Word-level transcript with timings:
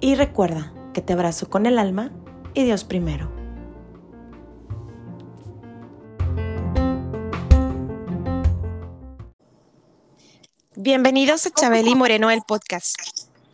y 0.00 0.14
recuerda 0.14 0.72
que 0.92 1.02
te 1.02 1.12
abrazo 1.12 1.48
con 1.48 1.66
el 1.66 1.78
alma 1.78 2.12
y 2.54 2.64
Dios 2.64 2.84
primero. 2.84 3.32
Bienvenidos 10.74 11.46
a 11.46 11.50
Chabeli 11.50 11.94
Moreno, 11.94 12.30
el 12.30 12.42
podcast. 12.46 12.94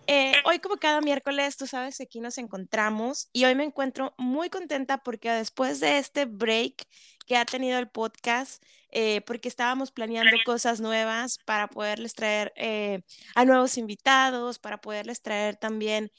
Eh, 0.07 0.35
hoy, 0.45 0.59
como 0.59 0.77
cada 0.77 1.01
miércoles, 1.01 1.57
tú 1.57 1.66
sabes 1.66 1.97
que 1.97 2.02
aquí 2.05 2.21
nos 2.21 2.37
encontramos 2.37 3.29
y 3.33 3.45
hoy 3.45 3.55
me 3.55 3.65
encuentro 3.65 4.13
muy 4.19 4.51
contenta 4.51 4.99
porque 4.99 5.30
después 5.30 5.80
de 5.80 5.99
este 5.99 6.24
break 6.24 6.87
que 7.27 7.37
ha 7.37 7.45
tenido 7.45 7.79
el 7.79 7.88
podcast, 7.88 8.63
eh, 8.92 9.23
porque 9.23 9.48
estábamos 9.48 9.91
planeando 9.91 10.37
cosas 10.45 10.80
nuevas 10.80 11.38
para 11.45 11.69
poderles 11.69 12.14
traer 12.14 12.52
eh, 12.56 13.02
a 13.34 13.45
nuevos 13.45 13.77
invitados, 13.78 14.59
para 14.59 14.80
poderles 14.80 15.20
traer 15.23 15.56
también 15.56 16.10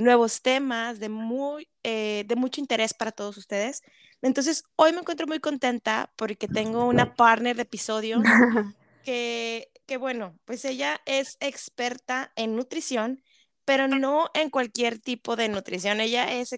nuevos 0.00 0.42
temas 0.42 1.00
de, 1.00 1.08
muy, 1.08 1.68
de 1.82 2.34
mucho 2.36 2.60
interés 2.60 2.94
para 2.94 3.12
todos 3.12 3.36
ustedes. 3.36 3.82
Entonces, 4.20 4.62
hoy 4.76 4.92
me 4.92 4.98
encuentro 4.98 5.26
muy 5.26 5.40
contenta 5.40 6.12
porque 6.16 6.46
tengo 6.46 6.86
una 6.86 7.14
partner 7.14 7.56
de 7.56 7.62
episodio 7.62 8.20
que 9.04 9.72
que 9.86 9.96
bueno, 9.96 10.38
pues 10.44 10.64
ella 10.64 11.00
es 11.06 11.36
experta 11.40 12.32
en 12.36 12.56
nutrición, 12.56 13.22
pero 13.64 13.88
no 13.88 14.30
en 14.34 14.50
cualquier 14.50 14.98
tipo 14.98 15.36
de 15.36 15.48
nutrición. 15.48 16.00
Ella 16.00 16.32
es 16.32 16.56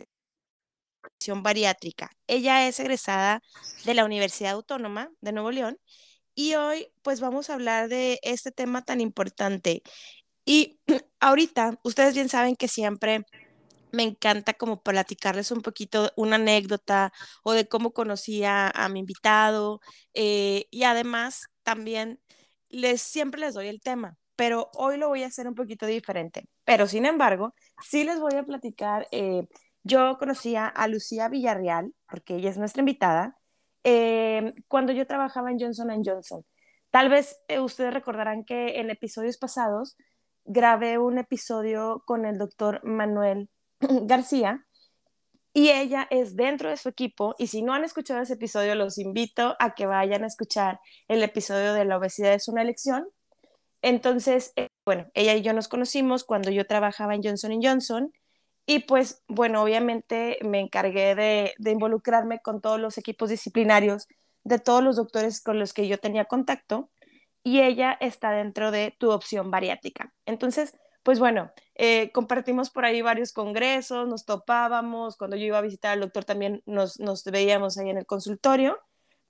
bariátrica. 1.37 2.11
Ella 2.27 2.67
es 2.69 2.81
egresada 2.81 3.43
de 3.85 3.95
la 3.95 4.05
Universidad 4.05 4.53
Autónoma 4.53 5.11
de 5.21 5.33
Nuevo 5.33 5.51
León 5.51 5.79
y 6.35 6.55
hoy 6.55 6.89
pues 7.03 7.21
vamos 7.21 7.51
a 7.51 7.55
hablar 7.55 7.89
de 7.89 8.19
este 8.23 8.53
tema 8.53 8.83
tan 8.83 9.01
importante. 9.01 9.83
Y 10.45 10.81
ahorita, 11.21 11.79
ustedes 11.85 12.15
bien 12.15 12.29
saben 12.29 12.57
que 12.57 12.69
siempre 12.69 13.25
me 13.93 14.03
encanta 14.03 14.55
como 14.55 14.83
platicarles 14.83 15.51
un 15.51 15.63
poquito 15.63 16.13
una 16.17 16.37
anécdota 16.37 17.13
o 17.45 17.53
de 17.53 17.69
cómo 17.69 17.93
conocí 17.93 18.43
a, 18.45 18.73
mi 18.91 19.01
invitado 19.01 19.81
eh, 20.15 20.67
y 20.71 20.85
además 20.85 21.47
también 21.63 22.21
les, 22.69 23.03
siempre 23.03 23.41
les 23.41 23.55
doy 23.55 23.69
el 23.69 23.81
tema, 23.81 24.17
pero 24.37 24.71
hoy 24.75 24.97
lo 24.99 25.09
voy 25.09 25.23
a 25.23 25.29
hacer 25.29 25.49
un 25.49 25.55
poquito 25.55 25.87
diferente. 25.87 26.45
Pero 26.65 26.87
sin 26.89 27.07
embargo, 27.07 27.55
sí 27.83 28.05
les 28.05 28.19
voy 28.21 28.35
a 28.35 28.43
platicar. 28.45 29.07
Eh, 29.13 29.47
yo 29.85 30.17
conocía 30.19 30.67
a 30.67 30.89
Lucía 30.89 31.29
Villarreal, 31.29 31.95
porque 32.11 32.37
ella 32.37 32.51
es 32.51 32.59
nuestra 32.59 32.81
invitada, 32.81 33.39
eh, 33.85 34.55
cuando 34.67 34.93
yo 34.93 35.07
trabajaba 35.07 35.51
en 35.51 35.61
Johnson 35.61 36.03
Johnson. 36.05 36.45
Tal 36.91 37.11
vez 37.11 37.39
eh, 37.49 37.61
ustedes 37.61 37.93
recordarán 37.93 38.45
que 38.45 38.81
en 38.81 38.91
episodios 38.91 39.37
pasados 39.37 39.97
grabé 40.45 40.99
un 40.99 41.19
episodio 41.19 42.03
con 42.07 42.25
el 42.25 42.39
doctor 42.39 42.81
Manuel 42.85 43.51
García 43.81 44.67
y 45.53 45.69
ella 45.71 46.07
es 46.11 46.35
dentro 46.35 46.71
de 46.71 46.77
su 46.77 46.89
equipo 46.89 47.35
y 47.39 47.49
si 47.49 47.63
no 47.63 47.75
han 47.75 47.85
escuchado 47.85 48.23
ese 48.23 48.35
episodio 48.35 48.75
los 48.75 48.99
invito 48.99 49.55
a 49.59 49.75
que 49.75 49.87
vayan 49.87 50.25
a 50.25 50.27
escuchar 50.27 50.81
el 51.09 51.23
episodio 51.23 51.75
de 51.75 51.85
la 51.85 51.99
obesidad 51.99 52.33
es 52.35 52.49
una 52.49 52.63
elección. 52.63 53.09
Entonces, 53.83 54.53
eh, 54.57 54.69
bueno, 54.87 55.07
ella 55.15 55.35
y 55.35 55.43
yo 55.43 55.53
nos 55.53 55.69
conocimos 55.69 56.25
cuando 56.25 56.51
yo 56.51 56.67
trabajaba 56.67 57.15
en 57.15 57.23
Johnson 57.23 57.61
Johnson 57.63 58.13
y 58.67 58.81
pues 58.81 59.23
bueno, 59.29 59.63
obviamente 59.63 60.39
me 60.43 60.61
encargué 60.61 61.15
de, 61.15 61.55
involucrarme 61.71 62.41
con 62.41 62.61
todos 62.61 62.81
los 62.81 62.97
equipos 62.99 63.29
disciplinarios 63.29 64.09
de 64.43 64.59
todos 64.59 64.83
los 64.83 64.97
doctores 64.97 65.43
con 65.43 65.59
los 65.59 65.73
que 65.73 65.89
yo 65.89 65.99
tenía 65.99 66.25
contacto 66.25 66.91
y 67.43 67.61
ella 67.61 67.97
está 68.01 68.31
dentro 68.33 68.71
de 68.71 68.95
tu 68.99 69.11
opción 69.11 69.51
bariátrica. 69.51 70.15
Entonces, 70.25 70.75
pues 71.03 71.19
bueno, 71.19 71.53
eh, 71.75 72.11
compartimos 72.13 72.71
por 72.71 72.87
ahí 72.87 73.03
varios 73.03 73.33
congresos, 73.33 74.09
nos 74.09 74.25
topábamos, 74.25 75.17
cuando 75.17 75.37
yo 75.37 75.45
iba 75.45 75.59
a 75.59 75.63
visitar 75.63 75.93
al 75.93 76.01
doctor 76.01 76.25
también 76.25 76.63
nos, 76.65 76.99
veíamos 77.31 77.77
ahí 77.77 77.91
en 77.91 77.99
el 77.99 78.07
consultorio, 78.07 78.79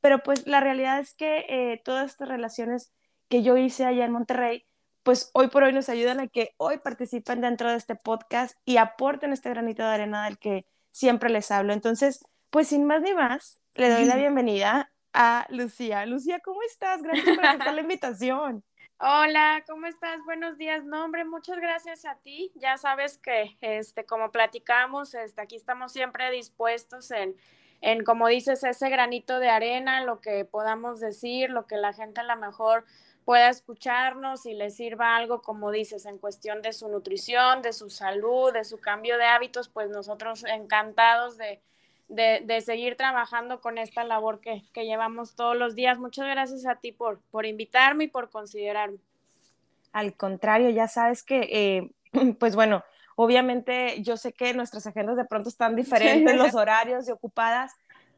pero 0.00 0.22
pues 0.22 0.46
la 0.46 0.60
realidad 0.60 1.00
es 1.00 1.14
que 1.14 1.44
eh, 1.48 1.82
todas 1.84 2.12
estas 2.12 2.28
relaciones 2.28 2.92
que 3.28 3.42
yo 3.42 3.56
hice 3.56 3.84
allá 3.84 4.04
en 4.04 4.12
Monterrey, 4.12 4.64
pues 5.04 5.30
hoy 5.34 5.48
por 5.48 5.62
hoy 5.62 5.72
nos 5.72 5.88
ayudan 5.90 6.18
a 6.18 6.28
que 6.28 6.54
hoy 6.56 6.78
participen 6.78 7.42
dentro 7.42 7.70
de 7.70 7.76
este 7.76 7.94
podcast 7.94 8.56
y 8.64 8.78
aporten 8.78 9.32
este 9.32 9.50
granito 9.50 9.82
de 9.82 9.90
arena 9.90 10.24
del 10.24 10.38
que 10.38 10.66
siempre 10.90 11.28
les 11.28 11.50
hablo. 11.50 11.74
Entonces, 11.74 12.24
pues 12.50 12.68
sin 12.68 12.86
más 12.86 13.02
ni 13.02 13.12
más, 13.12 13.60
le 13.74 13.90
doy 13.90 14.06
la 14.06 14.16
bienvenida 14.16 14.90
a 15.12 15.46
Lucía. 15.50 16.06
Lucía, 16.06 16.40
¿cómo 16.40 16.62
estás? 16.62 17.02
Gracias 17.02 17.36
por 17.36 17.44
aceptar 17.44 17.74
la 17.74 17.82
invitación. 17.82 18.64
Hola, 18.98 19.62
¿cómo 19.68 19.86
estás? 19.86 20.18
Buenos 20.24 20.56
días. 20.56 20.84
No, 20.84 21.04
hombre, 21.04 21.26
muchas 21.26 21.58
gracias 21.58 22.06
a 22.06 22.16
ti. 22.16 22.50
Ya 22.54 22.78
sabes 22.78 23.18
que, 23.18 23.58
este, 23.60 24.06
como 24.06 24.30
platicamos, 24.30 25.14
este, 25.14 25.42
aquí 25.42 25.56
estamos 25.56 25.92
siempre 25.92 26.30
dispuestos 26.30 27.10
en, 27.10 27.36
en, 27.82 28.04
como 28.04 28.28
dices, 28.28 28.64
ese 28.64 28.88
granito 28.88 29.38
de 29.38 29.50
arena, 29.50 30.02
lo 30.02 30.22
que 30.22 30.46
podamos 30.46 31.00
decir, 31.00 31.50
lo 31.50 31.66
que 31.66 31.76
la 31.76 31.92
gente 31.92 32.22
a 32.22 32.24
lo 32.24 32.36
mejor 32.36 32.86
pueda 33.24 33.48
escucharnos 33.48 34.46
y 34.46 34.54
le 34.54 34.70
sirva 34.70 35.16
algo, 35.16 35.42
como 35.42 35.70
dices, 35.70 36.06
en 36.06 36.18
cuestión 36.18 36.62
de 36.62 36.72
su 36.72 36.88
nutrición, 36.88 37.62
de 37.62 37.72
su 37.72 37.90
salud, 37.90 38.52
de 38.52 38.64
su 38.64 38.78
cambio 38.80 39.16
de 39.18 39.24
hábitos, 39.24 39.68
pues 39.68 39.90
nosotros 39.90 40.44
encantados 40.44 41.38
de, 41.38 41.60
de, 42.08 42.60
seguir 42.60 42.96
trabajando 42.96 43.60
con 43.60 43.78
esta 43.78 44.04
labor 44.04 44.40
que, 44.40 44.62
llevamos 44.74 45.34
todos 45.34 45.56
los 45.56 45.74
días. 45.74 45.98
Muchas 45.98 46.26
gracias 46.26 46.66
a 46.66 46.76
ti 46.76 46.92
por, 46.92 47.20
por 47.30 47.46
invitarme 47.46 48.04
y 48.04 48.08
por 48.08 48.30
considerarme. 48.30 48.98
Al 49.92 50.14
contrario, 50.14 50.70
ya 50.70 50.88
sabes 50.88 51.22
que, 51.22 51.48
eh, 51.50 51.90
pues 52.38 52.54
bueno, 52.54 52.84
obviamente 53.16 54.02
yo 54.02 54.16
sé 54.16 54.32
que 54.32 54.52
nuestras 54.54 54.86
agendas 54.86 55.16
de 55.16 55.24
pronto 55.24 55.48
están 55.48 55.76
diferentes, 55.76 56.36
los 56.36 56.54
horarios 56.54 57.08
y 57.08 57.12
ocupadas, 57.12 57.72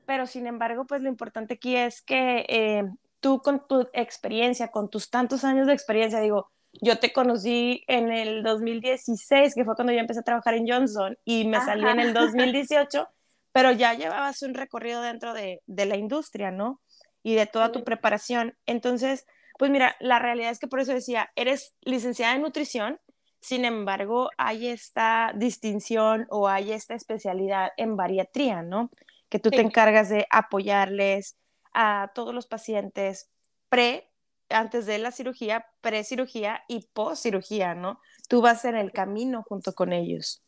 pero 0.04 0.26
sin 0.26 0.46
embargo, 0.46 0.84
pues 0.84 1.02
lo 1.02 1.08
importante 1.08 1.54
aquí 1.54 1.76
es 1.76 2.00
que 2.00 2.46
eh, 2.48 2.84
tú 3.20 3.40
con 3.40 3.66
tu 3.66 3.88
experiencia, 3.92 4.68
con 4.68 4.90
tus 4.90 5.10
tantos 5.10 5.44
años 5.44 5.66
de 5.66 5.72
experiencia, 5.72 6.20
digo, 6.20 6.50
yo 6.72 6.98
te 6.98 7.12
conocí 7.12 7.84
en 7.86 8.12
el 8.12 8.42
2016, 8.42 9.54
que 9.54 9.64
fue 9.64 9.74
cuando 9.74 9.92
yo 9.92 10.00
empecé 10.00 10.20
a 10.20 10.24
trabajar 10.24 10.54
en 10.54 10.68
Johnson, 10.68 11.16
y 11.24 11.46
me 11.46 11.60
salí 11.60 11.86
en 11.86 12.00
el 12.00 12.14
2018 12.14 13.08
pero 13.56 13.72
ya 13.72 13.94
llevabas 13.94 14.42
un 14.42 14.52
recorrido 14.52 15.00
dentro 15.00 15.32
de, 15.32 15.62
la 15.66 15.96
industria, 15.96 16.50
¿no? 16.50 16.82
Y 17.22 17.36
de 17.36 17.46
toda 17.46 17.72
tu 17.72 17.84
preparación. 17.84 18.54
Entonces, 18.66 19.24
pues 19.58 19.70
mira, 19.70 19.96
la 19.98 20.18
realidad 20.18 20.50
es 20.50 20.58
que 20.58 20.66
por 20.66 20.78
eso 20.78 20.92
decía, 20.92 21.30
eres 21.36 21.74
licenciada 21.80 22.34
en 22.34 22.42
nutrición, 22.42 23.00
sin 23.40 23.64
embargo, 23.64 24.28
hay 24.36 24.66
esta 24.66 25.32
distinción 25.34 26.26
o 26.28 26.48
hay 26.48 26.70
esta 26.70 26.94
especialidad 26.94 27.70
en 27.78 27.96
bariatría, 27.96 28.60
¿no? 28.60 28.90
Que 29.30 29.38
tú 29.38 29.48
te 29.48 29.62
encargas 29.62 30.10
de 30.10 30.26
apoyarles 30.28 31.38
a 31.76 32.10
todos 32.14 32.34
los 32.34 32.46
pacientes 32.46 33.28
pre, 33.68 34.10
antes 34.48 34.86
de 34.86 34.98
la 34.98 35.12
cirugía, 35.12 35.66
pre-cirugía 35.82 36.64
y 36.68 36.88
post-cirugía, 36.94 37.74
¿no? 37.74 38.00
Tú 38.28 38.40
vas 38.40 38.64
en 38.64 38.76
el 38.76 38.92
camino 38.92 39.44
junto 39.46 39.74
con 39.74 39.92
ellos. 39.92 40.40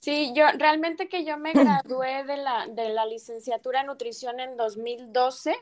Sí, 0.00 0.32
yo 0.34 0.44
realmente 0.58 1.08
que 1.08 1.24
yo 1.24 1.38
me 1.38 1.52
gradué 1.52 2.24
de 2.24 2.36
la, 2.36 2.66
de 2.68 2.90
la 2.90 3.06
licenciatura 3.06 3.80
en 3.80 3.86
nutrición 3.86 4.38
en 4.38 4.58
2012 4.58 5.56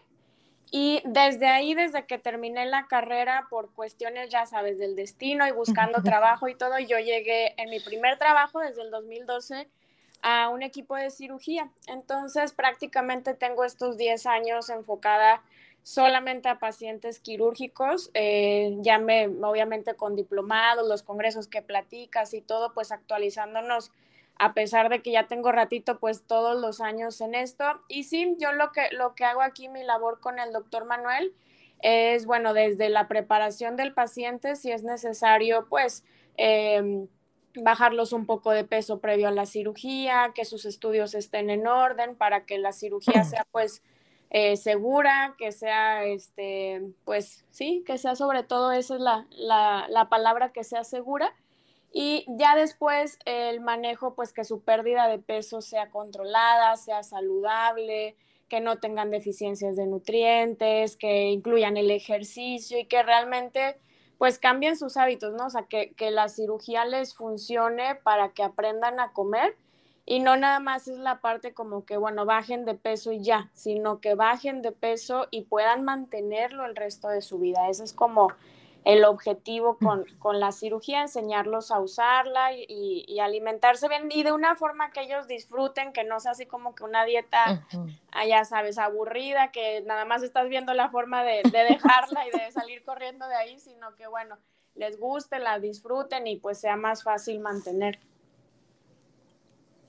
y 0.72 1.00
desde 1.05 1.46
ahí, 1.46 1.75
desde 1.75 2.06
que 2.06 2.19
terminé 2.19 2.66
la 2.66 2.88
carrera 2.88 3.46
por 3.49 3.72
cuestiones, 3.72 4.31
ya 4.31 4.46
sabes, 4.46 4.78
del 4.78 4.96
destino 4.96 5.46
y 5.46 5.52
buscando 5.52 6.02
trabajo 6.02 6.49
y 6.49 6.56
todo, 6.56 6.81
yo 6.81 6.99
llegué 6.99 7.55
en 7.62 7.70
mi 7.70 7.78
primer 7.78 8.19
trabajo 8.19 8.58
desde 8.58 8.82
el 8.82 8.90
2012 8.90 9.69
a 10.25 10.49
un 10.49 10.62
equipo 10.62 10.97
de 10.97 11.11
cirugía. 11.11 11.71
Entonces, 11.87 12.53
prácticamente 12.53 13.35
tengo 13.35 13.62
estos 13.62 13.99
10 13.99 14.25
años 14.25 14.71
enfocada 14.71 15.43
solamente 15.82 16.49
a 16.49 16.59
pacientes 16.59 17.21
quirúrgicos, 17.21 18.11
eh, 18.15 18.75
ya 18.81 18.99
me, 18.99 19.26
obviamente 19.26 19.94
con 19.94 20.17
diplomados, 20.17 20.88
los 20.88 21.03
congresos 21.03 21.47
que 21.47 21.61
platicas 21.61 22.32
y 22.32 22.41
todo, 22.41 22.73
pues 22.73 22.91
actualizándonos 22.91 23.93
a 24.37 24.55
pesar 24.55 24.88
de 24.88 25.03
que 25.03 25.12
ya 25.12 25.29
tengo 25.29 25.53
ratito, 25.53 25.99
pues 26.00 26.23
todos 26.26 26.61
los 26.61 26.81
años 26.81 27.21
en 27.21 27.35
esto. 27.35 27.65
Y 27.88 28.05
sí, 28.05 28.35
yo 28.38 28.53
lo 28.53 28.73
que, 28.73 28.88
lo 28.93 29.15
que 29.15 29.25
hago 29.25 29.43
aquí, 29.43 29.69
mi 29.69 29.85
labor 29.85 30.21
con 30.21 30.38
el 30.38 30.53
doctor 30.53 30.87
Manuel, 30.87 31.35
es, 31.81 32.25
bueno, 32.25 32.55
desde 32.55 32.88
la 32.88 33.09
preparación 33.09 33.76
del 33.76 33.93
paciente, 33.93 34.56
si 34.56 34.73
es 34.73 34.82
necesario, 34.82 35.67
pues, 35.69 36.03
em, 36.37 37.09
bajarlos 37.56 38.12
un 38.12 38.26
poco 38.26 38.50
de 38.50 38.64
peso 38.64 39.00
previo 39.00 39.28
a 39.28 39.32
la 39.32 39.46
cirugía, 39.46 40.32
que 40.34 40.44
sus 40.44 40.64
estudios 40.64 41.14
estén 41.14 41.50
en 41.50 41.66
orden 41.66 42.16
para 42.16 42.44
que 42.44 42.58
la 42.58 42.72
cirugía 42.72 43.24
sea 43.24 43.46
pues 43.50 43.82
eh, 44.30 44.56
segura, 44.56 45.36
que 45.38 45.52
sea, 45.52 46.04
este, 46.04 46.82
pues 47.04 47.44
sí, 47.50 47.84
que 47.86 47.98
sea 47.98 48.16
sobre 48.16 48.42
todo, 48.42 48.72
esa 48.72 48.96
es 48.96 49.00
la, 49.00 49.26
la, 49.30 49.86
la, 49.88 50.08
palabra, 50.08 50.52
que 50.52 50.64
sea 50.64 50.82
segura. 50.82 51.32
Y 51.92 52.26
ya 52.26 52.56
después 52.56 53.18
el 53.26 53.60
manejo, 53.60 54.16
pues 54.16 54.32
que 54.32 54.42
su 54.42 54.62
pérdida 54.62 55.06
de 55.06 55.20
peso 55.20 55.60
sea 55.60 55.90
controlada, 55.90 56.74
sea 56.76 57.04
saludable, 57.04 58.16
que 58.48 58.60
no 58.60 58.78
tengan 58.80 59.12
deficiencias 59.12 59.76
de 59.76 59.86
nutrientes, 59.86 60.96
que 60.96 61.30
incluyan 61.30 61.76
el 61.76 61.92
ejercicio 61.92 62.78
y 62.78 62.86
que 62.86 63.04
realmente 63.04 63.78
pues 64.25 64.38
cambien 64.38 64.75
sus 64.79 64.97
hábitos, 64.97 65.35
¿no? 65.35 65.44
O 65.44 65.50
sea, 65.50 65.65
que, 65.65 65.93
que 65.93 66.11
la 66.11 66.31
cirugía 66.31 66.87
les 66.87 67.15
funcione 67.15 67.94
para 67.94 68.31
que 68.31 68.43
aprendan 68.43 68.99
a 68.99 69.12
comer 69.12 69.55
y 70.06 70.21
no 70.21 70.38
nada 70.38 70.61
más 70.61 70.88
es 70.88 70.97
la 70.97 71.21
parte 71.21 71.53
como 71.53 71.85
que, 71.85 71.99
bueno, 71.99 72.25
bajen 72.25 72.65
de 72.65 72.73
peso 72.73 73.12
y 73.12 73.21
ya, 73.21 73.50
sino 73.53 74.00
que 74.00 74.15
bajen 74.15 74.62
de 74.62 74.73
peso 74.73 75.26
y 75.31 75.43
puedan 75.43 75.85
mantenerlo 75.85 76.65
el 76.65 76.75
resto 76.75 77.09
de 77.09 77.21
su 77.21 77.38
vida. 77.38 77.69
Ese 77.69 77.85
es 77.85 77.93
como 77.93 78.29
el 78.84 79.04
objetivo 79.04 79.78
con, 79.78 80.04
con 80.19 80.40
la 80.40 80.52
cirugía, 80.52 81.00
enseñarlos 81.00 81.70
a 81.70 81.81
usarla 81.81 82.52
y, 82.52 83.19
alimentarse 83.19 83.88
bien 83.88 84.08
y 84.10 84.22
de 84.22 84.32
una 84.32 84.56
forma 84.56 84.90
que 84.90 85.00
ellos 85.00 85.26
disfruten, 85.26 85.92
que 85.94 86.04
no 86.04 86.20
sea 86.20 86.32
así 86.32 86.44
como 86.44 86.75
que 86.75 86.84
una 86.84 87.04
dieta, 87.04 87.66
ah, 88.12 88.26
ya 88.26 88.44
sabes, 88.44 88.76
aburrida, 88.76 89.50
que 89.50 89.82
nada 89.86 90.04
más 90.04 90.22
estás 90.22 90.48
viendo 90.48 90.75
la 90.75 90.90
forma 90.90 91.25
de, 91.25 91.40
de 91.50 91.64
dejarla 91.64 92.28
y 92.28 92.31
de 92.38 92.52
salir 92.52 92.84
corriendo 92.84 93.26
de 93.26 93.36
ahí, 93.36 93.58
sino 93.58 93.94
que 93.94 94.06
bueno, 94.06 94.36
les 94.75 94.98
guste, 94.98 95.38
la 95.38 95.58
disfruten 95.58 96.26
y 96.26 96.37
pues 96.37 96.60
sea 96.60 96.76
más 96.76 97.02
fácil 97.02 97.40
mantener. 97.40 97.98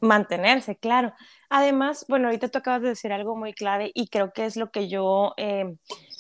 Mantenerse, 0.02 0.76
claro. 0.76 1.14
Además, 1.50 2.06
bueno, 2.08 2.28
ahorita 2.28 2.50
tú 2.50 2.60
acabas 2.60 2.82
de 2.82 2.90
decir 2.90 3.12
algo 3.12 3.36
muy 3.36 3.54
clave 3.54 3.92
y 3.94 4.08
creo 4.08 4.32
que 4.32 4.46
es 4.46 4.56
lo 4.56 4.72
que 4.72 4.88
yo 4.88 5.34
eh, 5.38 5.76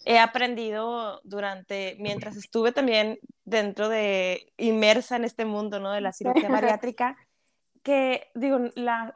he 0.05 0.19
aprendido 0.19 1.19
durante, 1.23 1.97
mientras 1.99 2.37
estuve 2.37 2.71
también 2.71 3.19
dentro 3.43 3.89
de, 3.89 4.53
inmersa 4.57 5.15
en 5.15 5.25
este 5.25 5.45
mundo, 5.45 5.79
¿no? 5.79 5.91
De 5.91 6.01
la 6.01 6.13
cirugía 6.13 6.49
bariátrica, 6.79 7.17
que 7.83 8.29
digo, 8.35 8.59
la, 8.75 9.13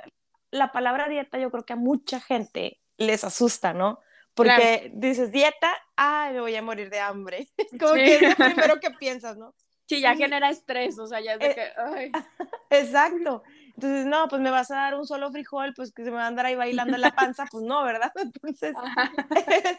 la 0.52 0.72
palabra 0.72 1.08
dieta 1.08 1.38
yo 1.38 1.52
creo 1.52 1.66
que 1.66 1.74
a 1.74 1.78
mucha 1.78 2.20
gente 2.20 2.80
les 2.98 3.24
asusta, 3.24 3.74
¿no? 3.74 4.00
Porque 4.34 4.92
dices 4.94 5.32
dieta, 5.32 5.74
ah, 5.98 6.30
me 6.32 6.40
voy 6.40 6.56
a 6.56 6.62
morir 6.62 6.90
de 6.90 7.00
hambre. 7.00 7.48
Como 7.80 7.94
que 7.94 8.16
es 8.16 8.22
lo 8.22 8.36
primero 8.36 8.80
que 8.82 8.92
piensas, 8.92 9.38
¿no? 9.38 9.54
Sí, 9.86 10.02
ya 10.02 10.16
genera 10.16 10.50
estrés, 10.50 11.00
o 11.00 11.08
sea, 11.08 11.20
ya 11.20 11.34
es 11.34 11.40
de 11.40 11.48
eh, 11.48 11.56
que, 11.56 11.72
ay. 11.82 12.12
Exacto. 12.70 13.42
Entonces, 13.74 14.06
no, 14.06 14.28
pues 14.28 14.42
me 14.42 14.52
vas 14.52 14.70
a 14.70 14.76
dar 14.76 14.96
un 14.96 15.08
solo 15.08 15.32
frijol, 15.32 15.74
pues 15.74 15.92
que 15.92 16.04
se 16.04 16.12
me 16.12 16.18
va 16.18 16.26
a 16.26 16.28
andar 16.28 16.46
ahí 16.46 16.56
bailando 16.56 16.96
en 16.96 17.02
la 17.02 17.12
panza, 17.12 17.46
pues 17.50 17.64
no, 17.64 17.84
¿verdad? 17.84 18.12
Entonces, 18.16 18.76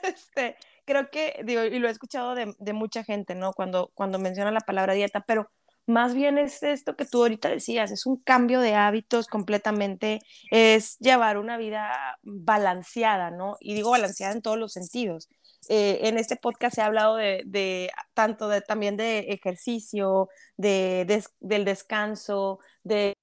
este, 0.02 0.56
creo 0.90 1.10
que, 1.10 1.40
digo, 1.44 1.62
y 1.64 1.78
lo 1.78 1.88
he 1.88 1.90
escuchado 1.92 2.34
de, 2.34 2.72
mucha 2.72 3.04
gente, 3.04 3.34
¿no? 3.36 3.52
Cuando, 3.52 3.92
cuando 3.94 4.18
menciona 4.18 4.50
la 4.50 4.60
palabra 4.60 4.94
dieta, 4.94 5.20
pero 5.26 5.48
más 5.86 6.14
bien 6.14 6.36
es 6.38 6.62
esto 6.62 6.96
que 6.96 7.04
tú 7.04 7.22
ahorita 7.22 7.48
decías, 7.48 7.92
es 7.92 8.06
un 8.06 8.16
cambio 8.16 8.60
de 8.60 8.74
hábitos 8.74 9.28
completamente, 9.28 10.20
es 10.50 10.98
llevar 10.98 11.38
una 11.38 11.58
vida 11.58 12.18
balanceada, 12.22 13.30
¿no? 13.30 13.56
Y 13.60 13.74
digo 13.74 13.90
balanceada 13.90 14.34
en 14.34 14.42
todos 14.42 14.58
los 14.58 14.72
sentidos. 14.72 15.28
Eh, 15.68 16.00
en 16.08 16.18
este 16.18 16.36
podcast 16.36 16.74
se 16.74 16.82
ha 16.82 16.86
hablado 16.86 17.16
de, 17.16 17.42
de 17.46 17.90
tanto 18.14 18.48
de, 18.48 18.60
también 18.60 18.96
de 18.96 19.20
ejercicio, 19.30 20.28
de, 20.56 21.04
de, 21.06 21.24
del 21.40 21.64
descanso, 21.64 22.58
de 22.82 23.14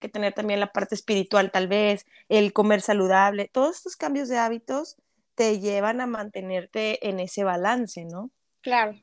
que 0.00 0.08
tener 0.08 0.34
también 0.34 0.60
la 0.60 0.72
parte 0.72 0.94
espiritual 0.94 1.50
tal 1.50 1.68
vez, 1.68 2.06
el 2.28 2.52
comer 2.52 2.80
saludable, 2.82 3.50
todos 3.52 3.76
estos 3.76 3.96
cambios 3.96 4.28
de 4.28 4.38
hábitos 4.38 4.96
te 5.34 5.60
llevan 5.60 6.00
a 6.00 6.06
mantenerte 6.06 7.08
en 7.08 7.20
ese 7.20 7.44
balance, 7.44 8.04
¿no? 8.04 8.30
Claro. 8.62 8.94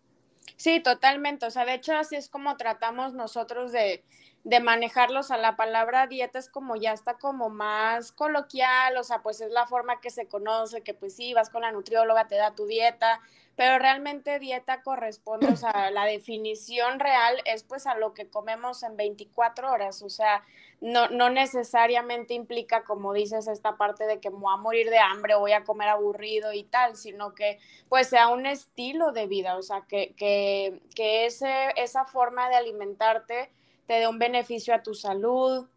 Sí, 0.57 0.81
totalmente. 0.81 1.45
O 1.45 1.51
sea, 1.51 1.65
de 1.65 1.75
hecho 1.75 1.95
así 1.95 2.15
es 2.15 2.29
como 2.29 2.57
tratamos 2.57 3.13
nosotros 3.13 3.71
de, 3.71 4.03
de 4.43 4.59
manejarlos 4.59 5.29
a 5.29 5.37
la 5.37 5.55
palabra 5.55 6.07
dieta 6.07 6.39
es 6.39 6.49
como 6.49 6.75
ya 6.75 6.93
está 6.93 7.15
como 7.15 7.49
más 7.49 8.11
coloquial, 8.11 8.97
o 8.97 9.03
sea, 9.03 9.19
pues 9.21 9.39
es 9.41 9.51
la 9.51 9.67
forma 9.67 10.01
que 10.01 10.09
se 10.09 10.27
conoce, 10.27 10.81
que 10.81 10.93
pues 10.93 11.15
sí, 11.15 11.33
vas 11.33 11.49
con 11.49 11.61
la 11.61 11.71
nutrióloga, 11.71 12.27
te 12.27 12.35
da 12.35 12.55
tu 12.55 12.65
dieta, 12.65 13.21
pero 13.55 13.77
realmente 13.77 14.39
dieta 14.39 14.81
corresponde, 14.81 15.47
o 15.47 15.55
sea, 15.55 15.91
la 15.91 16.05
definición 16.05 16.99
real 16.99 17.41
es 17.45 17.63
pues 17.63 17.85
a 17.85 17.95
lo 17.95 18.15
que 18.15 18.29
comemos 18.29 18.81
en 18.81 18.97
24 18.97 19.71
horas, 19.71 20.01
o 20.01 20.09
sea, 20.09 20.43
no, 20.79 21.09
no 21.09 21.29
necesariamente 21.29 22.33
implica, 22.33 22.83
como 22.83 23.13
dices, 23.13 23.47
esta 23.47 23.77
parte 23.77 24.07
de 24.07 24.19
que 24.19 24.31
me 24.31 24.37
voy 24.37 24.53
a 24.55 24.57
morir 24.57 24.89
de 24.89 24.97
hambre 24.97 25.35
voy 25.35 25.51
a 25.51 25.63
comer 25.63 25.89
aburrido 25.89 26.51
y 26.53 26.63
tal, 26.63 26.95
sino 26.95 27.35
que 27.35 27.59
pues 27.89 28.07
sea 28.07 28.29
un 28.29 28.47
estilo 28.47 29.11
de 29.11 29.27
vida, 29.27 29.55
o 29.57 29.61
sea, 29.61 29.81
que, 29.87 30.15
que, 30.17 30.81
que 30.95 31.27
ese, 31.27 31.73
esa 31.75 32.05
forma 32.05 32.49
de 32.49 32.55
alimentarte 32.55 33.51
te 33.91 33.99
dé 33.99 34.07
un 34.07 34.19
beneficio 34.19 34.73
a 34.73 34.83
tu 34.83 34.93
salud, 34.93 35.67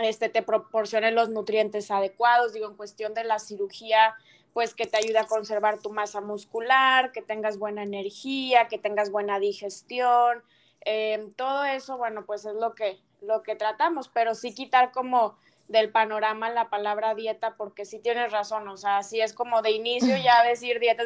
este, 0.00 0.28
te 0.28 0.44
proporcione 0.44 1.10
los 1.10 1.28
nutrientes 1.28 1.90
adecuados, 1.90 2.52
digo, 2.52 2.68
en 2.68 2.76
cuestión 2.76 3.14
de 3.14 3.24
la 3.24 3.40
cirugía, 3.40 4.14
pues 4.52 4.74
que 4.74 4.86
te 4.86 4.96
ayude 4.96 5.18
a 5.18 5.26
conservar 5.26 5.80
tu 5.80 5.90
masa 5.90 6.20
muscular, 6.20 7.10
que 7.10 7.20
tengas 7.20 7.58
buena 7.58 7.82
energía, 7.82 8.68
que 8.68 8.78
tengas 8.78 9.10
buena 9.10 9.40
digestión, 9.40 10.44
em, 10.82 11.32
todo 11.32 11.64
eso, 11.64 11.98
bueno, 11.98 12.24
pues 12.24 12.44
es 12.44 12.54
lo 12.54 12.76
que, 12.76 13.00
lo 13.22 13.42
que 13.42 13.56
tratamos, 13.56 14.08
pero 14.08 14.36
sí 14.36 14.54
quitar 14.54 14.92
como 14.92 15.36
del 15.66 15.90
panorama 15.90 16.50
la 16.50 16.70
palabra 16.70 17.16
dieta, 17.16 17.56
porque 17.56 17.84
sí 17.84 17.98
tienes 17.98 18.30
razón, 18.30 18.68
o 18.68 18.76
sea, 18.76 19.02
si 19.02 19.20
es 19.20 19.32
como 19.32 19.62
de 19.62 19.72
inicio 19.72 20.16
ya 20.16 20.44
decir 20.44 20.78
dieta, 20.78 21.02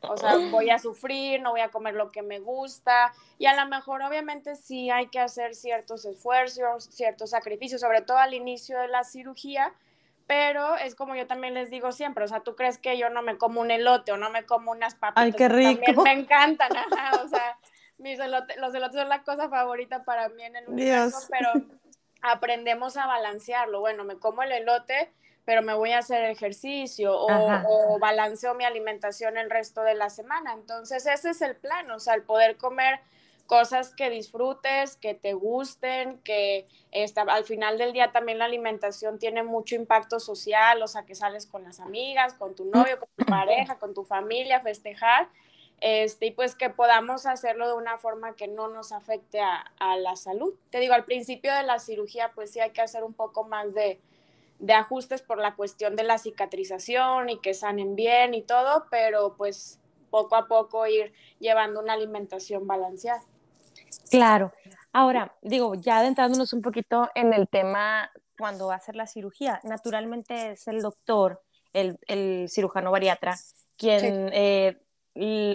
o 0.00 0.16
sea, 0.16 0.36
voy 0.50 0.70
a 0.70 0.78
sufrir, 0.78 1.40
no 1.40 1.50
voy 1.50 1.60
a 1.60 1.70
comer 1.70 1.94
lo 1.94 2.10
que 2.10 2.22
me 2.22 2.38
gusta, 2.38 3.12
y 3.38 3.46
a 3.46 3.54
lo 3.54 3.68
mejor 3.68 4.02
obviamente 4.02 4.56
sí 4.56 4.90
hay 4.90 5.08
que 5.08 5.20
hacer 5.20 5.54
ciertos 5.54 6.04
esfuerzos, 6.04 6.84
ciertos 6.84 7.30
sacrificios, 7.30 7.80
sobre 7.80 8.02
todo 8.02 8.18
al 8.18 8.34
inicio 8.34 8.78
de 8.78 8.88
la 8.88 9.04
cirugía, 9.04 9.72
pero 10.26 10.76
es 10.76 10.94
como 10.94 11.14
yo 11.14 11.26
también 11.26 11.54
les 11.54 11.70
digo 11.70 11.92
siempre, 11.92 12.24
o 12.24 12.28
sea, 12.28 12.40
tú 12.40 12.56
crees 12.56 12.78
que 12.78 12.98
yo 12.98 13.10
no 13.10 13.22
me 13.22 13.38
como 13.38 13.60
un 13.60 13.70
elote 13.70 14.12
o 14.12 14.16
no 14.16 14.30
me 14.30 14.44
como 14.44 14.72
unas 14.72 14.94
papitas. 14.94 15.24
Ay, 15.24 15.32
qué 15.32 15.48
rico. 15.48 15.80
También 15.84 16.02
me 16.02 16.12
encantan, 16.12 16.70
o 17.24 17.28
sea, 17.28 17.58
mis 17.98 18.18
los 18.18 18.74
elotes 18.74 19.00
son 19.00 19.08
la 19.08 19.22
cosa 19.22 19.48
favorita 19.48 20.04
para 20.04 20.28
mí 20.28 20.42
en 20.42 20.56
el 20.56 20.68
universo, 20.68 21.28
pero 21.30 21.50
aprendemos 22.22 22.96
a 22.96 23.06
balancearlo. 23.06 23.80
Bueno, 23.80 24.04
me 24.04 24.18
como 24.18 24.42
el 24.42 24.52
elote, 24.52 25.12
pero 25.46 25.62
me 25.62 25.72
voy 25.74 25.92
a 25.92 25.98
hacer 25.98 26.24
ejercicio 26.24 27.16
o, 27.16 27.28
o, 27.28 27.98
balanceo 28.00 28.54
mi 28.54 28.64
alimentación 28.64 29.38
el 29.38 29.48
resto 29.48 29.82
de 29.82 29.94
la 29.94 30.10
semana. 30.10 30.52
Entonces, 30.52 31.06
ese 31.06 31.30
es 31.30 31.40
el 31.40 31.54
plan, 31.54 31.88
o 31.92 32.00
sea, 32.00 32.14
el 32.14 32.24
poder 32.24 32.56
comer 32.56 33.00
cosas 33.46 33.94
que 33.94 34.10
disfrutes, 34.10 34.96
que 34.96 35.14
te 35.14 35.34
gusten, 35.34 36.18
que 36.24 36.66
esta, 36.90 37.22
al 37.22 37.44
final 37.44 37.78
del 37.78 37.92
día 37.92 38.10
también 38.10 38.38
la 38.38 38.46
alimentación 38.46 39.20
tiene 39.20 39.44
mucho 39.44 39.76
impacto 39.76 40.18
social, 40.18 40.82
o 40.82 40.88
sea, 40.88 41.04
que 41.06 41.14
sales 41.14 41.46
con 41.46 41.62
las 41.62 41.78
amigas, 41.78 42.34
con 42.34 42.56
tu 42.56 42.64
novio, 42.64 42.98
con 42.98 43.08
tu 43.16 43.24
pareja, 43.24 43.78
con 43.78 43.94
tu 43.94 44.02
familia, 44.02 44.60
festejar, 44.62 45.28
este, 45.80 46.26
y 46.26 46.30
pues 46.32 46.56
que 46.56 46.70
podamos 46.70 47.24
hacerlo 47.24 47.68
de 47.68 47.74
una 47.74 47.98
forma 47.98 48.34
que 48.34 48.48
no 48.48 48.66
nos 48.66 48.90
afecte 48.90 49.40
a, 49.40 49.64
a, 49.78 49.96
la 49.96 50.16
salud. 50.16 50.54
Te 50.70 50.80
digo, 50.80 50.94
al 50.94 51.04
principio 51.04 51.54
de 51.54 51.62
la 51.62 51.78
cirugía, 51.78 52.32
pues 52.34 52.50
sí 52.50 52.58
hay 52.58 52.70
que 52.70 52.80
hacer 52.80 53.04
un 53.04 53.14
poco 53.14 53.44
más 53.44 53.74
de, 53.74 54.00
de 54.58 54.72
ajustes 54.72 55.22
por 55.22 55.38
la 55.38 55.54
cuestión 55.54 55.96
de 55.96 56.04
la 56.04 56.18
cicatrización 56.18 57.28
y 57.28 57.40
que 57.40 57.54
sanen 57.54 57.94
bien 57.94 58.34
y 58.34 58.42
todo, 58.42 58.86
pero 58.90 59.34
pues 59.36 59.80
poco 60.10 60.36
a 60.36 60.46
poco 60.46 60.86
ir 60.86 61.12
llevando 61.38 61.80
una 61.80 61.92
alimentación 61.92 62.66
balanceada. 62.66 63.22
Claro. 64.10 64.52
Ahora, 64.92 65.34
digo, 65.42 65.74
ya 65.74 65.98
adentrándonos 65.98 66.52
un 66.52 66.62
poquito 66.62 67.10
en 67.14 67.34
el 67.34 67.48
tema 67.48 68.10
cuando 68.38 68.68
va 68.68 68.74
a 68.74 68.76
hacer 68.78 68.96
la 68.96 69.06
cirugía, 69.06 69.60
naturalmente 69.64 70.52
es 70.52 70.68
el 70.68 70.80
doctor, 70.80 71.42
el, 71.72 71.98
el 72.06 72.48
cirujano 72.48 72.90
bariatra, 72.90 73.36
quien 73.76 74.30
eh, 74.32 74.78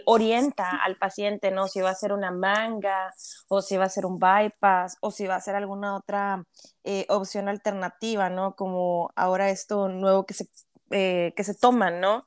orienta 0.06 0.70
al 0.84 0.98
paciente, 0.98 1.52
¿no? 1.52 1.68
Si 1.68 1.82
va 1.82 1.90
a 1.90 1.94
hacer 1.94 2.14
una 2.14 2.32
manga, 2.32 3.14
o 3.48 3.62
si 3.62 3.78
va 3.78 3.84
a 3.84 3.88
hacer 3.88 4.06
un 4.06 4.20
bypass, 4.20 4.98
o 5.02 5.12
si 5.12 5.28
va 5.28 5.36
a 5.36 5.38
hacer 5.38 5.56
alguna 5.56 5.96
otra 5.96 6.44
eh, 6.84 7.06
opción 7.10 7.50
alternativa, 7.50 8.30
¿no? 8.30 8.56
Como 8.56 9.12
ahora 9.16 9.50
esto 9.50 9.90
nuevo 9.90 10.26
que 10.26 10.34
se, 10.34 10.48
eh, 10.90 11.34
que 11.36 11.44
se 11.44 11.56
toman, 11.56 12.00
¿no? 12.00 12.26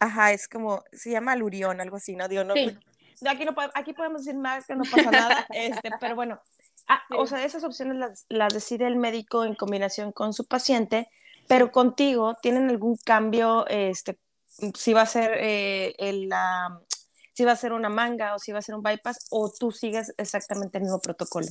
ajá, 0.00 0.32
es 0.32 0.48
como, 0.48 0.82
se 0.92 1.10
llama 1.10 1.32
alurión, 1.32 1.80
algo 1.80 1.96
así, 1.96 2.16
¿no? 2.16 2.28
Digo, 2.28 2.44
no, 2.44 2.54
aquí, 2.54 3.44
no, 3.44 3.54
aquí 3.74 3.92
podemos 3.92 4.24
decir 4.24 4.38
más 4.38 4.66
que 4.66 4.74
no 4.74 4.84
pasa 4.84 5.10
nada, 5.10 5.46
este, 5.50 5.90
pero 6.00 6.16
bueno, 6.16 6.40
ah, 6.88 7.02
o 7.16 7.26
sea, 7.26 7.44
esas 7.44 7.64
opciones 7.64 7.96
las, 7.96 8.26
las, 8.28 8.52
decide 8.52 8.86
el 8.86 8.96
médico 8.96 9.44
en 9.44 9.54
combinación 9.54 10.12
con 10.12 10.32
su 10.32 10.46
paciente, 10.46 11.08
pero 11.46 11.70
contigo, 11.70 12.34
¿tienen 12.42 12.68
algún 12.70 12.96
cambio, 13.04 13.66
este, 13.68 14.18
si 14.74 14.92
va 14.92 15.02
a 15.02 15.06
ser 15.06 15.38
eh, 15.40 15.94
el, 15.98 16.28
la, 16.28 16.80
si 17.32 17.44
va 17.44 17.52
a 17.52 17.56
ser 17.56 17.72
una 17.72 17.88
manga 17.88 18.34
o 18.34 18.38
si 18.38 18.52
va 18.52 18.60
a 18.60 18.62
ser 18.62 18.74
un 18.74 18.82
bypass, 18.82 19.26
o 19.30 19.52
tú 19.52 19.72
sigues 19.72 20.14
exactamente 20.16 20.78
el 20.78 20.84
mismo 20.84 21.00
protocolo? 21.00 21.46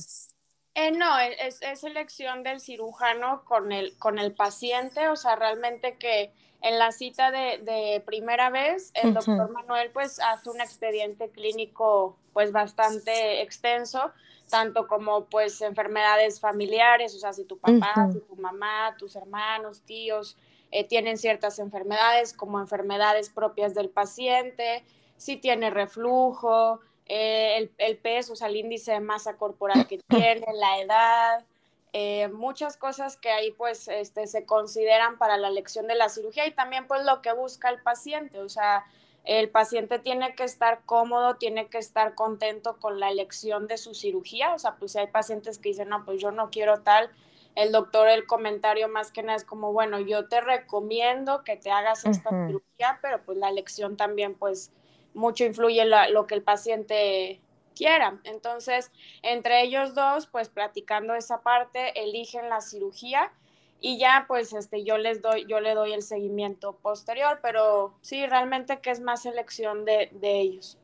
Eh, 0.74 0.90
no, 0.90 1.18
es, 1.20 1.60
elección 1.84 2.42
del 2.42 2.60
cirujano 2.60 3.44
con 3.44 3.70
el, 3.70 3.96
con 3.98 4.18
el 4.18 4.34
paciente, 4.34 5.08
o 5.08 5.14
sea, 5.14 5.36
realmente 5.36 5.98
que 5.98 6.32
en 6.62 6.78
la 6.78 6.90
cita 6.90 7.30
de, 7.30 8.02
primera 8.06 8.50
vez, 8.50 8.90
el 8.94 9.12
doctor 9.12 9.50
Manuel 9.50 9.90
pues 9.92 10.18
hace 10.18 10.48
un 10.48 10.60
expediente 10.60 11.30
clínico 11.30 12.16
pues 12.32 12.50
bastante 12.50 13.42
extenso, 13.42 14.10
tanto 14.48 14.88
como 14.88 15.26
pues 15.26 15.60
enfermedades 15.60 16.40
familiares, 16.40 17.14
o 17.14 17.18
sea, 17.18 17.34
si 17.34 17.44
tu 17.44 17.58
papá, 17.58 18.08
si 18.12 18.20
tu 18.20 18.34
mamá, 18.36 18.96
tus 18.98 19.14
hermanos, 19.14 19.82
tíos 19.82 20.38
eh, 20.74 20.82
tienen 20.82 21.18
ciertas 21.18 21.60
enfermedades, 21.60 22.32
como 22.32 22.58
enfermedades 22.58 23.30
propias 23.30 23.74
del 23.74 23.90
paciente, 23.90 24.82
si 25.16 25.36
tiene 25.36 25.70
reflujo, 25.70 26.80
eh, 27.06 27.70
el, 27.78 27.96
peso, 27.96 28.32
o 28.32 28.36
sea, 28.36 28.48
el 28.48 28.56
índice 28.56 28.90
de 28.90 28.98
masa 28.98 29.36
corporal 29.36 29.86
que 29.86 29.98
tiene, 30.08 30.44
la 30.52 30.80
edad, 30.80 31.44
eh, 31.92 32.26
muchas 32.26 32.76
cosas 32.76 33.16
que 33.16 33.30
ahí 33.30 33.52
pues 33.52 33.86
este, 33.86 34.26
se 34.26 34.46
consideran 34.46 35.16
para 35.16 35.36
la 35.36 35.46
elección 35.46 35.86
de 35.86 35.94
la 35.94 36.08
cirugía 36.08 36.44
y 36.44 36.50
también 36.50 36.88
pues 36.88 37.04
lo 37.04 37.22
que 37.22 37.32
busca 37.32 37.68
el 37.68 37.80
paciente, 37.80 38.40
o 38.40 38.48
sea, 38.48 38.84
el 39.22 39.50
paciente 39.50 40.00
tiene 40.00 40.34
que 40.34 40.42
estar 40.42 40.80
cómodo, 40.86 41.36
tiene 41.36 41.68
que 41.68 41.78
estar 41.78 42.16
contento 42.16 42.80
con 42.80 42.98
la 42.98 43.12
elección 43.12 43.68
de 43.68 43.78
su 43.78 43.94
cirugía, 43.94 44.52
o 44.52 44.58
sea, 44.58 44.74
pues 44.74 44.90
si 44.90 44.98
hay 44.98 45.06
pacientes 45.06 45.58
que 45.58 45.68
dicen, 45.68 45.88
no, 45.90 46.04
pues 46.04 46.20
yo 46.20 46.32
no 46.32 46.50
quiero 46.50 46.80
tal, 46.80 47.12
el 47.54 47.72
doctor 47.72 48.08
el 48.08 48.26
comentario 48.26 48.88
más 48.88 49.12
que 49.12 49.22
nada 49.22 49.36
es 49.36 49.44
como, 49.44 49.72
bueno, 49.72 50.00
yo 50.00 50.28
te 50.28 50.40
recomiendo 50.40 51.44
que 51.44 51.56
te 51.56 51.70
hagas 51.70 52.04
esta 52.04 52.30
cirugía, 52.46 52.98
pero 53.00 53.22
pues 53.24 53.38
la 53.38 53.48
elección 53.48 53.96
también 53.96 54.34
pues 54.34 54.72
mucho 55.14 55.44
influye 55.44 55.84
lo 55.84 56.26
que 56.26 56.34
el 56.34 56.42
paciente 56.42 57.40
quiera. 57.74 58.20
Entonces, 58.24 58.90
entre 59.22 59.62
ellos 59.62 59.94
dos, 59.94 60.26
pues 60.26 60.48
platicando 60.48 61.14
esa 61.14 61.42
parte, 61.42 62.02
eligen 62.02 62.48
la 62.48 62.60
cirugía 62.60 63.32
y 63.80 63.98
ya 63.98 64.24
pues 64.26 64.52
este 64.52 64.82
yo 64.84 64.96
les 64.96 65.20
doy 65.20 65.44
yo 65.46 65.60
le 65.60 65.74
doy 65.74 65.92
el 65.92 66.02
seguimiento 66.02 66.76
posterior, 66.78 67.40
pero 67.42 67.94
sí, 68.00 68.26
realmente 68.26 68.80
que 68.80 68.90
es 68.90 69.00
más 69.00 69.26
elección 69.26 69.84
de, 69.84 70.10
ellos. 70.22 70.78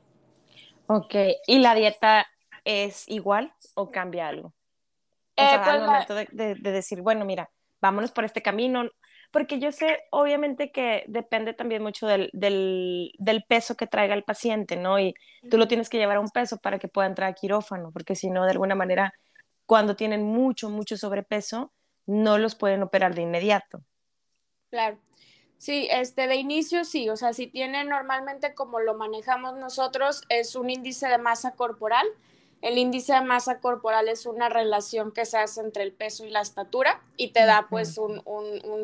Ok, 0.87 1.15
¿y 1.47 1.59
la 1.61 1.75
dieta 1.75 2.27
es 2.65 3.09
igual 3.09 3.55
o 3.75 3.91
cambia 3.91 4.29
algo? 4.29 4.53
O 5.45 5.49
sea, 5.49 5.63
pues 5.63 5.75
al 5.75 5.87
momento 5.87 6.15
de, 6.15 6.27
de, 6.55 6.73
decir, 6.73 7.03
bueno, 7.03 7.25
mira, 7.25 7.51
vámonos 7.81 8.13
por 8.13 8.25
este 8.25 8.43
camino, 8.43 8.89
porque 9.31 9.59
yo 9.59 9.73
sé, 9.73 9.99
obviamente, 10.11 10.73
que 10.73 11.05
depende 11.07 11.55
también 11.55 11.83
mucho 11.83 12.07
del, 12.07 12.31
del, 12.33 13.45
peso 13.49 13.77
que 13.77 13.87
traiga 13.87 14.15
el 14.15 14.25
paciente, 14.25 14.77
¿no? 14.77 14.99
Y 14.99 15.15
tú 15.51 15.57
lo 15.57 15.69
tienes 15.69 15.89
que 15.89 15.99
llevar 15.99 16.17
a 16.17 16.21
un 16.21 16.31
peso 16.31 16.59
para 16.59 16.79
que 16.79 16.89
pueda 16.89 17.07
entrar 17.07 17.31
a 17.31 17.35
quirófano, 17.35 17.91
porque 17.93 18.17
si 18.17 18.31
no, 18.31 18.45
de 18.45 18.51
alguna 18.51 18.75
manera, 18.75 19.15
cuando 19.67 19.95
tienen 19.95 20.25
mucho, 20.25 20.69
mucho 20.69 20.97
sobrepeso, 20.97 21.73
no 22.07 22.39
los 22.39 22.55
pueden 22.57 22.83
operar 22.83 23.15
de 23.15 23.23
inmediato. 23.23 23.83
Claro. 24.71 24.99
Sí, 25.59 25.89
este 25.91 26.27
de 26.27 26.37
inicio 26.37 26.85
sí, 26.85 27.11
o 27.11 27.17
sea, 27.17 27.35
si 27.35 27.47
tienen 27.47 27.89
normalmente 27.89 28.55
como 28.55 28.81
lo 28.81 28.95
manejamos 28.95 29.59
nosotros, 29.59 30.23
es 30.31 30.57
un 30.57 30.71
índice 30.71 31.07
de 31.07 31.19
masa 31.19 31.53
corporal, 31.53 32.07
el 32.63 32.77
índice 32.77 33.15
de 33.15 33.23
masa 33.23 33.61
corporal 33.61 34.09
es 34.09 34.27
una 34.27 34.49
relación 34.49 35.13
que 35.13 35.25
se 35.25 35.39
hace 35.39 35.61
entre 35.61 35.83
el 35.83 35.93
peso 35.93 36.27
y 36.27 36.31
la 36.31 36.43
estatura 36.43 37.01
y 37.17 37.29
te 37.29 37.47
da 37.47 37.67
pues 37.71 37.97
un, 37.97 38.23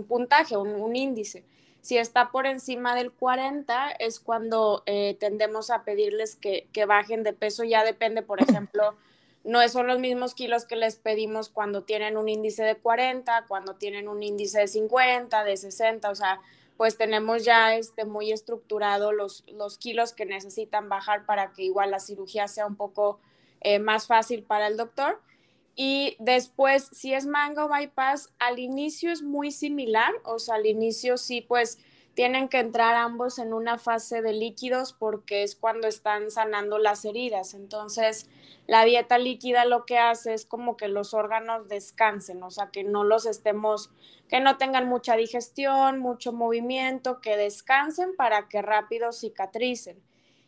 puntaje, 0.09 0.57
un, 0.57 0.97
índice. 0.97 1.45
Si 1.83 1.99
está 1.99 2.31
por 2.31 2.47
encima 2.47 2.95
del 2.95 3.13
40 3.13 3.91
es 3.99 4.19
cuando 4.19 4.83
eh, 4.87 5.17
tendemos 5.21 5.71
a 5.71 5.85
pedirles 5.85 6.37
que, 6.37 6.67
bajen 6.87 7.23
de 7.23 7.35
peso. 7.35 7.65
Ya 7.65 7.85
depende, 7.85 8.23
por 8.23 8.41
ejemplo, 8.49 8.97
no 9.45 9.67
son 9.69 9.87
los 9.87 9.99
mismos 9.99 10.35
kilos 10.35 10.65
que 10.65 10.77
les 10.77 10.97
pedimos 10.97 11.51
cuando 11.51 11.83
tienen 11.83 12.17
un 12.17 12.31
índice 12.31 12.65
de 12.65 12.77
40, 12.77 13.45
cuando 13.47 13.75
tienen 13.75 14.09
un 14.09 14.23
índice 14.23 14.61
de 14.61 14.69
50, 14.69 15.45
de 15.45 15.57
60, 15.57 16.11
o 16.11 16.15
sea, 16.15 16.41
pues 16.79 16.97
tenemos 16.97 17.45
ya 17.45 17.75
este, 17.75 18.07
muy 18.07 18.33
estructurado 18.33 19.13
los, 19.13 19.45
los 19.49 19.77
kilos 19.77 20.15
que 20.15 20.25
necesitan 20.25 20.89
bajar 20.89 21.27
para 21.27 21.53
que 21.53 21.63
igual 21.63 21.91
la 21.91 22.01
cirugía 22.01 22.49
sea 22.49 22.67
un 22.67 22.77
poco 22.77 23.21
eh, 23.61 23.79
más 23.79 24.07
fácil 24.07 24.43
para 24.43 24.67
el 24.67 24.77
doctor. 24.77 25.21
Y 25.75 26.17
después, 26.19 26.89
si 26.93 27.13
es 27.13 27.27
mango 27.27 27.69
bypass, 27.69 28.33
al 28.39 28.59
inicio 28.59 29.13
es 29.13 29.23
muy 29.23 29.51
similar, 29.51 30.13
o 30.25 30.39
sea, 30.39 30.55
al 30.55 30.67
inicio 30.67 31.19
sí, 31.19 31.43
pues 31.43 31.79
tienen 32.15 32.49
que 32.49 32.61
entrar 32.61 32.95
ambos 32.95 33.39
en 33.39 33.53
una 33.53 33.77
fase 33.77 34.23
de 34.23 34.33
líquidos 34.33 34.95
porque 34.95 35.43
es 35.43 35.55
cuando 35.55 35.87
están 35.87 36.31
sanando 36.31 36.79
las 36.79 37.05
heridas. 37.05 37.53
Entonces, 37.53 38.31
la 38.67 38.87
dieta 38.87 39.19
líquida 39.19 39.67
lo 39.67 39.85
que 39.85 39.99
hace 39.99 40.33
es 40.33 40.47
como 40.47 40.79
que 40.79 40.89
los 40.89 41.13
órganos 41.13 41.69
descansen, 41.69 42.43
o 42.43 42.51
sea, 42.51 42.71
que 42.71 42.85
no 42.85 43.05
los 43.05 43.27
estemos, 43.27 43.91
que 44.31 44.41
no 44.41 44.57
tengan 44.57 44.89
mucha 44.89 45.15
digestión, 45.15 45.99
mucho 45.99 46.33
movimiento, 46.33 47.21
que 47.21 47.37
descansen 47.37 48.17
para 48.17 48.49
que 48.49 48.63
rápido 48.63 49.13
cicatricen 49.13 50.06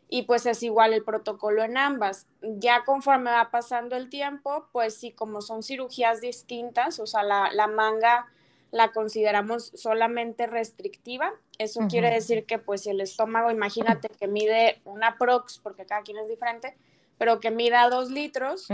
y 0.09 0.23
pues 0.23 0.47
es 0.47 0.63
igual 0.63 0.95
el 0.95 1.05
protocolo 1.05 1.63
en 1.63 1.77
ambas. 1.77 2.27
Ya 2.41 2.85
conforme 2.85 3.31
va 3.31 3.51
pasando 3.51 3.97
el 3.97 4.09
tiempo, 4.09 4.67
pues 4.73 4.95
sí, 4.95 5.13
como 5.13 5.43
son 5.43 5.63
cirugías 5.63 6.21
distintas, 6.21 6.99
o 6.99 7.07
sea, 7.07 7.23
la, 7.23 7.67
manga 7.67 8.27
la 8.71 8.93
consideramos 8.93 9.71
solamente 9.75 10.47
restrictiva. 10.47 11.33
Eso 11.59 11.81
quiere 11.89 12.11
decir 12.11 12.45
que 12.45 12.59
pues 12.59 12.83
si 12.83 12.91
el 12.91 13.01
estómago, 13.01 13.51
imagínate 13.51 14.09
que 14.09 14.29
mide 14.29 14.81
una 14.85 15.19
prox, 15.19 15.59
porque 15.59 15.85
cada 15.85 16.03
quien 16.03 16.19
es 16.19 16.29
diferente, 16.29 16.77
pero 17.19 17.41
que 17.41 17.51
mida 17.51 17.91
dos 17.91 18.11
litros, 18.11 18.69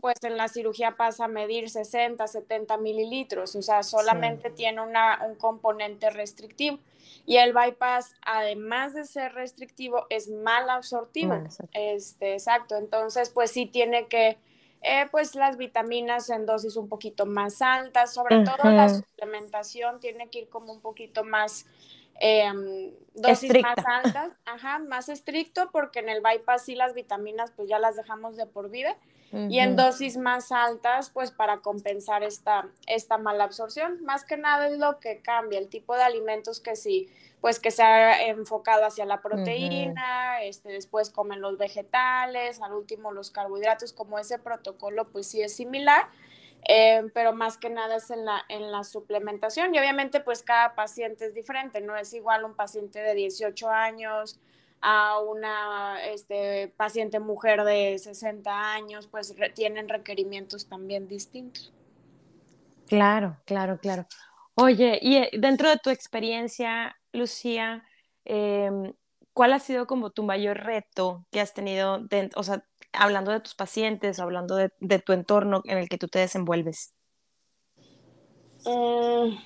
pues 0.00 0.16
en 0.22 0.38
la 0.38 0.48
cirugía 0.48 0.96
pasa 0.96 1.26
a 1.26 1.28
medir 1.28 1.68
60, 1.68 2.26
70 2.26 2.78
mililitros, 2.78 3.54
o 3.54 3.62
sea, 3.62 3.82
solamente 3.82 4.50
tiene 4.50 4.80
una, 4.80 5.20
un 5.28 5.36
componente 5.36 6.08
restrictivo. 6.10 6.78
Y 7.26 7.36
el 7.36 7.52
bypass, 7.52 8.14
además 8.22 8.94
de 8.94 9.04
ser 9.04 9.34
restrictivo, 9.34 10.06
es 10.08 10.28
mal 10.28 10.68
absortivo. 10.70 11.34
Este, 11.72 12.32
exacto. 12.32 12.76
Entonces, 12.76 13.28
pues 13.30 13.50
sí 13.50 13.66
tiene 13.66 14.06
que, 14.08 14.38
eh, 14.80 15.06
pues 15.10 15.34
las 15.34 15.58
vitaminas 15.58 16.30
en 16.30 16.46
dosis 16.46 16.76
un 16.76 16.88
poquito 16.88 17.26
más 17.26 17.60
altas, 17.60 18.14
sobre 18.14 18.42
todo 18.44 18.70
la 18.70 18.88
suplementación 18.88 20.00
tiene 20.00 20.28
que 20.30 20.40
ir 20.40 20.48
como 20.48 20.72
un 20.72 20.80
poquito 20.80 21.22
más 21.22 21.66
eh, 22.20 22.94
dosis 23.14 23.52
más 23.62 23.78
altas, 23.86 24.32
ajá, 24.44 24.78
más 24.78 25.08
estricto, 25.08 25.70
porque 25.72 25.98
en 25.98 26.08
el 26.08 26.20
bypass 26.22 26.64
sí 26.64 26.74
las 26.74 26.94
vitaminas 26.94 27.50
pues 27.50 27.68
ya 27.68 27.78
las 27.78 27.96
dejamos 27.96 28.36
de 28.36 28.46
por 28.46 28.70
vida, 28.70 28.96
y 29.32 29.60
en 29.60 29.76
dosis 29.76 30.16
más 30.16 30.50
altas 30.50 31.10
pues 31.10 31.30
para 31.30 31.58
compensar 31.58 32.24
esta, 32.24 32.68
esta 32.88 33.16
mala 33.16 33.44
absorción. 33.44 34.02
Más 34.02 34.24
que 34.24 34.36
nada 34.36 34.66
es 34.66 34.76
lo 34.76 34.98
que 34.98 35.20
cambia, 35.20 35.60
el 35.60 35.68
tipo 35.68 35.94
de 35.94 36.02
alimentos 36.02 36.58
que 36.58 36.74
sí, 36.74 37.08
pues 37.40 37.60
que 37.60 37.70
se 37.70 37.84
ha 37.84 38.26
enfocado 38.26 38.84
hacia 38.84 39.04
la 39.04 39.22
proteína, 39.22 40.42
este, 40.42 40.70
después 40.70 41.10
comen 41.10 41.40
los 41.40 41.58
vegetales, 41.58 42.60
al 42.60 42.72
último 42.72 43.12
los 43.12 43.30
carbohidratos, 43.30 43.92
como 43.92 44.18
ese 44.18 44.40
protocolo 44.40 45.08
pues 45.08 45.28
sí 45.28 45.40
es 45.40 45.54
similar, 45.54 46.08
eh, 46.68 47.02
pero 47.14 47.32
más 47.32 47.56
que 47.56 47.70
nada 47.70 47.96
es 47.96 48.10
en 48.10 48.24
la, 48.24 48.44
en 48.48 48.70
la 48.70 48.84
suplementación 48.84 49.74
y 49.74 49.78
obviamente 49.78 50.20
pues 50.20 50.42
cada 50.42 50.74
paciente 50.74 51.26
es 51.26 51.34
diferente, 51.34 51.80
no 51.80 51.96
es 51.96 52.12
igual 52.12 52.44
un 52.44 52.54
paciente 52.54 53.00
de 53.00 53.14
18 53.14 53.70
años 53.70 54.38
a 54.80 55.18
una 55.20 56.04
este, 56.06 56.72
paciente 56.76 57.20
mujer 57.20 57.64
de 57.64 57.98
60 57.98 58.72
años, 58.72 59.06
pues 59.08 59.34
tienen 59.54 59.88
requerimientos 59.88 60.66
también 60.66 61.06
distintos. 61.06 61.72
Claro, 62.86 63.36
claro, 63.44 63.78
claro. 63.78 64.06
Oye, 64.54 64.98
y 65.00 65.16
eh, 65.16 65.30
dentro 65.38 65.68
de 65.68 65.76
tu 65.76 65.90
experiencia, 65.90 66.96
Lucía, 67.12 67.84
em, 68.24 68.92
¿cuál 69.32 69.52
ha 69.52 69.58
sido 69.58 69.86
como 69.86 70.10
tu 70.10 70.22
mayor 70.22 70.58
reto 70.58 71.24
que 71.30 71.40
has 71.40 71.54
tenido, 71.54 72.06
o 72.34 72.42
sea, 72.42 72.64
hablando 72.92 73.30
de 73.30 73.40
tus 73.40 73.54
pacientes, 73.54 74.18
hablando 74.20 74.56
de, 74.56 74.98
tu 74.98 75.12
entorno 75.12 75.62
en 75.64 75.78
el 75.78 75.88
que 75.88 75.98
tú 75.98 76.08
te 76.08 76.18
desenvuelves? 76.18 76.94
Mm, 78.64 79.36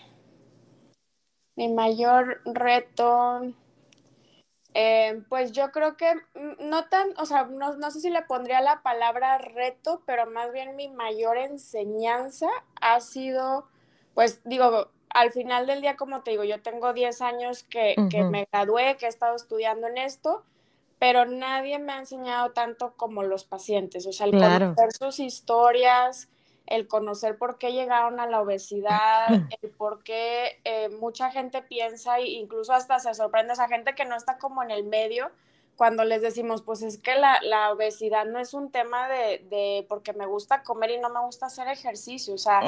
mi 1.56 1.68
mayor 1.72 2.40
reto, 2.44 3.42
eh, 4.74 5.22
pues 5.28 5.52
yo 5.52 5.70
creo 5.70 5.96
que 5.96 6.14
mm, 6.14 6.68
no 6.68 6.88
tan, 6.88 7.08
o 7.18 7.26
sea, 7.26 7.44
no, 7.44 7.76
no, 7.76 7.90
sé 7.90 8.00
si 8.00 8.10
le 8.10 8.22
pondría 8.22 8.60
la 8.60 8.82
palabra 8.82 9.38
reto, 9.38 10.02
pero 10.06 10.26
más 10.26 10.52
bien 10.52 10.76
mi 10.76 10.88
mayor 10.88 11.36
enseñanza 11.38 12.48
ha 12.80 13.00
sido, 13.00 13.68
pues 14.14 14.42
digo, 14.44 14.90
al 15.10 15.30
final 15.30 15.66
del 15.66 15.80
día, 15.80 15.96
como 15.96 16.22
te 16.22 16.32
digo, 16.32 16.42
yo 16.42 16.60
tengo 16.60 16.92
10 16.92 17.20
años 17.22 17.62
que, 17.62 17.94
que 18.10 18.24
me 18.24 18.48
gradué, 18.52 18.96
que 18.96 19.06
he 19.06 19.08
estado 19.08 19.36
estudiando 19.36 19.86
en 19.86 19.98
esto 19.98 20.44
pero 21.04 21.26
nadie 21.26 21.78
me 21.78 21.92
ha 21.92 21.98
enseñado 21.98 22.52
tanto 22.52 22.94
como 22.96 23.22
los 23.22 23.44
pacientes, 23.44 24.06
o 24.06 24.12
sea, 24.12 24.24
el 24.24 24.32
conocer 24.32 24.90
sus 24.98 25.20
historias, 25.20 26.30
el 26.64 26.88
conocer 26.88 27.36
por 27.36 27.58
qué 27.58 27.74
llegaron 27.74 28.20
a 28.20 28.26
la 28.26 28.40
obesidad, 28.40 29.26
el 29.60 29.70
por 29.72 30.02
qué 30.02 30.62
eh, 30.64 30.88
mucha 30.88 31.30
gente 31.30 31.60
piensa 31.60 32.20
e 32.20 32.30
incluso 32.30 32.72
hasta 32.72 33.00
se 33.00 33.12
sorprende 33.12 33.52
esa 33.52 33.68
gente 33.68 33.94
que 33.94 34.06
no 34.06 34.16
está 34.16 34.38
como 34.38 34.62
en 34.62 34.70
el 34.70 34.84
medio, 34.84 35.30
cuando 35.76 36.04
les 36.04 36.22
decimos, 36.22 36.62
pues 36.62 36.82
es 36.82 36.98
que 36.98 37.14
la, 37.14 37.40
la 37.42 37.72
obesidad 37.72 38.24
no 38.24 38.38
es 38.38 38.54
un 38.54 38.70
tema 38.70 39.08
de, 39.08 39.44
de, 39.50 39.86
porque 39.88 40.12
me 40.12 40.26
gusta 40.26 40.62
comer 40.62 40.92
y 40.92 40.98
no 40.98 41.10
me 41.10 41.20
gusta 41.20 41.46
hacer 41.46 41.68
ejercicio, 41.68 42.34
o 42.34 42.38
sea, 42.38 42.60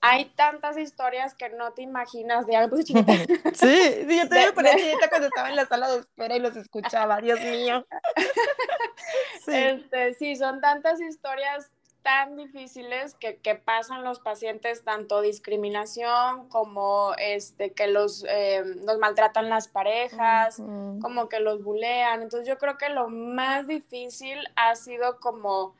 hay 0.00 0.26
tantas 0.36 0.78
historias 0.78 1.34
que 1.34 1.50
no 1.50 1.72
te 1.72 1.82
imaginas 1.82 2.46
de 2.46 2.56
algo. 2.56 2.76
sí, 2.76 2.94
sí, 2.94 4.18
yo 4.18 4.28
te 4.28 4.52
ponía 4.52 4.76
chinita 4.76 5.08
cuando 5.08 5.28
estaba 5.28 5.50
en 5.50 5.56
la 5.56 5.66
sala 5.66 5.90
de 5.90 5.98
espera 5.98 6.36
y 6.36 6.40
los 6.40 6.56
escuchaba, 6.56 7.20
Dios 7.20 7.40
mío. 7.40 7.86
sí. 9.44 9.52
Este, 9.54 10.14
sí, 10.14 10.36
son 10.36 10.60
tantas 10.60 11.00
historias 11.00 11.73
tan 12.04 12.36
difíciles 12.36 13.14
que, 13.14 13.38
que, 13.38 13.54
pasan 13.54 14.04
los 14.04 14.20
pacientes, 14.20 14.84
tanto 14.84 15.22
discriminación 15.22 16.50
como 16.50 17.14
este, 17.16 17.72
que 17.72 17.86
los, 17.86 18.26
eh, 18.28 18.62
los 18.84 18.98
maltratan 18.98 19.48
las 19.48 19.68
parejas, 19.68 20.62
como 21.00 21.30
que 21.30 21.40
los 21.40 21.64
bulean. 21.64 22.22
Entonces 22.22 22.46
yo 22.46 22.58
creo 22.58 22.76
que 22.76 22.90
lo 22.90 23.08
más 23.08 23.66
difícil 23.66 24.38
ha 24.54 24.76
sido 24.76 25.18
como, 25.18 25.74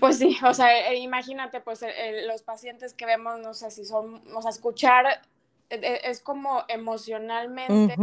pues 0.00 0.18
sí, 0.18 0.38
o 0.42 0.54
sea, 0.54 0.90
eh, 0.90 0.96
imagínate, 0.96 1.60
pues 1.60 1.82
eh, 1.82 2.22
los 2.26 2.42
pacientes 2.42 2.94
que 2.94 3.04
vemos, 3.04 3.38
no 3.40 3.52
sé 3.52 3.70
si 3.70 3.84
son, 3.84 4.22
o 4.34 4.40
sea, 4.40 4.50
escuchar 4.50 5.20
es 5.68 6.20
como 6.20 6.64
emocionalmente 6.68 7.94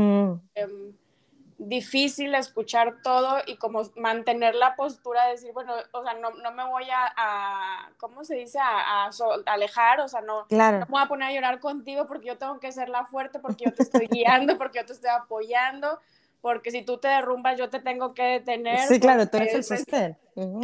difícil 1.58 2.36
escuchar 2.36 3.02
todo 3.04 3.38
y 3.46 3.58
como 3.58 3.82
mantener 3.96 4.56
la 4.56 4.76
postura 4.76 5.26
de 5.26 5.32
decir, 5.32 5.52
bueno, 5.54 5.74
o 5.92 6.04
sea, 6.04 6.14
no, 6.16 6.32
no 6.32 6.52
me 6.52 6.66
voy 6.66 6.86
a, 6.90 7.14
a, 7.16 7.90
¿cómo 7.98 8.24
se 8.24 8.36
dice? 8.36 8.60
A, 8.60 9.06
a 9.06 9.10
alejar, 9.46 10.00
o 10.02 10.08
sea, 10.08 10.22
no, 10.22 10.46
no, 10.50 10.72
me 10.72 10.86
voy 10.86 11.02
a 11.02 11.08
poner 11.08 11.30
a 11.30 11.34
llorar 11.34 11.60
contigo 11.60 12.08
porque 12.08 12.28
yo 12.28 12.38
tengo 12.38 12.60
que 12.60 12.72
ser 12.72 12.90
la 12.90 13.06
fuerte, 13.06 13.40
porque 13.40 13.66
yo 13.66 13.74
te 13.74 13.84
estoy 13.84 14.08
guiando, 14.08 14.58
porque 14.58 14.80
yo 14.80 14.86
te 14.86 14.94
estoy 14.94 15.10
apoyando, 15.10 16.00
porque 16.42 16.72
si 16.72 16.82
tú 16.82 16.98
te 16.98 17.08
derrumbas 17.08 17.58
yo 17.58 17.70
te 17.70 17.80
tengo 17.80 18.14
que 18.14 18.24
detener. 18.24 18.80
Sí, 18.88 19.00
claro, 19.00 19.28
tú 19.28 19.38
eres 19.38 19.54
el 19.54 19.64
sostén. 19.64 20.18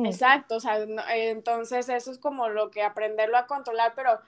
Exacto, 0.05 0.55
o 0.55 0.59
sea, 0.59 0.77
entonces 1.09 1.87
eso 1.89 2.11
es 2.11 2.17
como 2.17 2.49
lo 2.49 2.71
que 2.71 2.83
aprenderlo 2.83 3.37
a 3.37 3.45
controlar, 3.45 3.93
pero 3.95 4.19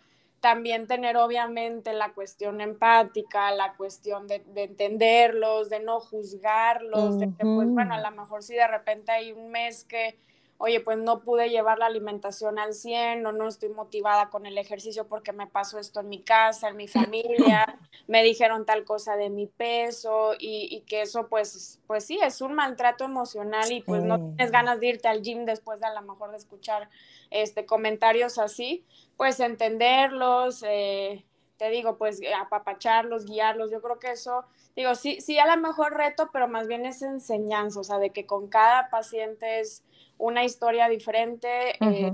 también 0.41 0.87
tener 0.87 1.17
obviamente 1.17 1.93
la 1.93 2.13
cuestión 2.13 2.61
empática, 2.61 3.51
la 3.51 3.75
cuestión 3.75 4.27
de, 4.27 4.43
entenderlos, 4.55 5.69
de 5.69 5.79
no 5.79 5.99
juzgarlos, 5.99 7.19
de 7.19 7.27
que 7.27 7.45
pues 7.45 7.69
bueno, 7.69 7.93
a 7.93 8.01
lo 8.01 8.11
mejor 8.11 8.41
si 8.41 8.55
de 8.55 8.67
repente 8.67 9.11
hay 9.11 9.31
un 9.31 9.51
mes 9.51 9.85
que, 9.85 10.17
oye, 10.63 10.79
pues 10.79 10.97
no 10.99 11.21
pude 11.21 11.49
llevar 11.49 11.79
la 11.79 11.87
alimentación 11.87 12.59
al 12.59 12.73
100 12.73 13.25
o 13.25 13.31
no 13.31 13.47
estoy 13.47 13.69
motivada 13.69 14.29
con 14.29 14.45
el 14.45 14.57
ejercicio 14.59 15.07
porque 15.07 15.33
me 15.33 15.47
pasó 15.47 15.79
esto 15.79 16.01
en 16.01 16.09
mi 16.09 16.21
casa, 16.21 16.69
en 16.69 16.77
mi 16.77 16.87
familia, 16.87 17.79
me 18.07 18.21
dijeron 18.23 18.63
tal 18.65 18.83
cosa 18.83 19.15
de 19.15 19.31
mi 19.31 19.47
peso 19.47 20.33
y, 20.37 20.83
que 20.87 21.01
eso 21.01 21.27
pues, 21.27 21.79
pues 21.87 22.05
sí, 22.05 22.19
es 22.23 22.41
un 22.41 22.53
maltrato 22.53 23.05
emocional 23.05 23.71
y 23.71 23.81
pues 23.81 24.03
no 24.03 24.17
tienes 24.17 24.51
ganas 24.51 24.79
de 24.79 24.87
irte 24.87 25.07
al 25.07 25.23
gym 25.23 25.45
después 25.45 25.79
de 25.79 25.87
a 25.87 25.93
lo 25.93 26.01
mejor 26.03 26.29
de 26.29 26.37
escuchar 26.37 26.89
este, 27.31 27.65
comentarios 27.65 28.37
así 28.37 28.85
pues 29.21 29.39
entenderlos, 29.39 30.63
eh, 30.67 31.23
te 31.57 31.69
digo, 31.69 31.95
pues 31.95 32.21
apapacharlos, 32.39 33.27
guiarlos, 33.27 33.69
yo 33.69 33.79
creo 33.79 33.99
que 33.99 34.09
eso, 34.09 34.45
digo, 34.75 34.95
sí, 34.95 35.21
sí 35.21 35.37
a 35.37 35.45
lo 35.45 35.61
mejor 35.61 35.95
reto, 35.95 36.31
pero 36.33 36.47
más 36.47 36.67
bien 36.67 36.87
es 36.87 37.03
enseñanza, 37.03 37.81
o 37.81 37.83
sea, 37.83 37.99
de 37.99 38.09
que 38.09 38.25
con 38.25 38.47
cada 38.47 38.89
paciente 38.89 39.59
es 39.59 39.83
una 40.21 40.43
historia 40.43 40.87
diferente, 40.87 41.75
eh, 41.83 42.13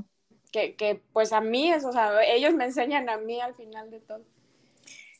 que, 0.51 0.75
que, 0.75 1.03
pues 1.13 1.33
a 1.33 1.41
mí 1.41 1.71
es, 1.71 1.85
o 1.85 1.91
sea, 1.91 2.23
ellos 2.23 2.53
me 2.53 2.65
enseñan 2.65 3.09
a 3.09 3.17
mí 3.17 3.39
al 3.39 3.53
final 3.53 3.91
de 3.91 3.99
todo. 3.99 4.23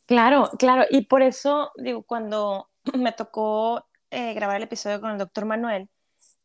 Claro, 0.06 0.50
claro, 0.58 0.86
y 0.89 1.01
por 1.01 1.22
eso, 1.22 1.72
digo, 1.75 2.01
cuando 2.03 2.70
me 2.98 3.12
tocó 3.12 3.86
eh, 4.10 4.34
grabar 4.34 4.58
el 4.58 4.63
episodio 4.63 5.01
con 5.01 5.12
el 5.12 5.17
doctor 5.17 5.46
Manuel, 5.46 5.89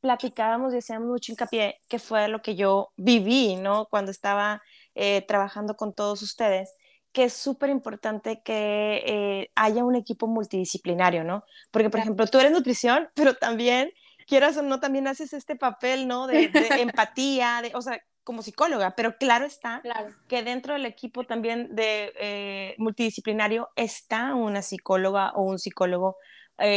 platicábamos 0.00 0.74
y 0.74 0.78
hacíamos 0.78 1.08
mucho 1.08 1.30
hincapié 1.30 1.80
que 1.88 2.00
fue 2.00 2.26
lo 2.26 2.42
que 2.42 2.56
yo 2.56 2.90
viví, 2.96 3.54
¿no? 3.54 3.86
Cuando 3.86 4.10
estaba 4.10 4.60
eh, 4.96 5.22
trabajando 5.22 5.76
con 5.76 5.94
todos 5.94 6.22
ustedes, 6.22 6.74
que 7.12 7.24
es 7.24 7.34
súper 7.34 7.70
importante 7.70 8.42
que 8.42 9.02
eh, 9.06 9.50
haya 9.54 9.84
un 9.84 9.94
equipo 9.94 10.26
multidisciplinario, 10.26 11.22
¿no? 11.22 11.44
Porque, 11.70 11.88
por 11.88 12.00
ejemplo, 12.00 12.26
tú 12.26 12.38
eres 12.38 12.50
nutrición, 12.52 13.10
pero 13.14 13.34
también, 13.34 13.92
quieras 14.32 14.56
o 14.56 14.62
no, 14.62 14.80
también 14.80 15.06
haces 15.06 15.34
este 15.34 15.56
papel, 15.56 16.08
¿no? 16.08 16.26
De, 16.26 16.50
empatía, 16.80 17.60
de, 17.60 17.70
o 17.74 17.82
sea, 17.82 18.02
como 18.24 18.40
psicóloga, 18.40 18.94
pero 18.96 19.18
claro 19.18 19.44
está 19.44 19.82
que 20.26 20.42
dentro 20.42 20.72
del 20.72 20.86
equipo 20.86 21.24
también 21.24 21.74
de 21.74 22.14
eh, 22.18 22.74
multidisciplinario 22.78 23.68
está 23.76 24.34
una 24.34 24.62
psicóloga 24.62 25.32
o 25.34 25.42
un 25.42 25.58
psicólogo 25.58 26.16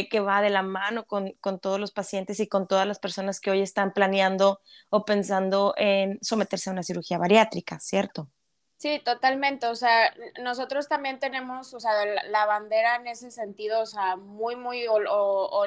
que 0.09 0.19
va 0.19 0.41
de 0.41 0.49
la 0.49 0.63
mano 0.63 1.05
con, 1.05 1.33
con, 1.41 1.59
todos 1.59 1.79
los 1.79 1.91
pacientes 1.91 2.39
y 2.39 2.47
con 2.47 2.67
todas 2.67 2.87
las 2.87 2.97
personas 2.97 3.39
que 3.39 3.51
hoy 3.51 3.61
están 3.61 3.93
planeando 3.93 4.59
o 4.89 5.05
pensando 5.05 5.75
en 5.77 6.17
someterse 6.23 6.71
a 6.71 6.73
una 6.73 6.81
cirugía 6.81 7.19
bariátrica, 7.19 7.79
¿cierto? 7.79 8.31
Sí, 8.77 8.99
totalmente. 9.03 9.67
O 9.67 9.75
sea, 9.75 10.13
nosotros 10.41 10.87
también 10.87 11.19
tenemos, 11.19 11.73
o 11.73 11.79
sea, 11.79 11.91
la, 12.05 12.45
bandera 12.45 12.97
en 12.97 13.07
ese 13.07 13.31
sentido, 13.31 13.81
o 13.81 13.85
sea, 13.85 14.17
muy, 14.17 14.55
muy, 14.55 14.85
o, 14.87 15.65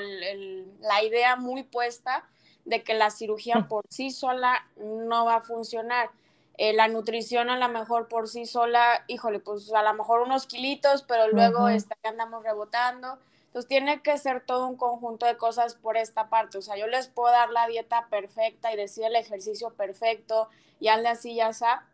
la 0.81 1.03
idea 1.03 1.37
muy 1.37 1.62
puesta 1.62 2.29
de 2.64 2.83
que 2.83 2.94
la 2.94 3.11
cirugía 3.11 3.66
por 3.68 3.85
sí 3.88 4.11
sola 4.11 4.66
no 4.77 5.25
va 5.25 5.37
a 5.37 5.40
funcionar. 5.40 6.11
Eh, 6.59 6.73
la 6.75 6.88
nutrición 6.88 7.51
a 7.51 7.57
lo 7.57 7.68
mejor 7.68 8.09
por 8.09 8.29
sí 8.29 8.44
sola, 8.44 9.05
híjole, 9.07 9.38
pues 9.38 9.73
a 9.73 9.83
lo 9.83 9.94
mejor 9.94 10.21
unos 10.23 10.47
kilitos, 10.47 11.03
pero 11.03 11.29
luego 11.29 11.68
está, 11.68 11.97
andamos 12.03 12.42
rebotando. 12.42 13.18
Entonces 13.47 13.68
tiene 13.68 14.03
que 14.03 14.18
ser 14.18 14.44
todo 14.44 14.66
un 14.66 14.77
conjunto 14.77 15.25
de 15.25 15.37
cosas 15.38 15.75
por 15.77 15.97
esta 15.97 16.29
parte. 16.29 16.59
O 16.59 16.62
sea, 16.62 16.77
yo 16.77 16.87
les 16.87 17.09
puedo 17.09 17.33
dar 17.33 17.51
la 17.51 17.66
dieta 17.68 18.09
perfecta 18.11 18.73
y 18.73 18.77
decir 18.77 19.05
el 19.05 19.16
ejercicio 19.16 19.71
perfecto 19.71 20.49
y 20.81 20.88
hazle 20.88 21.09
así 21.09 21.35
ya 21.35 21.49
está, 21.49 21.87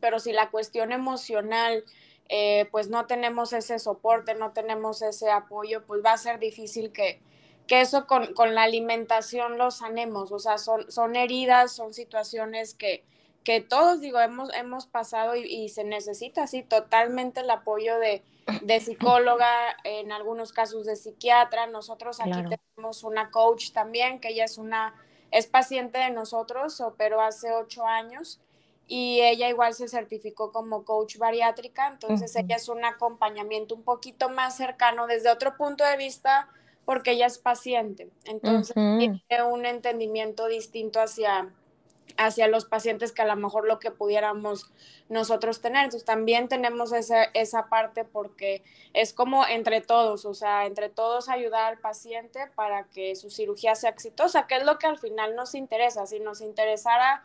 pero 0.00 0.18
si 0.18 0.32
la 0.32 0.50
cuestión 0.50 0.92
emocional, 0.92 1.84
eh, 2.32 2.68
pues 2.70 2.88
no 2.88 3.06
tenemos 3.06 3.52
ese 3.52 3.80
soporte, 3.80 4.34
no 4.34 4.52
tenemos 4.52 5.02
ese 5.02 5.30
apoyo, 5.30 5.84
pues 5.84 6.00
va 6.04 6.12
a 6.12 6.16
ser 6.16 6.38
difícil 6.38 6.92
que, 6.92 7.20
que 7.66 7.80
eso 7.80 8.06
con, 8.06 8.34
con, 8.34 8.54
la 8.54 8.62
alimentación 8.62 9.58
lo 9.58 9.72
sanemos. 9.72 10.30
O 10.30 10.38
sea, 10.38 10.56
son, 10.56 10.90
son 10.92 11.16
heridas, 11.16 11.72
son 11.72 11.92
situaciones 11.92 12.74
que, 12.74 13.04
que 13.42 13.60
todos, 13.60 14.00
digo, 14.00 14.20
hemos, 14.20 14.54
hemos 14.54 14.86
pasado 14.86 15.34
y, 15.34 15.68
se 15.70 15.82
necesita 15.82 16.44
así 16.44 16.62
totalmente 16.62 17.40
el 17.40 17.50
apoyo 17.50 17.98
de, 17.98 18.22
de, 18.62 18.78
psicóloga, 18.78 19.48
en 19.82 20.12
algunos 20.12 20.52
casos 20.52 20.86
de 20.86 20.94
psiquiatra. 20.94 21.66
Nosotros 21.66 22.20
aquí 22.20 22.44
tenemos 22.76 23.02
una 23.02 23.32
coach 23.32 23.72
también, 23.72 24.20
que 24.20 24.28
ella 24.28 24.44
es 24.44 24.56
una, 24.56 24.94
es 25.32 25.48
paciente 25.48 25.98
de 25.98 26.10
nosotros, 26.10 26.80
operó 26.80 27.20
hace 27.20 27.52
ocho 27.52 27.84
años 27.86 28.40
y 28.92 29.20
ella 29.20 29.48
igual 29.48 29.72
se 29.72 29.86
certificó 29.86 30.50
como 30.50 30.84
coach 30.84 31.16
bariátrica, 31.16 31.86
entonces 31.86 32.34
ella 32.34 32.56
es 32.56 32.68
un 32.68 32.84
acompañamiento 32.84 33.76
un 33.76 33.84
poquito 33.84 34.28
más 34.30 34.56
cercano 34.56 35.06
desde 35.06 35.30
otro 35.30 35.56
punto 35.56 35.84
de 35.84 35.96
vista 35.96 36.48
porque 36.84 37.12
ella 37.12 37.26
es 37.26 37.38
paciente, 37.38 38.10
entonces 38.24 38.74
tiene 38.74 39.44
un 39.44 39.64
entendimiento 39.64 40.48
distinto 40.48 41.00
hacia 41.00 41.54
hacia 42.16 42.48
los 42.48 42.64
pacientes 42.64 43.12
que 43.12 43.22
a 43.22 43.26
lo 43.26 43.36
mejor 43.36 43.68
lo 43.68 43.78
que 43.78 43.92
pudiéramos 43.92 44.72
nosotros 45.08 45.60
tener. 45.60 45.84
Entonces 45.84 46.04
también 46.04 46.48
tenemos 46.48 46.92
esa, 46.92 47.22
esa 47.34 47.68
parte 47.68 48.04
porque 48.04 48.64
es 48.92 49.14
como 49.14 49.46
entre 49.46 49.80
todos, 49.80 50.24
o 50.24 50.34
sea, 50.34 50.66
entre 50.66 50.88
todos 50.88 51.28
ayudar 51.28 51.72
al 51.72 51.78
paciente 51.78 52.48
para 52.56 52.88
que 52.88 53.14
su 53.14 53.30
cirugía 53.30 53.76
sea 53.76 53.90
exitosa, 53.90 54.48
que 54.48 54.56
es 54.56 54.64
lo 54.64 54.76
que 54.76 54.88
al 54.88 54.98
final 54.98 55.36
nos 55.36 55.54
interesa. 55.54 56.04
Si 56.06 56.18
nos 56.18 56.40
interesara 56.40 57.22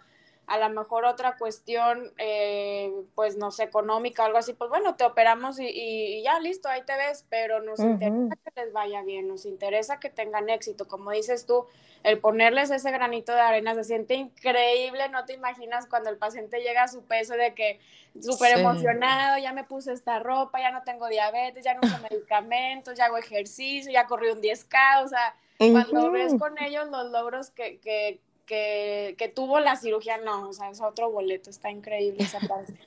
a 0.47 0.57
lo 0.59 0.69
mejor 0.69 1.05
otra 1.05 1.37
cuestión, 1.37 2.13
eh, 2.17 2.91
pues 3.15 3.37
no 3.37 3.51
sé, 3.51 3.63
económica 3.63 4.25
algo 4.25 4.37
así, 4.37 4.53
pues 4.53 4.69
bueno, 4.69 4.95
te 4.95 5.03
operamos 5.03 5.59
y, 5.59 6.21
ya 6.23 6.39
listo, 6.39 6.69
ahí 6.69 6.83
te 6.83 6.95
ves, 6.95 7.25
pero 7.29 7.61
nos 7.61 7.79
interesa 7.79 8.35
que 8.35 8.61
les 8.61 8.73
vaya 8.73 9.01
bien, 9.03 9.27
nos 9.27 9.45
interesa 9.45 9.99
que 9.99 10.09
tengan 10.09 10.49
éxito, 10.49 10.87
como 10.87 11.11
dices 11.11 11.45
tú, 11.45 11.65
el 12.03 12.19
ponerles 12.19 12.69
ese 12.69 12.91
granito 12.91 13.33
de 13.33 13.41
arena 13.41 13.73
se 13.73 13.83
siente 13.83 14.13
increíble, 14.13 15.09
no 15.09 15.25
te 15.25 15.33
imaginas 15.33 15.87
cuando 15.87 16.11
el 16.11 16.17
paciente 16.17 16.61
llega 16.61 16.83
a 16.83 16.87
su 16.87 17.01
peso 17.03 17.33
de 17.33 17.55
que 17.55 17.79
súper 18.21 18.59
emocionado, 18.59 19.39
ya 19.39 19.51
me 19.53 19.63
puse 19.63 19.93
esta 19.93 20.19
ropa, 20.19 20.59
ya 20.59 20.71
no 20.71 20.83
tengo 20.83 21.07
diabetes, 21.07 21.65
ya 21.65 21.73
no 21.73 21.81
uso 21.83 21.97
medicamentos, 22.11 22.95
ya 22.95 23.05
hago 23.05 23.17
ejercicio, 23.17 23.91
ya 23.91 24.05
corrí 24.05 24.29
un 24.29 24.41
10K, 24.41 25.03
o 25.03 25.07
sea, 25.07 25.35
cuando 25.57 26.11
ves 26.11 26.35
con 26.37 26.61
ellos 26.61 26.89
los 26.89 27.11
logros 27.11 27.49
que, 27.49 27.79
que, 27.79 28.19
que, 28.45 29.15
que, 29.17 29.27
tuvo 29.27 29.59
la 29.59 29.75
cirugía, 29.75 30.17
no, 30.17 30.49
o 30.49 30.53
sea, 30.53 30.69
es 30.69 30.81
otro 30.81 31.11
boleto, 31.11 31.49
está 31.49 31.69
increíble 31.69 32.23
esa 32.23 32.39
parte. 32.39 32.73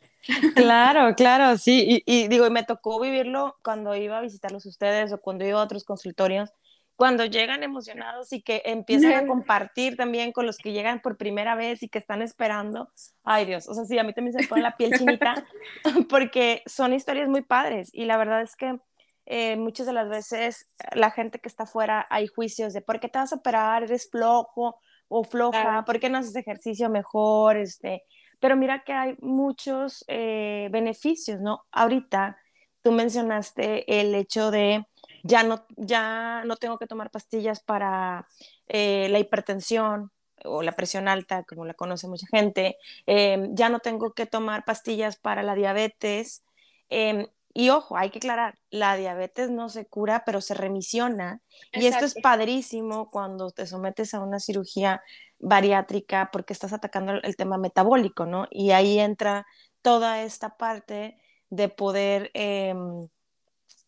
Claro, 0.54 1.14
claro, 1.14 1.56
sí, 1.56 2.02
y, 2.04 2.22
y 2.22 2.28
digo, 2.28 2.50
me 2.50 2.64
tocó 2.64 3.00
vivirlo 3.00 3.56
cuando 3.62 3.94
iba 3.94 4.18
a 4.18 4.20
visitarlos 4.20 4.66
ustedes 4.66 5.10
o 5.12 5.20
cuando 5.20 5.46
iba 5.46 5.58
a 5.58 5.64
otros 5.64 5.84
consultorios, 5.84 6.52
cuando 6.98 7.24
llegan 7.24 7.62
emocionados 7.62 8.32
y 8.32 8.42
que 8.42 8.60
empiezan 8.64 9.12
a 9.12 9.26
compartir 9.28 9.96
también 9.96 10.32
con 10.32 10.46
los 10.46 10.58
que 10.58 10.72
llegan 10.72 11.00
por 11.00 11.16
primera 11.16 11.54
vez 11.54 11.80
y 11.84 11.88
que 11.88 11.98
están 12.00 12.22
esperando. 12.22 12.90
Ay 13.22 13.44
Dios, 13.46 13.68
o 13.68 13.74
sea, 13.74 13.84
sí, 13.84 13.96
a 14.00 14.02
mí 14.02 14.12
también 14.12 14.32
se 14.32 14.42
me 14.42 14.48
pone 14.48 14.62
la 14.62 14.76
piel 14.76 14.98
chinita 14.98 15.46
porque 16.10 16.64
son 16.66 16.92
historias 16.92 17.28
muy 17.28 17.42
padres 17.42 17.90
y 17.92 18.04
la 18.06 18.16
verdad 18.16 18.42
es 18.42 18.56
que 18.56 18.80
eh, 19.26 19.56
muchas 19.56 19.86
de 19.86 19.92
las 19.92 20.08
veces 20.08 20.66
la 20.92 21.12
gente 21.12 21.38
que 21.38 21.48
está 21.48 21.62
afuera 21.62 22.04
hay 22.10 22.26
juicios 22.26 22.72
de 22.72 22.80
por 22.80 22.98
qué 22.98 23.08
te 23.08 23.20
vas 23.20 23.32
a 23.32 23.36
operar, 23.36 23.84
eres 23.84 24.10
flojo 24.10 24.80
o 25.08 25.24
floja, 25.24 25.84
por 25.84 25.98
qué 26.00 26.08
no 26.08 26.18
haces 26.18 26.36
ejercicio 26.36 26.88
mejor, 26.90 27.56
este, 27.56 28.04
pero 28.40 28.56
mira 28.56 28.84
que 28.84 28.92
hay 28.92 29.16
muchos 29.20 30.04
eh, 30.08 30.68
beneficios, 30.70 31.40
¿no? 31.40 31.64
Ahorita 31.72 32.38
tú 32.82 32.92
mencionaste 32.92 34.00
el 34.00 34.14
hecho 34.14 34.50
de 34.50 34.86
ya 35.22 35.42
no, 35.42 35.66
ya 35.76 36.42
no 36.44 36.56
tengo 36.56 36.78
que 36.78 36.86
tomar 36.86 37.10
pastillas 37.10 37.60
para 37.60 38.26
eh, 38.68 39.08
la 39.10 39.18
hipertensión 39.18 40.12
o 40.44 40.62
la 40.62 40.72
presión 40.72 41.08
alta, 41.08 41.42
como 41.44 41.64
la 41.64 41.74
conoce 41.74 42.06
mucha 42.06 42.26
gente, 42.28 42.76
em, 43.06 43.54
ya 43.54 43.68
no 43.68 43.80
tengo 43.80 44.12
que 44.12 44.26
tomar 44.26 44.64
pastillas 44.64 45.16
para 45.16 45.42
la 45.42 45.54
diabetes. 45.54 46.44
Em, 46.88 47.26
y 47.54 47.70
ojo, 47.70 47.96
hay 47.96 48.10
que 48.10 48.18
aclarar, 48.18 48.58
la 48.70 48.96
diabetes 48.96 49.50
no 49.50 49.68
se 49.68 49.86
cura, 49.86 50.22
pero 50.24 50.40
se 50.40 50.54
remisiona. 50.54 51.40
Y 51.72 51.86
esto 51.86 52.04
es 52.04 52.14
padrísimo 52.22 53.10
cuando 53.10 53.50
te 53.50 53.66
sometes 53.66 54.14
a 54.14 54.20
una 54.20 54.38
cirugía 54.38 55.02
bariátrica 55.38 56.30
porque 56.32 56.52
estás 56.52 56.72
atacando 56.72 57.14
el 57.22 57.36
tema 57.36 57.58
metabólico, 57.58 58.26
¿no? 58.26 58.46
Y 58.50 58.72
ahí 58.72 58.98
entra 58.98 59.46
toda 59.82 60.22
esta 60.22 60.56
parte 60.56 61.18
de 61.50 61.68
poder 61.68 62.30
em, 62.34 63.08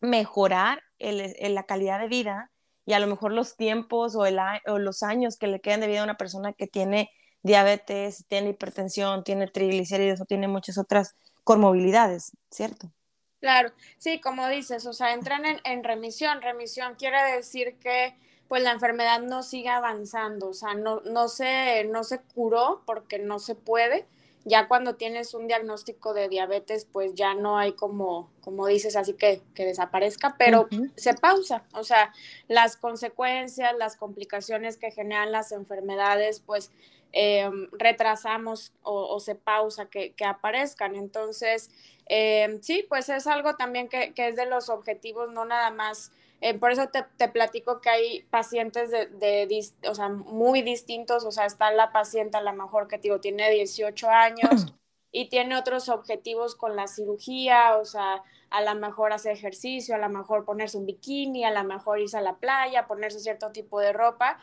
mejorar 0.01 0.81
la 0.99 1.63
calidad 1.63 1.99
de 1.99 2.07
vida 2.07 2.51
y 2.85 2.93
a 2.93 2.99
lo 2.99 3.07
mejor 3.07 3.31
los 3.31 3.55
tiempos 3.55 4.15
o, 4.15 4.23
o 4.67 4.79
los 4.79 5.03
años 5.03 5.37
que 5.37 5.47
le 5.47 5.61
quedan 5.61 5.81
de 5.81 5.87
vida 5.87 6.01
a 6.01 6.05
una 6.05 6.17
persona 6.17 6.53
que 6.53 6.67
tiene 6.67 7.11
diabetes, 7.43 8.25
tiene 8.27 8.49
hipertensión, 8.49 9.23
tiene 9.23 9.47
triglicéridos 9.47 10.21
o 10.21 10.25
tiene 10.25 10.47
muchas 10.47 10.77
otras 10.77 11.15
comorbilidades, 11.43 12.31
¿cierto? 12.49 12.91
Claro, 13.41 13.71
sí, 13.97 14.21
como 14.21 14.47
dices, 14.47 14.85
o 14.85 14.93
sea, 14.93 15.13
entran 15.13 15.45
en, 15.45 15.59
en, 15.65 15.83
remisión. 15.83 16.41
Remisión 16.41 16.95
quiere 16.95 17.35
decir 17.35 17.75
que 17.79 18.15
pues 18.47 18.61
la 18.63 18.71
enfermedad 18.71 19.21
no 19.21 19.43
sigue 19.43 19.69
avanzando, 19.69 20.49
o 20.49 20.53
sea, 20.53 20.73
no, 20.73 20.99
no, 21.01 21.27
se, 21.27 21.85
no 21.85 22.03
se 22.03 22.19
curó 22.19 22.83
porque 22.85 23.17
no 23.17 23.39
se 23.39 23.55
puede, 23.55 24.05
ya 24.43 24.67
cuando 24.67 24.95
tienes 24.95 25.33
un 25.33 25.47
diagnóstico 25.47 26.13
de 26.13 26.27
diabetes, 26.27 26.85
pues 26.85 27.13
ya 27.13 27.33
no 27.33 27.57
hay 27.57 27.73
como, 27.73 28.29
como 28.41 28.67
dices, 28.67 28.95
así 28.95 29.13
que, 29.13 29.41
que 29.53 29.65
desaparezca, 29.65 30.35
pero 30.37 30.67
se 30.95 31.13
pausa. 31.13 31.63
O 31.73 31.83
sea, 31.83 32.11
las 32.47 32.75
consecuencias, 32.75 33.73
las 33.77 33.95
complicaciones 33.95 34.77
que 34.77 34.91
generan 34.91 35.31
las 35.31 35.51
enfermedades, 35.51 36.39
pues 36.39 36.71
eh, 37.13 37.49
retrasamos 37.73 38.73
o, 38.83 39.19
se 39.19 39.35
pausa 39.35 39.85
que, 39.87 40.13
que 40.13 40.25
aparezcan. 40.25 40.95
Entonces, 40.95 41.69
eh, 42.07 42.59
sí, 42.61 42.85
pues 42.87 43.09
es 43.09 43.27
algo 43.27 43.55
también 43.55 43.89
que, 43.89 44.13
que, 44.13 44.27
es 44.29 44.35
de 44.35 44.45
los 44.45 44.69
objetivos, 44.69 45.31
no 45.31 45.45
nada 45.45 45.71
más 45.71 46.11
eh, 46.41 46.57
por 46.57 46.71
eso 46.71 46.87
te, 46.89 47.05
te, 47.17 47.27
platico 47.27 47.81
que 47.81 47.89
hay 47.91 48.23
pacientes 48.31 48.89
de, 48.89 49.05
de, 49.05 49.65
o 49.87 49.93
sea, 49.93 50.09
muy 50.09 50.63
distintos, 50.63 51.23
o 51.23 51.31
sea, 51.31 51.45
está 51.45 51.71
la 51.71 51.91
paciente 51.91 52.35
a 52.35 52.41
lo 52.41 52.51
mejor 52.53 52.87
que 52.87 52.97
digo, 52.97 53.19
tiene 53.19 53.51
18 53.51 54.09
años 54.09 54.73
y 55.11 55.29
tiene 55.29 55.55
otros 55.55 55.87
objetivos 55.87 56.55
con 56.55 56.75
la 56.75 56.87
cirugía, 56.87 57.77
o 57.77 57.85
sea, 57.85 58.23
a 58.51 58.61
lo 58.61 58.75
mejor 58.75 59.13
hacer 59.13 59.31
ejercicio, 59.31 59.95
a 59.95 59.97
lo 59.97 60.09
mejor 60.09 60.43
ponerse 60.43 60.77
un 60.77 60.85
bikini, 60.85 61.45
a 61.45 61.51
lo 61.51 61.63
mejor 61.63 61.99
irse 61.99 62.17
a 62.17 62.21
la 62.21 62.35
playa, 62.35 62.85
ponerse 62.85 63.19
cierto 63.19 63.51
tipo 63.51 63.79
de 63.79 63.93
ropa. 63.93 64.39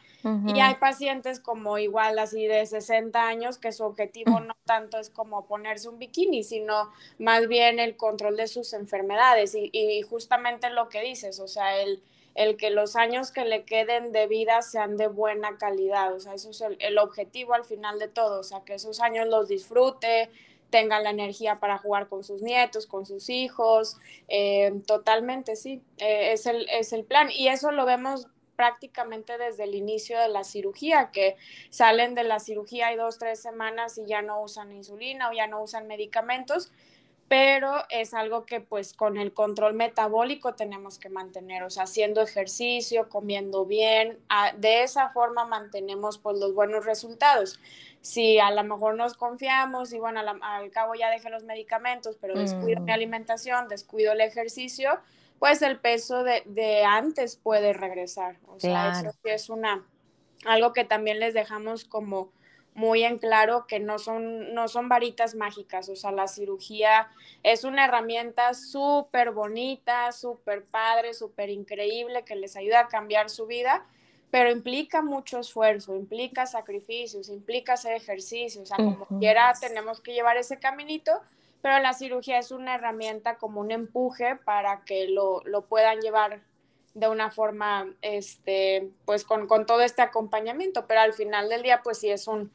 Y 0.46 0.60
hay 0.60 0.76
pacientes 0.76 1.40
como 1.40 1.76
igual 1.76 2.18
así 2.18 2.46
de 2.46 2.64
60 2.64 3.26
años 3.26 3.58
que 3.58 3.70
su 3.70 3.84
objetivo 3.84 4.40
no 4.40 4.56
tanto 4.64 4.98
es 4.98 5.10
como 5.10 5.46
ponerse 5.46 5.90
un 5.90 5.98
bikini, 5.98 6.42
sino 6.42 6.90
más 7.18 7.48
bien 7.48 7.78
el 7.78 7.96
control 7.96 8.36
de 8.36 8.48
sus 8.48 8.72
enfermedades. 8.72 9.54
Y, 9.54 9.68
y 9.72 10.00
justamente 10.02 10.70
lo 10.70 10.88
que 10.88 11.02
dices, 11.02 11.38
o 11.38 11.46
sea, 11.46 11.78
el, 11.78 12.02
el 12.34 12.56
que 12.56 12.70
los 12.70 12.96
años 12.96 13.30
que 13.30 13.44
le 13.44 13.64
queden 13.64 14.12
de 14.12 14.26
vida 14.26 14.62
sean 14.62 14.96
de 14.96 15.08
buena 15.08 15.58
calidad, 15.58 16.14
o 16.14 16.20
sea, 16.20 16.32
eso 16.32 16.50
es 16.50 16.60
el, 16.62 16.78
el 16.80 16.96
objetivo 16.96 17.52
al 17.52 17.64
final 17.64 17.98
de 17.98 18.08
todo, 18.08 18.40
o 18.40 18.44
sea, 18.44 18.60
que 18.64 18.74
esos 18.74 19.00
años 19.00 19.28
los 19.28 19.48
disfrute, 19.48 20.30
tengan 20.70 21.04
la 21.04 21.10
energía 21.10 21.60
para 21.60 21.78
jugar 21.78 22.08
con 22.08 22.24
sus 22.24 22.42
nietos, 22.42 22.86
con 22.86 23.06
sus 23.06 23.30
hijos, 23.30 23.96
eh, 24.28 24.72
totalmente, 24.86 25.56
sí, 25.56 25.82
eh, 25.98 26.32
es, 26.32 26.46
el, 26.46 26.68
es 26.70 26.92
el 26.92 27.04
plan. 27.04 27.30
Y 27.30 27.48
eso 27.48 27.70
lo 27.70 27.86
vemos 27.86 28.28
prácticamente 28.58 29.38
desde 29.38 29.64
el 29.64 29.76
inicio 29.76 30.18
de 30.18 30.28
la 30.28 30.42
cirugía, 30.42 31.10
que 31.12 31.36
salen 31.70 32.16
de 32.16 32.24
la 32.24 32.40
cirugía 32.40 32.88
hay 32.88 32.96
dos, 32.96 33.18
tres 33.18 33.40
semanas 33.40 33.98
y 33.98 34.06
ya 34.06 34.20
no 34.20 34.42
usan 34.42 34.72
insulina 34.72 35.30
o 35.30 35.32
ya 35.32 35.46
no 35.46 35.62
usan 35.62 35.86
medicamentos, 35.86 36.72
pero 37.28 37.84
es 37.90 38.14
algo 38.14 38.46
que 38.46 38.60
pues 38.60 38.94
con 38.94 39.18
el 39.18 39.32
control 39.32 39.74
metabólico 39.74 40.54
tenemos 40.54 40.98
que 40.98 41.10
mantener, 41.10 41.62
o 41.62 41.70
sea, 41.70 41.84
haciendo 41.84 42.22
ejercicio, 42.22 43.08
comiendo 43.08 43.66
bien, 43.66 44.18
de 44.56 44.82
esa 44.82 45.10
forma 45.10 45.44
mantenemos 45.44 46.18
pues 46.18 46.38
los 46.38 46.54
buenos 46.54 46.86
resultados 46.86 47.60
si 48.00 48.38
a 48.38 48.50
lo 48.50 48.64
mejor 48.64 48.94
nos 48.94 49.14
confiamos 49.14 49.92
y 49.92 49.98
bueno, 49.98 50.20
al 50.40 50.70
cabo 50.70 50.94
ya 50.94 51.10
dejé 51.10 51.30
los 51.30 51.44
medicamentos, 51.44 52.16
pero 52.20 52.38
descuido 52.38 52.80
mi 52.80 52.92
mm. 52.92 52.94
alimentación, 52.94 53.68
descuido 53.68 54.12
el 54.12 54.20
ejercicio, 54.20 54.98
pues 55.38 55.62
el 55.62 55.78
peso 55.78 56.22
de, 56.22 56.42
de 56.46 56.84
antes 56.84 57.36
puede 57.36 57.72
regresar. 57.72 58.36
O 58.46 58.58
sea, 58.58 58.92
eso 58.92 59.12
es 59.24 59.50
una, 59.50 59.84
algo 60.46 60.72
que 60.72 60.84
también 60.84 61.20
les 61.20 61.34
dejamos 61.34 61.84
como 61.84 62.30
muy 62.78 63.02
en 63.02 63.18
claro 63.18 63.66
que 63.66 63.80
no 63.80 63.98
son, 63.98 64.54
no 64.54 64.68
son 64.68 64.88
varitas 64.88 65.34
mágicas, 65.34 65.88
o 65.88 65.96
sea, 65.96 66.12
la 66.12 66.28
cirugía 66.28 67.08
es 67.42 67.64
una 67.64 67.86
herramienta 67.86 68.54
súper 68.54 69.32
bonita, 69.32 70.12
súper 70.12 70.64
padre, 70.64 71.12
súper 71.12 71.50
increíble, 71.50 72.22
que 72.22 72.36
les 72.36 72.54
ayuda 72.54 72.80
a 72.82 72.86
cambiar 72.86 73.30
su 73.30 73.46
vida, 73.46 73.84
pero 74.30 74.52
implica 74.52 75.02
mucho 75.02 75.40
esfuerzo, 75.40 75.96
implica 75.96 76.46
sacrificios, 76.46 77.30
implica 77.30 77.72
hacer 77.72 77.94
ejercicio, 77.94 78.62
o 78.62 78.66
sea, 78.66 78.76
como 78.76 79.06
quiera 79.18 79.52
tenemos 79.60 80.00
que 80.00 80.12
llevar 80.14 80.36
ese 80.36 80.60
caminito, 80.60 81.20
pero 81.60 81.80
la 81.80 81.94
cirugía 81.94 82.38
es 82.38 82.52
una 82.52 82.76
herramienta 82.76 83.38
como 83.38 83.60
un 83.60 83.72
empuje 83.72 84.36
para 84.36 84.82
que 84.84 85.08
lo, 85.08 85.42
lo 85.46 85.62
puedan 85.62 85.98
llevar 86.00 86.42
de 86.94 87.08
una 87.08 87.30
forma, 87.30 87.92
este, 88.02 88.88
pues 89.04 89.24
con, 89.24 89.48
con, 89.48 89.66
todo 89.66 89.80
este 89.80 90.02
acompañamiento, 90.02 90.86
pero 90.86 91.00
al 91.00 91.12
final 91.12 91.48
del 91.48 91.62
día, 91.62 91.80
pues 91.82 91.98
sí 91.98 92.10
es 92.10 92.28
un, 92.28 92.52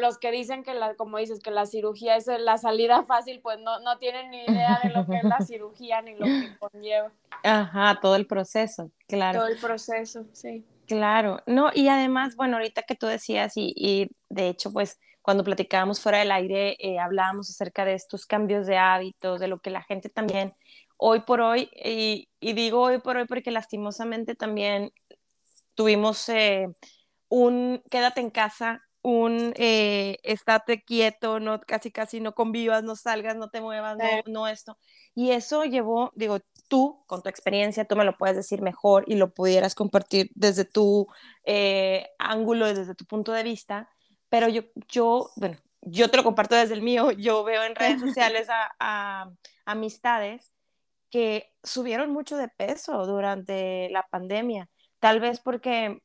los 0.00 0.18
que 0.18 0.30
dicen 0.30 0.62
que, 0.62 0.74
la, 0.74 0.94
como 0.94 1.18
dices, 1.18 1.40
que 1.40 1.50
la 1.50 1.66
cirugía 1.66 2.16
es 2.16 2.26
la 2.26 2.58
salida 2.58 3.04
fácil, 3.04 3.40
pues 3.40 3.58
no, 3.60 3.80
no 3.80 3.98
tienen 3.98 4.30
ni 4.30 4.44
idea 4.44 4.80
de 4.82 4.90
lo 4.90 5.06
que 5.06 5.18
es 5.18 5.24
la 5.24 5.40
cirugía 5.46 6.02
ni 6.02 6.14
lo 6.14 6.26
que 6.26 6.56
conlleva. 6.58 7.12
Ajá, 7.42 7.98
todo 8.00 8.16
el 8.16 8.26
proceso, 8.26 8.90
claro. 9.08 9.40
Todo 9.40 9.48
el 9.48 9.58
proceso, 9.58 10.26
sí. 10.32 10.64
Claro, 10.86 11.40
no, 11.46 11.70
y 11.72 11.88
además, 11.88 12.36
bueno, 12.36 12.56
ahorita 12.56 12.82
que 12.82 12.96
tú 12.96 13.06
decías, 13.06 13.56
y, 13.56 13.72
y 13.76 14.10
de 14.28 14.48
hecho, 14.48 14.72
pues 14.72 14.98
cuando 15.22 15.44
platicábamos 15.44 16.00
fuera 16.00 16.18
del 16.18 16.32
aire, 16.32 16.76
eh, 16.80 16.98
hablábamos 16.98 17.48
acerca 17.48 17.84
de 17.84 17.94
estos 17.94 18.26
cambios 18.26 18.66
de 18.66 18.76
hábitos, 18.76 19.40
de 19.40 19.46
lo 19.48 19.60
que 19.60 19.70
la 19.70 19.82
gente 19.82 20.08
también 20.08 20.54
hoy 20.96 21.20
por 21.20 21.40
hoy, 21.40 21.70
y, 21.84 22.28
y 22.40 22.52
digo 22.52 22.80
hoy 22.80 22.98
por 22.98 23.16
hoy 23.16 23.26
porque 23.26 23.50
lastimosamente 23.50 24.34
también 24.34 24.92
tuvimos 25.74 26.28
eh, 26.28 26.68
un 27.28 27.82
quédate 27.90 28.20
en 28.20 28.30
casa 28.30 28.82
un 29.02 29.52
eh, 29.56 30.18
estate 30.22 30.82
quieto, 30.84 31.40
no, 31.40 31.60
casi 31.60 31.90
casi 31.90 32.20
no 32.20 32.34
convivas, 32.34 32.84
no 32.84 32.94
salgas, 32.94 33.36
no 33.36 33.50
te 33.50 33.60
muevas, 33.60 33.98
no, 33.98 34.32
no 34.32 34.48
esto. 34.48 34.78
Y 35.14 35.32
eso 35.32 35.64
llevó, 35.64 36.12
digo, 36.14 36.38
tú 36.68 37.02
con 37.06 37.22
tu 37.22 37.28
experiencia, 37.28 37.84
tú 37.84 37.96
me 37.96 38.04
lo 38.04 38.16
puedes 38.16 38.36
decir 38.36 38.62
mejor 38.62 39.04
y 39.08 39.16
lo 39.16 39.34
pudieras 39.34 39.74
compartir 39.74 40.30
desde 40.34 40.64
tu 40.64 41.08
eh, 41.44 42.08
ángulo 42.18 42.72
desde 42.72 42.94
tu 42.94 43.04
punto 43.04 43.32
de 43.32 43.42
vista, 43.42 43.90
pero 44.28 44.48
yo, 44.48 44.62
yo, 44.88 45.30
bueno, 45.36 45.56
yo 45.80 46.08
te 46.08 46.16
lo 46.16 46.24
comparto 46.24 46.54
desde 46.54 46.74
el 46.74 46.82
mío, 46.82 47.10
yo 47.10 47.42
veo 47.42 47.64
en 47.64 47.74
redes 47.74 48.00
sociales 48.00 48.48
a, 48.50 48.72
a 48.78 49.30
amistades 49.66 50.52
que 51.10 51.52
subieron 51.62 52.10
mucho 52.10 52.36
de 52.36 52.48
peso 52.48 53.04
durante 53.04 53.90
la 53.90 54.04
pandemia, 54.04 54.70
tal 55.00 55.18
vez 55.18 55.40
porque 55.40 56.00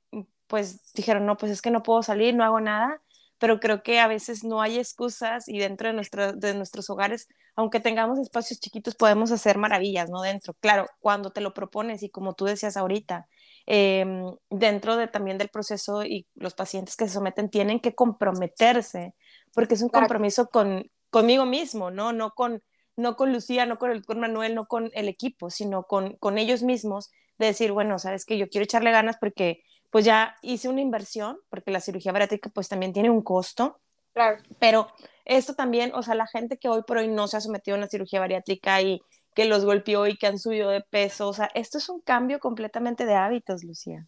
pues 0.47 0.93
dijeron, 0.93 1.25
no, 1.25 1.37
pues 1.37 1.51
es 1.51 1.61
que 1.61 1.71
no 1.71 1.83
puedo 1.83 2.03
salir, 2.03 2.35
no 2.35 2.43
hago 2.43 2.59
nada, 2.59 3.01
pero 3.39 3.59
creo 3.59 3.83
que 3.83 3.99
a 3.99 4.07
veces 4.07 4.43
no 4.43 4.61
hay 4.61 4.79
excusas 4.79 5.47
y 5.47 5.59
dentro 5.59 5.87
de, 5.87 5.93
nuestro, 5.93 6.33
de 6.33 6.53
nuestros 6.55 6.89
hogares, 6.89 7.27
aunque 7.55 7.79
tengamos 7.79 8.19
espacios 8.19 8.59
chiquitos, 8.59 8.95
podemos 8.95 9.31
hacer 9.31 9.57
maravillas, 9.57 10.09
¿no? 10.09 10.21
Dentro, 10.21 10.53
claro, 10.55 10.87
cuando 10.99 11.31
te 11.31 11.41
lo 11.41 11.53
propones 11.53 12.03
y 12.03 12.09
como 12.09 12.33
tú 12.33 12.45
decías 12.45 12.77
ahorita, 12.77 13.27
em, 13.65 14.35
dentro 14.49 14.95
de, 14.95 15.07
también 15.07 15.37
del 15.37 15.49
proceso 15.49 16.03
y 16.03 16.27
los 16.35 16.53
pacientes 16.55 16.95
que 16.95 17.07
se 17.07 17.13
someten 17.13 17.49
tienen 17.49 17.79
que 17.79 17.93
comprometerse, 17.93 19.13
porque 19.53 19.75
es 19.75 19.81
un 19.81 19.89
compromiso 19.89 20.47
con, 20.47 20.89
conmigo 21.09 21.45
mismo, 21.45 21.91
¿no? 21.91 22.13
No 22.13 22.31
con, 22.31 22.63
no 22.95 23.15
con 23.15 23.33
Lucía, 23.33 23.65
no 23.65 23.77
con 23.77 23.91
el 23.91 23.99
doctor 23.99 24.17
Manuel, 24.17 24.55
no 24.55 24.65
con 24.65 24.89
el 24.93 25.07
equipo, 25.07 25.49
sino 25.51 25.83
con, 25.83 26.15
con 26.17 26.37
ellos 26.37 26.63
mismos, 26.63 27.11
de 27.37 27.47
decir, 27.47 27.71
bueno, 27.71 27.99
sabes 27.99 28.25
que 28.25 28.37
yo 28.37 28.49
quiero 28.49 28.63
echarle 28.63 28.91
ganas 28.91 29.17
porque 29.19 29.63
pues 29.89 30.05
ya 30.05 30.35
hice 30.41 30.69
una 30.69 30.81
inversión, 30.81 31.39
porque 31.49 31.71
la 31.71 31.79
cirugía 31.79 32.11
bariátrica 32.11 32.49
pues 32.49 32.67
también 32.67 32.93
tiene 32.93 33.09
un 33.09 33.21
costo. 33.21 33.79
Claro. 34.13 34.41
Pero 34.59 34.87
esto 35.25 35.53
también, 35.53 35.91
o 35.93 36.01
sea, 36.03 36.15
la 36.15 36.27
gente 36.27 36.57
que 36.57 36.69
hoy 36.69 36.83
por 36.83 36.97
hoy 36.97 37.07
no 37.07 37.27
se 37.27 37.37
ha 37.37 37.41
sometido 37.41 37.75
a 37.75 37.79
una 37.79 37.87
cirugía 37.87 38.19
bariátrica 38.19 38.81
y 38.81 39.01
que 39.35 39.45
los 39.45 39.65
golpeó 39.65 40.07
y 40.07 40.17
que 40.17 40.27
han 40.27 40.39
subido 40.39 40.69
de 40.69 40.81
peso. 40.81 41.27
O 41.27 41.33
sea, 41.33 41.49
esto 41.53 41.77
es 41.77 41.89
un 41.89 42.01
cambio 42.01 42.39
completamente 42.39 43.05
de 43.05 43.15
hábitos, 43.15 43.63
Lucía. 43.63 44.07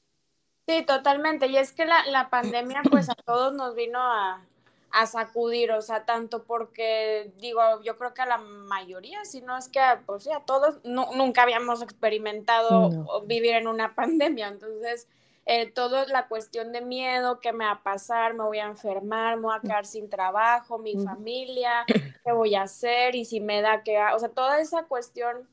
Sí, 0.68 0.84
totalmente. 0.84 1.48
Y 1.48 1.58
es 1.58 1.72
que 1.72 1.86
la, 1.86 2.06
la 2.08 2.30
pandemia 2.30 2.82
pues 2.90 3.10
a 3.10 3.16
todos 3.16 3.54
nos 3.54 3.76
vino 3.76 4.00
a, 4.00 4.44
a 4.92 5.06
sacudir, 5.06 5.72
o 5.72 5.82
sea, 5.82 6.06
tanto 6.06 6.44
porque, 6.44 7.32
digo, 7.38 7.62
yo 7.84 7.98
creo 7.98 8.14
que 8.14 8.22
a 8.22 8.26
la 8.26 8.38
mayoría, 8.38 9.24
si 9.26 9.42
no 9.42 9.58
es 9.58 9.70
que, 9.70 9.80
pues 10.06 10.24
sí, 10.24 10.32
a 10.32 10.42
todos, 10.42 10.80
nunca 10.84 11.44
habíamos 11.44 11.82
experimentado 11.82 13.24
vivir 13.26 13.56
en 13.56 13.68
una 13.68 13.94
pandemia, 13.96 14.48
entonces, 14.48 15.08
eh, 15.52 15.66
todo 15.66 16.06
la 16.06 16.28
cuestión 16.28 16.72
de 16.72 16.82
miedo, 16.82 17.40
qué 17.40 17.54
me 17.54 17.66
va 17.66 17.72
a 17.72 17.82
pasar, 17.82 18.36
me 18.36 18.44
voy 18.44 18.60
a 18.60 18.68
enfermar, 18.68 19.38
me 19.38 19.48
voy 19.48 19.56
a 19.58 19.62
quedar 19.62 19.88
sin 19.88 20.08
trabajo, 20.08 20.78
mi 20.78 20.94
familia, 21.04 21.86
qué 22.24 22.32
voy 22.32 22.54
a 22.54 22.62
hacer, 22.62 23.16
y 23.16 23.26
si 23.26 23.40
me 23.40 23.64
da 23.64 23.82
que, 23.82 23.98
o 24.14 24.20
sea, 24.20 24.30
toda 24.30 24.60
esa 24.60 24.84
cuestión 24.84 25.50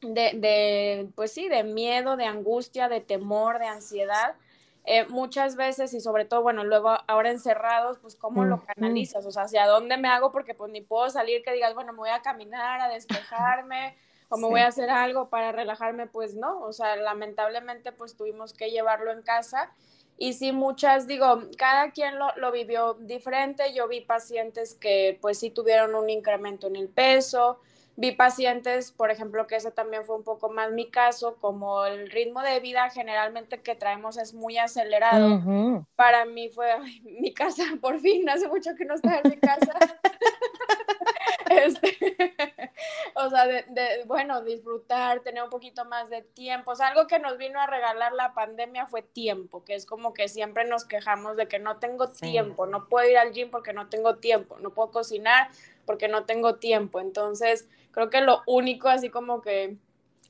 de, 0.00 0.30
de, 0.34 1.08
pues 1.16 1.32
sí, 1.32 1.48
de 1.48 1.64
miedo, 1.64 2.16
de 2.16 2.24
angustia, 2.24 2.88
de 2.88 3.00
temor, 3.00 3.58
de 3.58 3.66
ansiedad, 3.66 4.36
eh, 4.84 5.06
muchas 5.06 5.56
veces 5.56 5.92
y 5.92 6.00
sobre 6.00 6.24
todo, 6.24 6.42
bueno, 6.42 6.62
luego 6.62 6.96
ahora 7.08 7.32
encerrados, 7.32 7.98
pues 7.98 8.14
cómo 8.14 8.44
lo 8.44 8.64
canalizas, 8.64 9.26
o 9.26 9.32
sea, 9.32 9.42
hacia 9.42 9.66
dónde 9.66 9.96
me 9.96 10.06
hago, 10.06 10.30
porque 10.30 10.54
pues 10.54 10.70
ni 10.70 10.82
puedo 10.82 11.10
salir 11.10 11.42
que 11.42 11.52
digas, 11.52 11.74
bueno, 11.74 11.92
me 11.92 11.98
voy 11.98 12.10
a 12.10 12.22
caminar, 12.22 12.80
a 12.80 12.88
despejarme, 12.88 13.96
o 14.32 14.38
me 14.38 14.48
voy 14.48 14.60
a 14.60 14.68
hacer 14.68 14.88
algo 14.88 15.28
para 15.28 15.52
relajarme, 15.52 16.06
pues 16.06 16.34
no, 16.34 16.62
o 16.62 16.72
sea, 16.72 16.96
lamentablemente 16.96 17.92
pues 17.92 18.16
tuvimos 18.16 18.54
que 18.54 18.70
llevarlo 18.70 19.12
en 19.12 19.20
casa. 19.20 19.70
Y 20.16 20.32
sí, 20.32 20.52
muchas, 20.52 21.06
digo, 21.06 21.42
cada 21.58 21.90
quien 21.90 22.18
lo, 22.18 22.34
lo 22.36 22.50
vivió 22.50 22.94
diferente. 22.94 23.74
Yo 23.74 23.88
vi 23.88 24.00
pacientes 24.00 24.74
que 24.74 25.18
pues 25.20 25.38
sí 25.38 25.50
tuvieron 25.50 25.94
un 25.94 26.08
incremento 26.08 26.66
en 26.66 26.76
el 26.76 26.88
peso, 26.88 27.60
Vi 27.96 28.12
pacientes, 28.12 28.90
por 28.90 29.10
ejemplo, 29.10 29.46
que 29.46 29.56
ese 29.56 29.70
también 29.70 30.04
fue 30.04 30.16
un 30.16 30.24
poco 30.24 30.48
más 30.48 30.72
mi 30.72 30.90
caso, 30.90 31.36
como 31.40 31.84
el 31.84 32.10
ritmo 32.10 32.40
de 32.40 32.58
vida 32.60 32.88
generalmente 32.88 33.60
que 33.60 33.74
traemos 33.74 34.16
es 34.16 34.32
muy 34.32 34.56
acelerado. 34.56 35.84
Para 35.94 36.24
mí 36.24 36.48
fue 36.48 36.68
mi 37.02 37.34
casa, 37.34 37.64
por 37.80 38.00
fin, 38.00 38.28
hace 38.28 38.48
mucho 38.48 38.74
que 38.76 38.86
no 38.86 38.94
estaba 38.94 39.20
en 39.22 39.30
mi 39.30 39.36
casa. 39.36 39.72
este, 41.50 42.16
o 43.14 43.28
sea, 43.28 43.46
de, 43.46 44.04
bueno, 44.06 44.42
disfrutar, 44.42 45.20
tener 45.20 45.42
un 45.42 45.50
poquito 45.50 45.84
más 45.84 46.10
de 46.10 46.22
tiempo. 46.22 46.72
O 46.72 46.74
sea, 46.74 46.88
algo 46.88 47.06
que 47.06 47.18
nos 47.18 47.36
vino 47.38 47.60
a 47.60 47.66
regalar 47.66 48.12
la 48.12 48.34
pandemia 48.34 48.86
fue 48.86 49.02
tiempo, 49.02 49.64
que 49.64 49.74
es 49.74 49.86
como 49.86 50.12
que 50.12 50.28
siempre 50.28 50.64
nos 50.64 50.84
quejamos 50.84 51.36
de 51.36 51.46
que 51.46 51.58
no 51.58 51.76
tengo 51.76 52.08
tiempo, 52.10 52.66
no 52.66 52.88
puedo 52.88 53.08
ir 53.08 53.18
al 53.18 53.32
gym 53.32 53.50
porque 53.50 53.72
no 53.72 53.88
tengo 53.88 54.16
tiempo, 54.16 54.58
no 54.60 54.70
puedo 54.70 54.90
cocinar 54.90 55.48
porque 55.86 56.08
no 56.08 56.24
tengo 56.24 56.56
tiempo. 56.56 57.00
Entonces, 57.00 57.68
creo 57.90 58.10
que 58.10 58.20
lo 58.20 58.42
único 58.46 58.88
así 58.88 59.10
como 59.10 59.42
que 59.42 59.76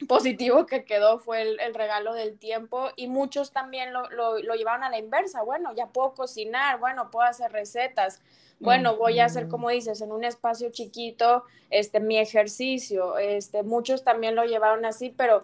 positivo 0.06 0.66
que 0.66 0.84
quedó 0.84 1.18
fue 1.18 1.42
el, 1.42 1.74
regalo 1.74 2.12
del 2.12 2.38
tiempo 2.38 2.90
y 2.96 3.06
muchos 3.06 3.52
también 3.52 3.92
lo, 3.92 4.08
lo, 4.10 4.54
llevaron 4.54 4.82
a 4.82 4.90
la 4.90 4.98
inversa. 4.98 5.42
Bueno, 5.42 5.72
ya 5.74 5.86
puedo 5.86 6.14
cocinar, 6.14 6.78
bueno, 6.78 7.10
puedo 7.10 7.26
hacer 7.26 7.52
recetas, 7.52 8.20
bueno, 8.58 8.96
voy 8.96 9.18
a 9.18 9.24
hacer, 9.24 9.48
como 9.48 9.70
dices, 9.70 10.00
en 10.02 10.12
un 10.12 10.22
espacio 10.22 10.70
chiquito, 10.70 11.42
este, 11.70 11.98
mi 11.98 12.18
ejercicio, 12.18 13.18
este, 13.18 13.64
muchos 13.64 14.04
también 14.04 14.36
lo 14.36 14.44
llevaron 14.44 14.84
así, 14.84 15.10
pero 15.10 15.42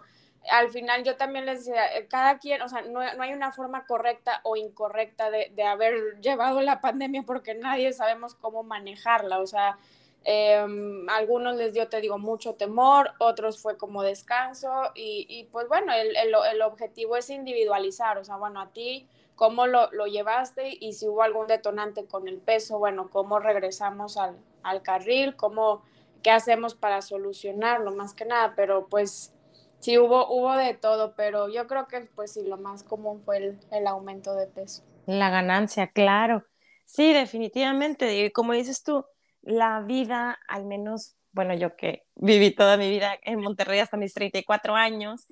al 0.53 0.71
final 0.71 1.03
yo 1.03 1.17
también 1.17 1.45
les 1.45 1.65
decía, 1.65 1.97
eh, 1.97 2.07
cada 2.07 2.39
quien, 2.39 2.63
o 2.63 2.69
sea, 2.69 2.83
no, 2.83 3.01
no 3.15 3.23
hay 3.23 3.33
una 3.33 3.51
forma 3.51 3.87
correcta 3.87 4.41
o 4.45 4.55
incorrecta 4.55 5.31
de, 5.31 5.51
de, 5.55 5.65
haber 5.65 5.95
llevado 6.21 6.63
la 6.63 6.81
pandemia 6.81 7.25
porque 7.25 7.55
nadie 7.55 7.93
sabemos 7.93 8.37
cómo 8.37 8.63
manejarla, 8.63 9.41
o 9.41 9.47
sea, 9.49 9.79
Em, 10.25 11.09
algunos 11.09 11.57
les 11.57 11.73
dio, 11.73 11.89
te 11.89 12.01
digo, 12.01 12.19
mucho 12.19 12.55
temor, 12.55 13.13
otros 13.19 13.63
fue 13.63 13.79
como 13.79 14.03
descanso 14.03 14.69
y, 14.95 15.27
y 15.29 15.45
pues 15.45 15.69
bueno, 15.69 15.93
el, 15.93 16.17
el, 16.17 16.35
el, 16.53 16.63
objetivo 16.63 17.17
es 17.17 17.31
individualizar, 17.31 18.19
o 18.19 18.25
sea, 18.25 18.37
bueno, 18.37 18.61
a 18.61 18.71
ti, 18.71 19.09
cómo 19.37 19.67
lo, 19.67 19.91
lo, 19.93 20.07
llevaste 20.07 20.77
y 20.81 20.93
si 20.93 21.09
hubo 21.09 21.23
algún 21.23 21.47
detonante 21.47 22.05
con 22.05 22.29
el 22.29 22.39
peso, 22.39 22.79
bueno, 22.79 23.09
cómo 23.11 23.39
regresamos 23.39 24.17
al, 24.19 24.37
al 24.63 24.83
carril, 24.83 25.35
cómo, 25.37 25.83
qué 26.23 26.31
hacemos 26.31 26.75
para 26.75 27.01
solucionarlo, 27.01 27.93
más 27.93 28.13
que 28.13 28.25
nada, 28.25 28.53
pero 28.55 28.87
pues 28.89 29.33
sí 29.79 29.97
hubo, 29.97 30.29
hubo 30.29 30.55
de 30.57 30.75
todo, 30.75 31.15
pero 31.15 31.49
yo 31.49 31.67
creo 31.67 31.87
que 31.87 32.01
pues 32.15 32.33
sí, 32.33 32.43
lo 32.43 32.59
más 32.59 32.83
común 32.83 33.23
fue 33.25 33.39
el, 33.39 33.59
el 33.71 33.87
aumento 33.87 34.35
de 34.35 34.47
peso. 34.47 34.83
La 35.07 35.31
ganancia, 35.31 35.87
claro. 35.87 36.45
Sí, 36.85 37.13
definitivamente, 37.13 38.31
como 38.33 38.53
dices 38.53 38.83
tú, 38.83 39.07
la 39.49 39.81
vida, 39.81 40.39
al 40.47 40.67
menos, 40.67 41.17
bueno, 41.33 41.55
yo 41.55 41.75
que 41.75 42.05
viví 42.15 42.55
toda 42.55 42.77
mi 42.77 42.91
vida 42.91 43.19
en 43.23 43.41
Monterrey 43.41 43.81
hasta 43.81 43.97
mis 43.97 44.13
34 44.13 44.75
años, 44.75 45.27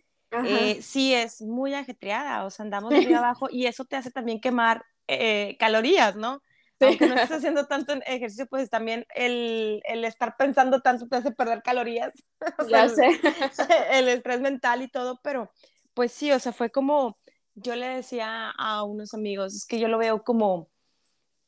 eh, 0.45 0.81
sí 0.81 1.15
es 1.15 1.43
muy 1.43 1.75
ajetreada, 1.75 2.45
o 2.45 2.51
sea, 2.51 2.65
andamos 2.65 2.91
de 2.91 2.99
arriba 2.99 3.19
abajo 3.19 3.49
y 3.51 3.67
eso 3.67 3.85
te 3.85 3.97
hace 3.97 4.11
también 4.11 4.41
quemar 4.41 4.85
eh, 5.07 5.57
calorías, 5.59 6.17
¿no? 6.17 6.43
Aunque 6.81 7.07
no 7.07 7.15
estés 7.15 7.31
haciendo 7.39 7.67
tanto 7.67 7.93
ejercicio, 8.07 8.47
pues 8.47 8.71
también 8.71 9.07
el, 9.15 9.83
el, 9.85 10.05
estar 10.05 10.37
pensando 10.39 10.81
tanto 10.81 11.09
te 11.09 11.17
hace 11.17 11.33
perder 11.33 11.63
calorías. 11.63 12.15
ya 12.71 12.89
sé. 12.89 13.21
El, 13.93 14.09
estrés 14.09 14.41
mental 14.41 14.83
y 14.83 14.89
todo, 14.89 15.21
pero 15.23 15.51
pues 15.95 16.13
sí, 16.13 16.33
o 16.33 16.39
sea, 16.39 16.53
fue 16.53 16.71
como, 16.71 17.17
yo 17.55 17.77
le 17.77 17.87
decía 17.87 18.51
a 18.51 18.83
unos 18.83 19.13
amigos, 19.13 19.55
es 19.55 19.67
que 19.67 19.79
yo 19.79 19.89
lo 19.89 19.99
veo 19.99 20.25
como, 20.25 20.71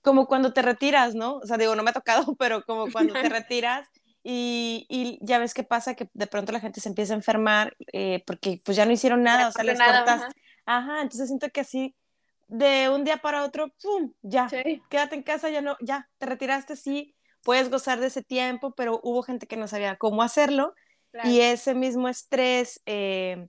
como 0.09 0.27
cuando 0.27 0.55
te 0.55 0.63
retiras, 0.63 1.15
¿no? 1.15 1.37
O 1.37 1.47
sea, 1.47 1.59
digo, 1.59 1.77
no 1.77 1.83
me 1.83 1.91
ha 1.91 1.93
tocado, 1.93 2.25
pero 2.39 2.65
como 2.65 2.91
cuando 2.91 3.13
te 3.13 3.29
retiras 3.29 3.87
y, 4.23 4.87
y 4.89 5.19
ya 5.21 5.39
ves 5.39 5.53
qué 5.53 5.65
pasa, 5.65 5.95
que 5.95 6.09
de 6.15 6.27
pronto 6.27 6.51
la 6.51 6.61
gente 6.61 6.81
se 6.81 6.89
empieza 6.89 7.13
a 7.13 7.17
enfermar 7.17 7.77
eh, 7.93 8.25
porque 8.27 8.59
pues 8.65 8.75
ya 8.75 8.87
no 8.87 8.93
hicieron 8.93 9.23
nada, 9.23 9.49
o 9.49 9.53
sea, 9.53 9.65
les 9.65 9.79
cortas. 9.79 10.23
Ajá. 10.65 11.03
entonces 11.03 11.29
siento 11.29 11.51
que 11.51 11.61
así, 11.61 11.95
de 12.47 12.89
un 12.89 13.05
día 13.05 13.19
para 13.19 13.45
otro, 13.45 13.71
¡pum! 13.83 14.15
Ya, 14.23 14.49
quédate 14.89 15.15
en 15.15 15.23
casa, 15.23 15.51
ya 15.51 15.61
no, 15.61 15.77
ya, 15.81 16.09
te 16.17 16.25
retiraste, 16.25 16.75
sí, 16.75 17.15
puedes 17.43 17.69
gozar 17.69 18.01
de 18.01 18.07
ese 18.07 18.23
tiempo, 18.23 18.73
pero 18.75 19.01
hubo 19.03 19.23
gente 19.23 19.47
que 19.47 19.59
no 19.59 19.69
sabía 19.69 19.97
cómo 19.97 20.23
hacerlo 20.23 20.75
y 21.25 21.41
ese 21.41 21.75
mismo 21.75 22.09
estrés... 22.09 22.81
Eh, 22.87 23.47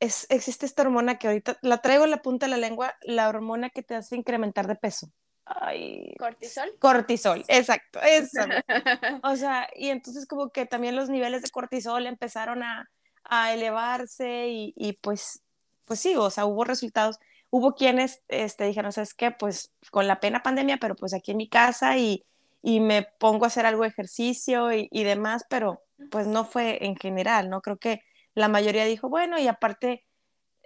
es, 0.00 0.26
existe 0.30 0.66
esta 0.66 0.82
hormona 0.82 1.16
que 1.16 1.28
ahorita 1.28 1.58
la 1.62 1.78
traigo 1.78 2.02
en 2.02 2.10
la 2.10 2.22
punta 2.22 2.46
de 2.46 2.50
la 2.50 2.56
lengua, 2.56 2.96
la 3.02 3.28
hormona 3.28 3.70
que 3.70 3.84
te 3.84 3.94
hace 3.94 4.16
incrementar 4.16 4.66
de 4.66 4.74
peso. 4.74 5.12
Ay, 5.60 6.14
cortisol. 6.18 6.72
Cortisol, 6.78 7.44
exacto, 7.48 8.00
eso. 8.00 8.40
o 9.22 9.36
sea, 9.36 9.68
y 9.76 9.88
entonces 9.88 10.26
como 10.26 10.50
que 10.50 10.66
también 10.66 10.96
los 10.96 11.08
niveles 11.08 11.42
de 11.42 11.50
cortisol 11.50 12.06
empezaron 12.06 12.62
a, 12.62 12.90
a 13.24 13.52
elevarse 13.52 14.48
y, 14.48 14.72
y, 14.76 14.94
pues, 14.94 15.42
pues 15.84 16.00
sí, 16.00 16.14
o 16.16 16.30
sea, 16.30 16.46
hubo 16.46 16.64
resultados. 16.64 17.18
Hubo 17.50 17.74
quienes 17.74 18.22
este, 18.28 18.64
dijeron, 18.64 18.92
¿sabes 18.92 19.14
qué? 19.14 19.30
Pues 19.30 19.72
con 19.90 20.06
la 20.06 20.20
pena 20.20 20.42
pandemia, 20.42 20.78
pero 20.78 20.94
pues 20.96 21.12
aquí 21.12 21.32
en 21.32 21.36
mi 21.36 21.48
casa 21.48 21.98
y, 21.98 22.24
y 22.62 22.80
me 22.80 23.02
pongo 23.02 23.44
a 23.44 23.48
hacer 23.48 23.66
algo 23.66 23.82
de 23.82 23.88
ejercicio 23.90 24.72
y, 24.72 24.88
y 24.90 25.04
demás, 25.04 25.44
pero 25.50 25.82
pues 26.10 26.26
no 26.26 26.44
fue 26.44 26.84
en 26.86 26.96
general, 26.96 27.50
¿no? 27.50 27.60
Creo 27.60 27.76
que 27.76 28.02
la 28.34 28.48
mayoría 28.48 28.86
dijo, 28.86 29.08
bueno, 29.10 29.38
y 29.38 29.48
aparte 29.48 30.04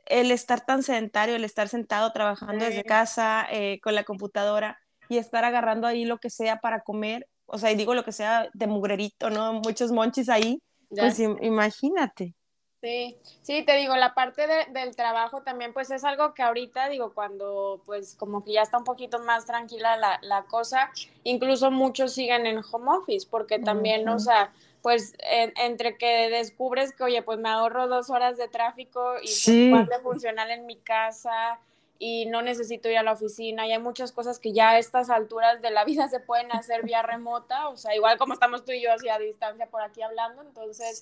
el 0.06 0.30
estar 0.30 0.64
tan 0.64 0.82
sedentario, 0.82 1.36
el 1.36 1.44
estar 1.44 1.68
sentado 1.68 2.12
trabajando 2.12 2.64
desde 2.64 2.84
casa 2.84 3.46
eh, 3.50 3.80
con 3.82 3.94
la 3.94 4.04
computadora 4.04 4.78
y 5.08 5.18
estar 5.18 5.44
agarrando 5.44 5.86
ahí 5.86 6.04
lo 6.04 6.18
que 6.18 6.30
sea 6.30 6.60
para 6.60 6.80
comer, 6.80 7.28
o 7.46 7.58
sea, 7.58 7.70
y 7.70 7.76
digo 7.76 7.94
lo 7.94 8.04
que 8.04 8.12
sea 8.12 8.48
de 8.54 8.66
mugrerito, 8.66 9.30
¿no? 9.30 9.52
Muchos 9.54 9.92
monchis 9.92 10.28
ahí, 10.28 10.60
pues 10.88 11.18
imagínate. 11.18 12.34
Sí, 12.82 13.16
sí, 13.42 13.64
te 13.64 13.74
digo, 13.76 13.96
la 13.96 14.14
parte 14.14 14.46
del 14.70 14.94
trabajo 14.94 15.42
también, 15.42 15.72
pues 15.72 15.90
es 15.90 16.04
algo 16.04 16.34
que 16.34 16.42
ahorita, 16.42 16.88
digo, 16.88 17.14
cuando 17.14 17.82
pues 17.86 18.14
como 18.14 18.44
que 18.44 18.52
ya 18.52 18.62
está 18.62 18.78
un 18.78 18.84
poquito 18.84 19.18
más 19.18 19.46
tranquila 19.46 19.96
la, 19.96 20.18
la 20.22 20.44
cosa, 20.44 20.90
incluso 21.24 21.70
muchos 21.70 22.12
siguen 22.12 22.46
en 22.46 22.58
home 22.58 22.90
office, 22.98 23.26
porque 23.28 23.58
también, 23.58 24.08
o 24.08 24.18
sea, 24.18 24.52
pues 24.86 25.14
entre 25.56 25.98
que 25.98 26.30
descubres 26.30 26.92
que, 26.92 27.02
oye, 27.02 27.20
pues 27.20 27.40
me 27.40 27.48
ahorro 27.48 27.88
dos 27.88 28.08
horas 28.08 28.36
de 28.36 28.46
tráfico 28.46 29.16
y 29.20 29.26
sí. 29.26 29.72
pues, 29.72 30.00
funcional 30.00 30.48
en 30.52 30.64
mi 30.64 30.76
casa 30.76 31.58
y 31.98 32.26
no 32.26 32.40
necesito 32.40 32.88
ir 32.88 32.96
a 32.96 33.02
la 33.02 33.10
oficina 33.10 33.66
y 33.66 33.72
hay 33.72 33.80
muchas 33.80 34.12
cosas 34.12 34.38
que 34.38 34.52
ya 34.52 34.70
a 34.70 34.78
estas 34.78 35.10
alturas 35.10 35.60
de 35.60 35.72
la 35.72 35.84
vida 35.84 36.06
se 36.06 36.20
pueden 36.20 36.52
hacer 36.52 36.84
vía 36.84 37.02
remota, 37.02 37.68
o 37.68 37.76
sea, 37.76 37.96
igual 37.96 38.16
como 38.16 38.34
estamos 38.34 38.64
tú 38.64 38.70
y 38.70 38.80
yo 38.80 38.92
así 38.92 39.08
a 39.08 39.18
distancia 39.18 39.66
por 39.66 39.82
aquí 39.82 40.02
hablando, 40.02 40.42
entonces, 40.42 41.00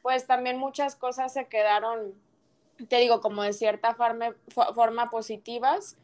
pues 0.00 0.26
también 0.26 0.56
muchas 0.56 0.96
cosas 0.96 1.34
se 1.34 1.44
quedaron, 1.44 2.14
te 2.88 2.96
digo, 2.96 3.20
como 3.20 3.42
de 3.42 3.52
cierta 3.52 3.92
forma, 3.92 4.34
forma 4.74 5.10
positivas 5.10 5.98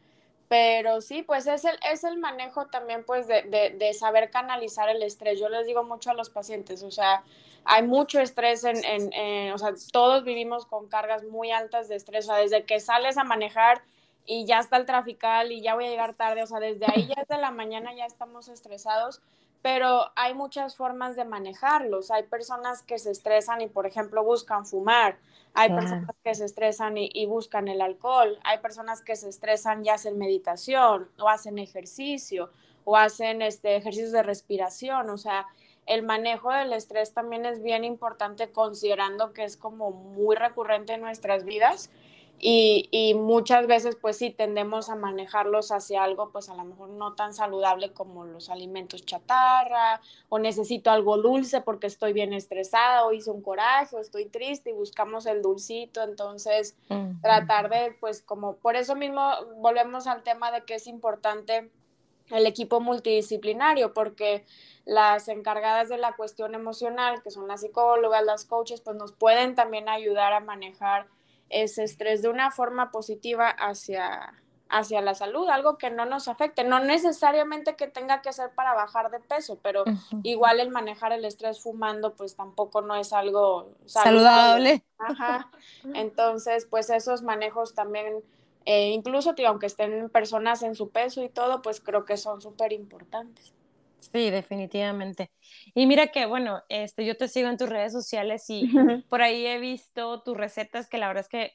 pero 0.53 1.01
sí, 1.01 1.23
pues 1.23 1.47
es 1.47 1.65
el, 1.65 1.75
es 1.91 2.03
el 2.03 2.19
manejo 2.19 2.67
también 2.67 3.03
pues 3.03 3.25
de, 3.25 3.41
de, 3.41 3.71
de, 3.71 3.93
saber 3.95 4.29
canalizar 4.29 4.87
el 4.87 5.01
estrés. 5.01 5.39
Yo 5.39 5.49
les 5.49 5.65
digo 5.65 5.83
mucho 5.83 6.11
a 6.11 6.13
los 6.13 6.29
pacientes, 6.29 6.83
o 6.83 6.91
sea, 6.91 7.23
hay 7.65 7.81
mucho 7.81 8.19
estrés 8.19 8.63
en, 8.63 8.77
en, 8.85 9.51
o 9.51 9.57
sea, 9.57 9.73
todos 9.91 10.23
vivimos 10.23 10.67
con 10.67 10.87
cargas 10.89 11.23
muy 11.23 11.49
altas 11.49 11.89
de 11.89 11.95
estrés, 11.95 12.25
o 12.25 12.33
sea, 12.33 12.37
desde 12.37 12.65
que 12.65 12.79
sales 12.79 13.17
a 13.17 13.23
manejar 13.23 13.81
y 14.27 14.45
ya 14.45 14.59
está 14.59 14.77
el 14.77 14.85
trafical 14.85 15.51
y 15.51 15.63
ya 15.63 15.73
voy 15.73 15.87
a 15.87 15.89
llegar 15.89 16.13
tarde, 16.13 16.43
o 16.43 16.45
sea, 16.45 16.59
desde 16.59 16.85
ahí 16.85 17.07
ya 17.07 17.15
desde 17.27 17.41
la 17.41 17.49
mañana 17.49 17.91
ya 17.95 18.05
estamos 18.05 18.47
estresados, 18.47 19.23
pero 19.63 20.11
hay 20.15 20.35
muchas 20.35 20.75
formas 20.75 21.15
de 21.15 21.25
manejarlos. 21.25 22.11
Hay 22.11 22.23
personas 22.23 22.83
que 22.83 22.99
se 22.99 23.09
estresan 23.09 23.61
y, 23.61 23.67
por 23.67 23.87
ejemplo, 23.87 24.23
buscan 24.23 24.67
fumar. 24.67 25.17
Hay 25.53 25.69
personas 25.69 26.09
que 26.23 26.33
se 26.33 26.45
estresan 26.45 26.97
y, 26.97 27.25
buscan 27.27 27.67
el 27.67 27.81
alcohol. 27.81 28.39
Hay 28.43 28.59
personas 28.59 29.01
que 29.01 29.15
se 29.15 29.29
estresan 29.29 29.85
y 29.85 29.89
hacen 29.89 30.17
meditación 30.17 31.09
o 31.19 31.29
hacen 31.29 31.59
ejercicio 31.59 32.49
o 32.85 32.97
hacen 32.97 33.41
este, 33.41 33.75
ejercicios 33.75 34.11
de 34.11 34.23
respiración. 34.23 35.09
O 35.09 35.17
sea, 35.17 35.47
el 35.85 36.01
manejo 36.01 36.51
del 36.51 36.73
estrés 36.73 37.13
también 37.13 37.45
es 37.45 37.61
bien 37.61 37.83
importante 37.83 38.51
considerando 38.51 39.33
que 39.33 39.43
es 39.43 39.55
como 39.55 39.91
muy 39.91 40.35
recurrente 40.35 40.93
en 40.93 41.01
nuestras 41.01 41.45
vidas 41.45 41.91
y, 42.45 43.13
muchas 43.13 43.67
veces 43.67 43.95
pues 43.95 44.17
sí 44.17 44.29
tendemos 44.29 44.89
a 44.89 44.95
manejarlos 44.95 45.71
hacia 45.71 46.03
algo 46.03 46.31
pues 46.31 46.49
a 46.49 46.55
lo 46.55 46.65
mejor 46.65 46.89
no 46.89 47.13
tan 47.13 47.33
saludable 47.33 47.93
como 47.93 48.25
los 48.25 48.49
alimentos 48.49 49.05
chatarra 49.05 50.01
o 50.27 50.39
necesito 50.39 50.91
algo 50.91 51.17
dulce 51.17 51.61
porque 51.61 51.87
estoy 51.87 52.11
bien 52.11 52.33
estresada 52.33 53.05
o 53.05 53.13
hice 53.13 53.31
un 53.31 53.41
coraje 53.41 53.95
o 53.95 53.99
estoy 53.99 54.25
triste 54.25 54.71
y 54.71 54.73
buscamos 54.73 55.25
el 55.25 55.41
dulcito. 55.41 56.03
Entonces 56.03 56.75
tratar 57.21 57.69
de 57.69 57.95
pues 58.01 58.21
como 58.21 58.57
por 58.57 58.75
eso 58.75 58.95
mismo 58.95 59.31
volvemos 59.57 60.05
al 60.07 60.23
tema 60.23 60.51
de 60.51 60.65
que 60.65 60.75
es 60.75 60.87
importante 60.87 61.71
el 62.29 62.45
equipo 62.45 62.81
multidisciplinario 62.81 63.93
porque 63.93 64.43
las 64.83 65.29
encargadas 65.29 65.87
de 65.87 65.97
la 65.97 66.13
cuestión 66.17 66.55
emocional 66.55 67.23
que 67.23 67.31
son 67.31 67.47
las 67.47 67.61
psicólogas 67.61 68.25
las 68.25 68.43
coaches 68.43 68.81
pues 68.81 68.97
nos 68.97 69.13
pueden 69.13 69.55
también 69.55 69.87
ayudar 69.87 70.33
a 70.33 70.41
manejar 70.41 71.07
ese 71.49 71.83
estrés 71.83 72.21
de 72.21 72.29
una 72.29 72.51
forma 72.51 72.91
positiva 72.91 73.49
hacia, 73.49 74.33
hacia 74.69 75.01
la 75.01 75.13
salud, 75.13 75.49
algo 75.49 75.77
que 75.77 75.91
no 75.91 76.05
nos 76.05 76.27
afecte, 76.27 76.63
no 76.63 76.79
necesariamente 76.79 77.75
que 77.75 77.87
tenga 77.87 78.21
que 78.21 78.33
ser 78.33 78.51
para 78.51 78.73
bajar 78.73 79.11
de 79.11 79.19
peso, 79.19 79.59
pero 79.61 79.83
igual 80.23 80.59
el 80.59 80.69
manejar 80.69 81.13
el 81.13 81.25
estrés 81.25 81.61
fumando 81.61 82.15
pues 82.15 82.35
tampoco 82.35 82.81
no 82.81 82.95
es 82.95 83.13
algo 83.13 83.69
saludable. 83.85 84.83
Ajá. 84.97 85.51
Entonces, 85.93 86.65
pues 86.65 86.89
esos 86.89 87.21
manejos 87.21 87.75
también, 87.75 88.23
eh, 88.65 88.89
incluso 88.91 89.35
aunque 89.45 89.67
estén 89.67 90.09
personas 90.09 90.63
en 90.63 90.75
su 90.75 90.89
peso 90.89 91.23
y 91.23 91.29
todo, 91.29 91.61
pues 91.61 91.79
creo 91.79 92.05
que 92.05 92.17
son 92.17 92.41
súper 92.41 92.73
importantes. 92.73 93.53
Sí, 94.11 94.29
definitivamente. 94.29 95.31
Y 95.73 95.85
mira 95.85 96.07
que, 96.07 96.25
bueno, 96.25 96.61
este, 96.69 97.05
yo 97.05 97.15
te 97.15 97.27
sigo 97.27 97.49
en 97.49 97.57
tus 97.57 97.69
redes 97.69 97.93
sociales 97.93 98.45
y 98.49 98.63
por 99.09 99.21
ahí 99.21 99.45
he 99.45 99.59
visto 99.59 100.21
tus 100.23 100.35
recetas 100.35 100.87
que 100.89 100.97
la 100.97 101.07
verdad 101.07 101.25
es 101.25 101.29
que 101.29 101.51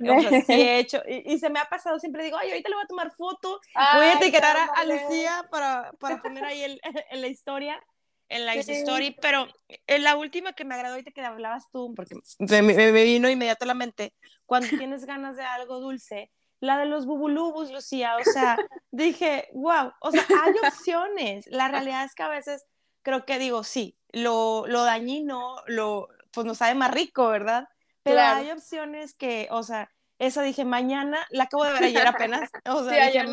sí 0.47 0.53
he 0.53 0.79
hecho 0.79 1.03
y, 1.07 1.39
se 1.39 1.51
me 1.51 1.61
ha 1.61 1.67
pasado, 1.67 1.99
siempre 1.99 2.25
digo, 2.25 2.37
ay, 2.37 2.51
ahorita 2.51 2.69
le 2.69 2.75
voy 2.75 2.85
a 2.85 2.89
tomar 2.89 3.11
foto, 3.13 3.61
voy 3.95 4.07
a 4.07 4.15
etiquetar 4.15 4.57
a, 4.75 4.85
Lucía 4.85 5.47
para, 5.51 5.93
para 5.99 6.23
poner 6.23 6.45
ahí 6.45 6.63
el, 6.63 6.81
en 7.11 7.21
la 7.21 7.27
historia, 7.29 7.83
en 8.29 8.47
la 8.47 8.55
story, 8.55 9.17
pero 9.21 9.47
en 9.87 10.03
la 10.03 10.17
última 10.17 10.53
que 10.53 10.65
me 10.65 10.75
agradó 10.75 10.95
ahorita 10.95 11.13
que 11.13 11.21
hablabas 11.23 11.71
tú, 11.71 11.95
porque 11.95 12.15
me, 12.39 12.63
me, 12.63 12.93
me 12.93 13.05
vino 13.05 13.29
inmediatamente, 13.31 14.15
cuando 14.47 14.69
tienes 14.69 15.05
ganas 15.05 15.37
de 15.37 15.43
algo 15.43 15.81
dulce, 15.81 16.31
la 16.61 16.79
de 16.79 16.87
los 16.87 17.07
bubulubus, 17.07 17.71
Lucía, 17.71 18.17
o 18.17 18.25
sea, 18.25 18.57
dije, 18.91 19.49
wow, 19.53 19.93
o 20.01 20.11
sea, 20.11 20.25
hay 20.43 20.55
opciones. 20.67 21.47
La 21.49 21.69
realidad 21.69 22.05
es 22.05 22.15
que 22.15 22.23
a 22.23 22.29
veces 22.29 22.67
creo 23.03 23.25
que 23.25 23.39
digo, 23.39 23.65
sí, 23.65 23.97
lo, 24.11 24.67
lo 24.67 24.85
dañino, 24.85 25.57
lo, 25.67 26.09
pues 26.33 26.47
nos 26.47 26.59
sabe 26.59 26.75
más 26.75 26.91
rico, 26.91 27.29
¿verdad? 27.29 27.69
Pero 28.03 28.21
hay 28.21 28.51
opciones 28.51 29.15
que, 29.15 29.49
o 29.51 29.63
sea, 29.63 29.91
esa 30.19 30.43
dije, 30.43 30.65
mañana, 30.65 31.27
la 31.31 31.45
acabo 31.45 31.65
de 31.65 31.73
ver 31.73 31.85
ayer 31.85 32.07
apenas, 32.07 32.51
o 32.67 32.85
sea, 32.85 33.07
dije, 33.07 33.25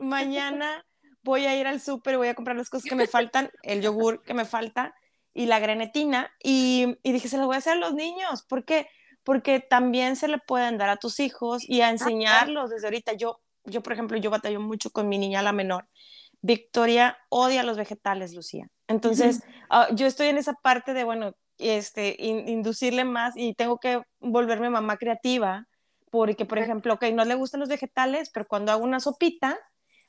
mañana 0.00 0.84
voy 1.22 1.46
a 1.46 1.56
ir 1.56 1.66
al 1.66 1.80
súper, 1.80 2.16
voy 2.16 2.28
a 2.28 2.34
comprar 2.34 2.56
las 2.56 2.70
cosas 2.70 2.88
que 2.88 2.96
me 2.96 3.06
faltan, 3.06 3.50
el 3.62 3.80
yogur 3.80 4.22
que 4.22 4.34
me 4.34 4.44
falta 4.44 4.94
y 5.34 5.46
la 5.46 5.60
grenetina, 5.60 6.32
y, 6.42 6.98
y 7.02 7.12
dije, 7.12 7.28
se 7.28 7.36
las 7.36 7.46
voy 7.46 7.54
a 7.54 7.58
hacer 7.58 7.74
a 7.74 7.76
los 7.76 7.94
niños, 7.94 8.44
porque 8.48 8.88
porque 9.28 9.60
también 9.60 10.16
se 10.16 10.26
le 10.26 10.38
pueden 10.38 10.78
dar 10.78 10.88
a 10.88 10.96
tus 10.96 11.20
hijos 11.20 11.62
y 11.68 11.82
a 11.82 11.90
enseñarlos 11.90 12.70
desde 12.70 12.86
ahorita. 12.86 13.12
Yo, 13.12 13.42
yo, 13.64 13.82
por 13.82 13.92
ejemplo, 13.92 14.16
yo 14.16 14.30
batallo 14.30 14.58
mucho 14.58 14.88
con 14.88 15.06
mi 15.06 15.18
niña, 15.18 15.42
la 15.42 15.52
menor. 15.52 15.86
Victoria 16.40 17.18
odia 17.28 17.62
los 17.62 17.76
vegetales, 17.76 18.32
Lucía. 18.32 18.70
Entonces, 18.86 19.42
ah, 19.68 19.88
yo 19.92 20.06
estoy 20.06 20.28
en 20.28 20.38
esa 20.38 20.54
parte 20.54 20.94
de, 20.94 21.04
bueno, 21.04 21.34
este, 21.58 22.16
inducirle 22.18 23.04
más 23.04 23.34
y 23.36 23.52
tengo 23.52 23.76
que 23.76 24.00
volverme 24.18 24.70
mamá 24.70 24.96
creativa, 24.96 25.66
porque, 26.10 26.46
por 26.46 26.56
ejemplo, 26.56 26.94
ok, 26.94 27.04
no 27.12 27.26
le 27.26 27.34
gustan 27.34 27.60
los 27.60 27.68
vegetales, 27.68 28.30
pero 28.32 28.46
cuando 28.46 28.72
hago 28.72 28.82
una 28.82 28.98
sopita, 28.98 29.58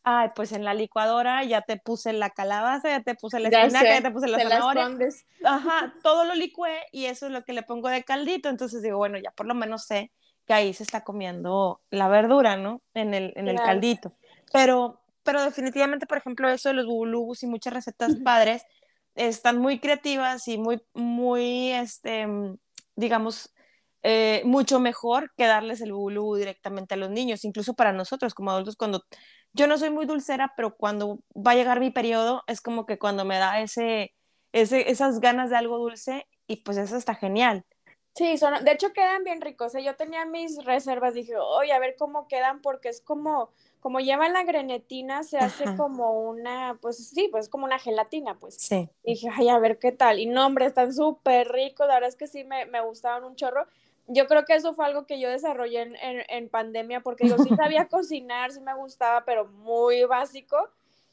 ay, 0.04 0.30
pues 0.36 0.52
en 0.52 0.64
la 0.64 0.74
licuadora 0.74 1.44
ya 1.44 1.62
te 1.62 1.78
puse 1.78 2.14
la 2.14 2.30
calabaza, 2.30 2.90
ya 2.90 3.04
te 3.04 3.16
puse 3.16 3.40
la 3.40 3.50
espinaca, 3.50 3.96
ya 3.96 4.02
te 4.02 4.12
puse 4.12 4.28
la 4.28 4.40
zanahoria. 4.40 4.90
Ajá, 5.44 5.94
todo 6.04 6.26
lo 6.26 6.36
licué 6.36 6.84
y 6.92 7.06
eso 7.06 7.28
es 7.28 7.32
lo 7.32 7.44
que 7.44 7.54
le 7.54 7.64
pongo 7.64 7.90
de 7.90 8.04
caldito. 8.04 8.50
Entonces 8.50 8.82
digo, 8.82 8.98
bueno, 8.98 9.18
ya 9.18 9.32
por 9.32 9.46
lo 9.46 9.56
menos 9.56 9.86
sé 9.86 10.12
que 10.46 10.54
ahí 10.54 10.74
se 10.74 10.84
está 10.84 11.04
comiendo 11.04 11.82
la 11.92 12.08
verdura, 12.08 12.58
¿no? 12.58 12.82
En 12.94 13.14
el, 13.14 13.34
en 13.36 13.48
el 13.48 13.58
caldito. 13.58 14.12
Pero, 14.52 15.02
pero 15.24 15.44
definitivamente, 15.44 16.08
por 16.08 16.18
ejemplo, 16.18 16.50
eso 16.50 16.70
de 16.70 16.76
los 16.76 16.88
bubulubus 16.88 17.44
y 17.44 17.48
muchas 17.48 17.74
recetas 17.74 18.16
padres 18.24 18.64
están 19.16 19.60
muy 19.60 19.80
creativas 19.80 20.48
y 20.48 20.58
muy, 20.58 20.82
muy, 20.94 21.72
este, 21.72 22.26
digamos, 22.96 23.54
eh, 24.02 24.42
mucho 24.46 24.80
mejor 24.80 25.34
que 25.36 25.46
darles 25.46 25.82
el 25.82 25.92
bubulubu 25.92 26.36
directamente 26.36 26.94
a 26.94 26.98
los 26.98 27.10
niños, 27.10 27.44
incluso 27.44 27.74
para 27.74 27.92
nosotros 27.92 28.34
como 28.34 28.52
adultos, 28.52 28.78
cuando 28.78 29.04
yo 29.54 29.68
no 29.68 29.78
soy 29.78 29.90
muy 29.90 30.06
dulcera, 30.06 30.54
pero 30.56 30.76
cuando 30.76 31.20
va 31.36 31.52
a 31.52 31.56
llegar 31.56 31.80
mi 31.80 31.92
periodo, 31.92 32.44
es 32.48 32.62
como 32.62 32.86
que 32.86 33.00
cuando 33.00 33.26
me 33.26 33.38
da 33.38 33.62
ese, 33.62 34.14
ese 34.52 34.92
esas 34.92 35.20
ganas 35.20 35.50
de 35.50 35.58
algo 35.58 35.78
dulce, 35.78 36.28
y 36.48 36.58
pues 36.58 36.78
eso 36.78 36.98
está 36.98 37.16
genial. 37.16 37.64
Sí, 38.16 38.38
son, 38.38 38.66
de 38.66 38.72
hecho 38.72 38.92
quedan 38.92 39.24
bien 39.24 39.40
ricos. 39.40 39.76
¿eh? 39.76 39.84
Yo 39.84 39.96
tenía 39.96 40.26
mis 40.26 40.64
reservas, 40.66 41.14
dije, 41.14 41.38
oye, 41.38 41.72
a 41.72 41.80
ver 41.80 41.96
cómo 41.98 42.28
quedan, 42.28 42.60
porque 42.62 42.90
es 42.90 43.02
como, 43.02 43.52
como 43.80 44.00
lleva 44.00 44.28
la 44.30 44.44
grenetina, 44.44 45.24
se 45.24 45.38
hace 45.38 45.64
como 45.78 46.28
una, 46.28 46.78
pues 46.82 47.10
sí, 47.10 47.30
pues 47.32 47.48
como 47.48 47.66
una 47.66 47.80
gelatina, 47.80 48.38
pues. 48.38 48.56
Sí. 48.56 48.90
dije, 49.04 49.30
ay, 49.34 49.50
a 49.50 49.60
ver 49.60 49.80
qué 49.80 49.92
tal. 49.92 50.20
Y 50.20 50.26
no, 50.26 50.46
hombre, 50.46 50.66
están 50.66 50.94
súper 50.94 51.50
ricos, 51.50 51.88
la 51.88 51.94
verdad 51.94 52.10
es 52.10 52.16
que 52.16 52.28
sí 52.28 52.44
me, 52.44 52.66
me 52.66 52.82
gustaban 52.82 53.24
un 53.24 53.36
chorro 53.36 53.68
yo 54.10 54.28
creo 54.28 54.44
que 54.44 54.56
eso 54.56 54.74
fue 54.74 54.86
algo 54.86 55.06
que 55.06 55.20
yo 55.20 55.30
desarrollé 55.30 55.82
en, 55.82 55.96
en, 56.02 56.50
pandemia, 56.50 57.02
porque 57.02 57.30
yo 57.30 57.38
sí 57.38 57.50
sabía 57.56 57.88
cocinar, 57.90 58.52
sí 58.52 58.60
me 58.60 58.76
gustaba, 58.76 59.24
pero 59.24 59.46
muy 59.46 60.04
básico. 60.04 60.58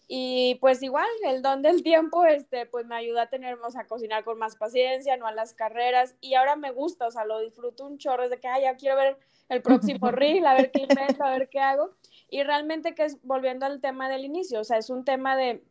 Y 0.09 0.57
pues 0.61 0.83
igual, 0.83 1.09
el 1.25 1.43
don 1.43 1.63
del 1.63 1.83
tiempo, 1.83 2.25
este, 2.25 2.65
pues 2.65 2.87
me 2.87 2.95
ayuda 2.95 3.23
a 3.23 3.29
tener, 3.29 3.59
o 3.61 3.71
sea, 3.71 3.83
a 3.83 3.87
cocinar 3.87 4.25
con 4.25 4.39
más 4.39 4.57
paciencia, 4.57 5.17
no 5.17 5.27
a 5.27 5.33
las 5.33 5.53
carreras. 5.53 6.15
Y 6.21 6.35
ahora 6.35 6.57
me 6.57 6.71
gusta, 6.71 7.07
o 7.07 7.11
sea, 7.11 7.25
lo 7.25 7.41
disfruto 7.41 7.85
un 7.85 7.99
chorro, 7.99 8.25
es 8.25 8.31
de 8.31 8.39
que, 8.39 8.49
ay, 8.49 8.63
ya 8.63 8.77
quiero 8.77 8.97
ver 8.97 9.19
el 9.49 9.63
próximo 9.63 10.11
reel, 10.13 10.47
a 10.47 10.55
ver 10.55 10.71
qué 10.71 10.83
invento, 10.83 11.23
a 11.23 11.31
ver 11.31 11.49
qué 11.49 11.61
hago. 11.61 11.91
Y 12.31 12.45
realmente 12.45 12.95
que 12.95 13.05
es, 13.05 13.19
volviendo 13.23 13.67
al 13.67 13.81
tema 13.81 14.09
del 14.09 14.25
inicio, 14.25 14.61
o 14.61 14.65
sea, 14.65 14.79
es 14.79 14.91
un 14.91 15.05
tema 15.05 15.37
de, 15.37 15.63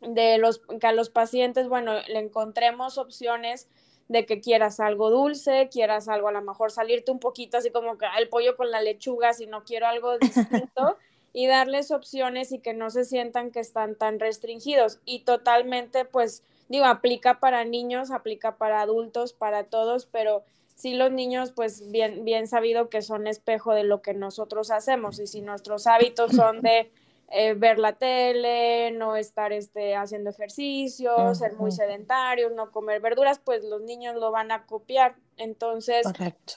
de 0.00 0.38
los, 0.38 0.62
que 0.80 0.86
a 0.86 0.92
los 0.92 1.10
pacientes, 1.10 1.68
bueno, 1.68 1.94
le 2.08 2.20
encontremos 2.20 2.96
opciones 2.96 3.68
de 4.10 4.26
que 4.26 4.40
quieras 4.40 4.80
algo 4.80 5.08
dulce, 5.08 5.68
quieras 5.70 6.08
algo 6.08 6.26
a 6.26 6.32
lo 6.32 6.42
mejor 6.42 6.72
salirte 6.72 7.12
un 7.12 7.20
poquito 7.20 7.58
así 7.58 7.70
como 7.70 7.96
que 7.96 8.06
el 8.18 8.28
pollo 8.28 8.56
con 8.56 8.68
la 8.72 8.82
lechuga, 8.82 9.32
si 9.34 9.46
no 9.46 9.62
quiero 9.62 9.86
algo 9.86 10.18
distinto, 10.18 10.98
y 11.32 11.46
darles 11.46 11.92
opciones 11.92 12.50
y 12.50 12.58
que 12.58 12.74
no 12.74 12.90
se 12.90 13.04
sientan 13.04 13.52
que 13.52 13.60
están 13.60 13.94
tan 13.94 14.18
restringidos. 14.18 14.98
Y 15.04 15.20
totalmente, 15.20 16.04
pues, 16.04 16.42
digo, 16.68 16.86
aplica 16.86 17.38
para 17.38 17.64
niños, 17.64 18.10
aplica 18.10 18.56
para 18.56 18.80
adultos, 18.80 19.32
para 19.32 19.62
todos, 19.62 20.06
pero 20.06 20.42
sí 20.74 20.94
los 20.94 21.12
niños, 21.12 21.52
pues, 21.52 21.92
bien, 21.92 22.24
bien 22.24 22.48
sabido 22.48 22.88
que 22.88 23.02
son 23.02 23.28
espejo 23.28 23.74
de 23.74 23.84
lo 23.84 24.02
que 24.02 24.12
nosotros 24.12 24.72
hacemos. 24.72 25.20
Y 25.20 25.28
si 25.28 25.40
nuestros 25.40 25.86
hábitos 25.86 26.32
son 26.32 26.62
de 26.62 26.90
eh, 27.32 27.54
ver 27.54 27.78
la 27.78 27.92
tele, 27.92 28.90
no 28.90 29.14
estar 29.14 29.52
este, 29.52 29.94
haciendo 29.94 30.30
ejercicio, 30.30 31.32
ser 31.36 31.54
muy 31.54 31.70
sedentarios, 31.70 32.50
no 32.52 32.72
comer 32.72 33.00
verduras, 33.00 33.38
pues 33.38 33.62
los 33.62 33.82
niños 33.82 34.16
lo 34.16 34.32
van 34.32 34.50
a 34.50 34.66
copiar. 34.66 35.14
Entonces, 35.36 36.06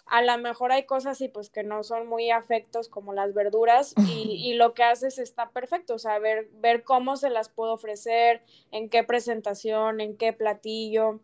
a 0.07 0.21
lo 0.23 0.37
mejor 0.39 0.71
hay 0.71 0.85
cosas 0.85 1.21
y 1.21 1.27
pues 1.27 1.51
que 1.51 1.61
no 1.63 1.83
son 1.83 2.07
muy 2.07 2.31
afectos 2.31 2.89
como 2.89 3.13
las 3.13 3.35
verduras 3.35 3.93
y, 3.97 4.49
y, 4.49 4.53
lo 4.55 4.73
que 4.73 4.81
haces 4.83 5.19
está 5.19 5.51
perfecto, 5.51 5.93
o 5.93 5.99
sea, 5.99 6.17
ver, 6.17 6.49
ver 6.55 6.83
cómo 6.83 7.17
se 7.17 7.29
las 7.29 7.49
puedo 7.49 7.73
ofrecer, 7.73 8.41
en 8.71 8.89
qué 8.89 9.03
presentación, 9.03 10.01
en 10.01 10.17
qué 10.17 10.33
platillo, 10.33 11.19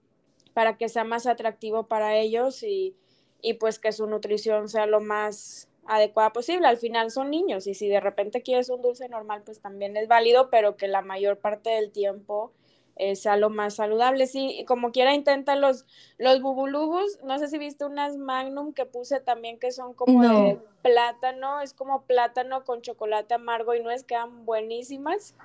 para 0.54 0.78
que 0.78 0.90
sea 0.90 1.04
más 1.04 1.26
atractivo 1.26 1.88
para 1.88 2.16
ellos 2.16 2.62
y, 2.62 2.96
y 3.42 3.56
pues 3.56 3.80
que 3.80 3.92
su 3.92 4.06
nutrición 4.06 4.70
sea 4.70 4.86
lo 4.86 5.00
más 5.00 5.69
adecuada 5.90 6.32
posible. 6.34 6.68
Al 6.68 6.78
final 6.78 7.12
son 7.12 7.30
niños 7.32 7.68
y 7.68 7.74
si 7.74 7.90
de 7.90 8.00
repente 8.00 8.42
quieres 8.42 8.70
un 8.70 8.82
dulce 8.82 9.10
normal, 9.10 9.44
pues 9.46 9.60
también 9.62 9.98
es 9.98 10.08
válido, 10.08 10.50
pero 10.50 10.78
que 10.78 10.88
la 10.88 11.02
mayor 11.02 11.40
parte 11.40 11.70
del 11.72 11.92
tiempo 11.92 12.54
eh, 12.96 13.16
sea 13.16 13.38
lo 13.38 13.50
más 13.50 13.76
saludable. 13.76 14.28
Sí, 14.28 14.64
como 14.68 14.92
quiera 14.92 15.14
intenta 15.14 15.56
los, 15.56 15.86
los 16.18 16.42
bubulubus, 16.42 17.20
no 17.24 17.40
sé 17.40 17.48
si 17.48 17.58
viste 17.58 17.86
unas 17.86 18.18
magnum 18.18 18.74
que 18.74 18.86
puse 18.86 19.20
también 19.22 19.58
que 19.60 19.72
son 19.72 19.94
como 19.94 20.22
de 20.22 20.60
plátano, 20.82 21.62
es 21.62 21.74
como 21.74 22.04
plátano 22.06 22.64
con 22.66 22.82
chocolate 22.82 23.34
amargo 23.36 23.74
y 23.76 23.82
nuez, 23.82 24.04
quedan 24.04 24.46
buenísimas. 24.46 25.36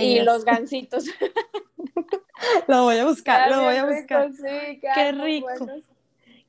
y 0.00 0.20
los 0.20 0.44
gansitos. 0.44 1.04
Lo 2.68 2.84
voy 2.84 2.98
a 2.98 3.04
buscar, 3.06 3.50
lo 3.50 3.62
voy 3.64 3.76
a 3.76 3.84
Rico, 3.86 3.96
buscar. 3.96 4.32
sí, 4.32 4.80
Qué 4.94 5.12
rico. 5.12 5.48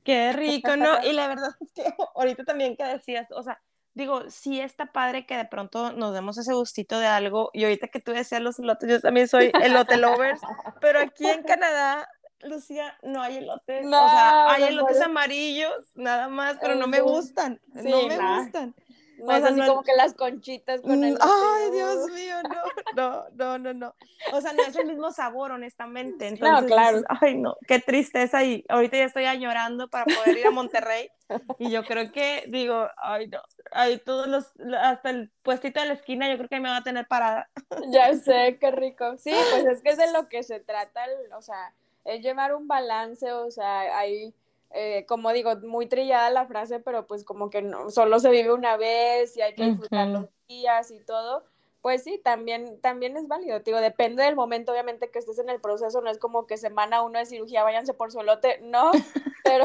Qué 0.09 0.33
rico, 0.33 0.75
¿no? 0.75 1.03
Y 1.03 1.13
la 1.13 1.27
verdad 1.27 1.51
es 1.59 1.71
que 1.71 1.83
ahorita 2.15 2.43
también 2.43 2.75
que 2.75 2.83
decías, 2.83 3.27
o 3.31 3.43
sea, 3.43 3.61
digo, 3.93 4.29
sí 4.29 4.59
está 4.59 4.87
padre 4.87 5.27
que 5.27 5.37
de 5.37 5.45
pronto 5.45 5.91
nos 5.91 6.15
demos 6.15 6.37
ese 6.39 6.53
gustito 6.53 6.97
de 6.97 7.05
algo. 7.05 7.51
Y 7.53 7.63
ahorita 7.63 7.89
que 7.89 7.99
tú 7.99 8.11
decías 8.11 8.41
los 8.41 8.57
elotes, 8.57 8.89
yo 8.89 8.99
también 8.99 9.27
soy 9.27 9.51
elote 9.61 9.97
lovers, 9.97 10.41
pero 10.81 10.99
aquí 10.99 11.27
en 11.27 11.43
Canadá, 11.43 12.09
Lucía, 12.41 12.97
no 13.03 13.21
hay 13.21 13.37
elotes. 13.37 13.85
No, 13.85 14.03
o 14.03 14.09
sea, 14.09 14.51
hay 14.51 14.61
no 14.61 14.67
elotes 14.69 15.01
amarillos, 15.01 15.91
nada 15.93 16.27
más, 16.27 16.57
pero 16.59 16.73
no 16.73 16.87
me 16.87 17.01
gustan. 17.01 17.61
Sí, 17.73 17.89
no 17.89 18.07
me 18.07 18.17
gustan. 18.17 18.73
No 19.19 19.33
O 19.33 19.35
es 19.35 19.41
sea, 19.41 19.49
así 19.51 19.59
no- 19.59 19.67
como 19.67 19.83
que 19.83 19.93
las 19.95 20.13
conchitas 20.13 20.81
con 20.81 21.03
el 21.03 21.13
Mm, 21.15 21.17
Ay, 21.21 21.71
Dios 21.71 22.09
mío, 22.11 22.35
no, 22.43 22.61
no, 22.95 23.25
no, 23.35 23.57
no, 23.59 23.73
no. 23.73 23.95
O 24.31 24.41
sea, 24.41 24.53
no 24.53 24.61
es 24.63 24.75
el 24.75 24.85
mismo 24.87 25.11
sabor, 25.11 25.51
honestamente. 25.51 26.27
Entonces, 26.27 26.67
claro. 26.67 27.01
Ay, 27.21 27.35
no, 27.35 27.55
qué 27.67 27.79
tristeza. 27.79 28.43
Y 28.43 28.63
ahorita 28.69 28.97
ya 28.97 29.05
estoy 29.05 29.25
añorando 29.25 29.87
para 29.89 30.05
poder 30.05 30.37
ir 30.37 30.47
a 30.47 30.51
Monterrey. 30.51 31.09
Y 31.57 31.69
yo 31.71 31.83
creo 31.85 32.11
que, 32.11 32.43
digo, 32.47 32.87
ay, 32.97 33.27
no. 33.27 33.39
Ay, 33.71 33.99
todos 33.99 34.27
los, 34.27 34.45
hasta 34.79 35.09
el 35.11 35.31
puestito 35.43 35.79
de 35.79 35.87
la 35.87 35.93
esquina, 35.93 36.29
yo 36.29 36.37
creo 36.37 36.49
que 36.49 36.59
me 36.59 36.69
va 36.69 36.77
a 36.77 36.83
tener 36.83 37.07
parada. 37.07 37.49
Ya 37.89 38.13
sé, 38.15 38.57
qué 38.59 38.71
rico. 38.71 39.17
Sí, 39.17 39.31
pues 39.51 39.65
es 39.65 39.81
que 39.81 39.89
es 39.91 39.97
de 39.97 40.11
lo 40.11 40.27
que 40.27 40.43
se 40.43 40.59
trata, 40.59 41.05
el- 41.05 41.33
o 41.33 41.41
sea, 41.41 41.73
es 42.05 42.21
llevar 42.21 42.55
un 42.55 42.67
balance, 42.67 43.31
o 43.31 43.51
sea, 43.51 43.97
hay, 43.99 44.33
eh, 44.71 45.05
como 45.07 45.31
digo, 45.31 45.55
muy 45.57 45.87
trillada 45.87 46.29
la 46.29 46.45
frase, 46.45 46.79
pero 46.79 47.07
pues 47.07 47.23
como 47.23 47.49
que 47.49 47.61
no, 47.61 47.89
solo 47.89 48.19
se 48.19 48.29
vive 48.29 48.53
una 48.53 48.77
vez 48.77 49.35
y 49.35 49.41
hay 49.41 49.55
que 49.55 49.65
disfrutar 49.65 50.07
los 50.07 50.25
días 50.47 50.91
y 50.91 50.99
todo. 50.99 51.43
Pues 51.81 52.03
sí, 52.03 52.19
también, 52.21 52.79
también 52.81 53.15
es 53.15 53.27
válido, 53.27 53.59
digo, 53.61 53.79
depende 53.79 54.23
del 54.23 54.35
momento, 54.35 54.73
obviamente, 54.73 55.09
que 55.09 55.19
estés 55.19 55.39
en 55.39 55.49
el 55.49 55.61
proceso, 55.61 56.01
no 56.01 56.09
es 56.09 56.17
como 56.17 56.45
que 56.45 56.57
semana 56.57 57.03
uno 57.03 57.19
de 57.19 57.25
cirugía, 57.25 57.63
váyanse 57.63 57.93
por 57.93 58.11
su 58.11 58.19
elote, 58.19 58.59
no, 58.61 58.91
pero 59.45 59.63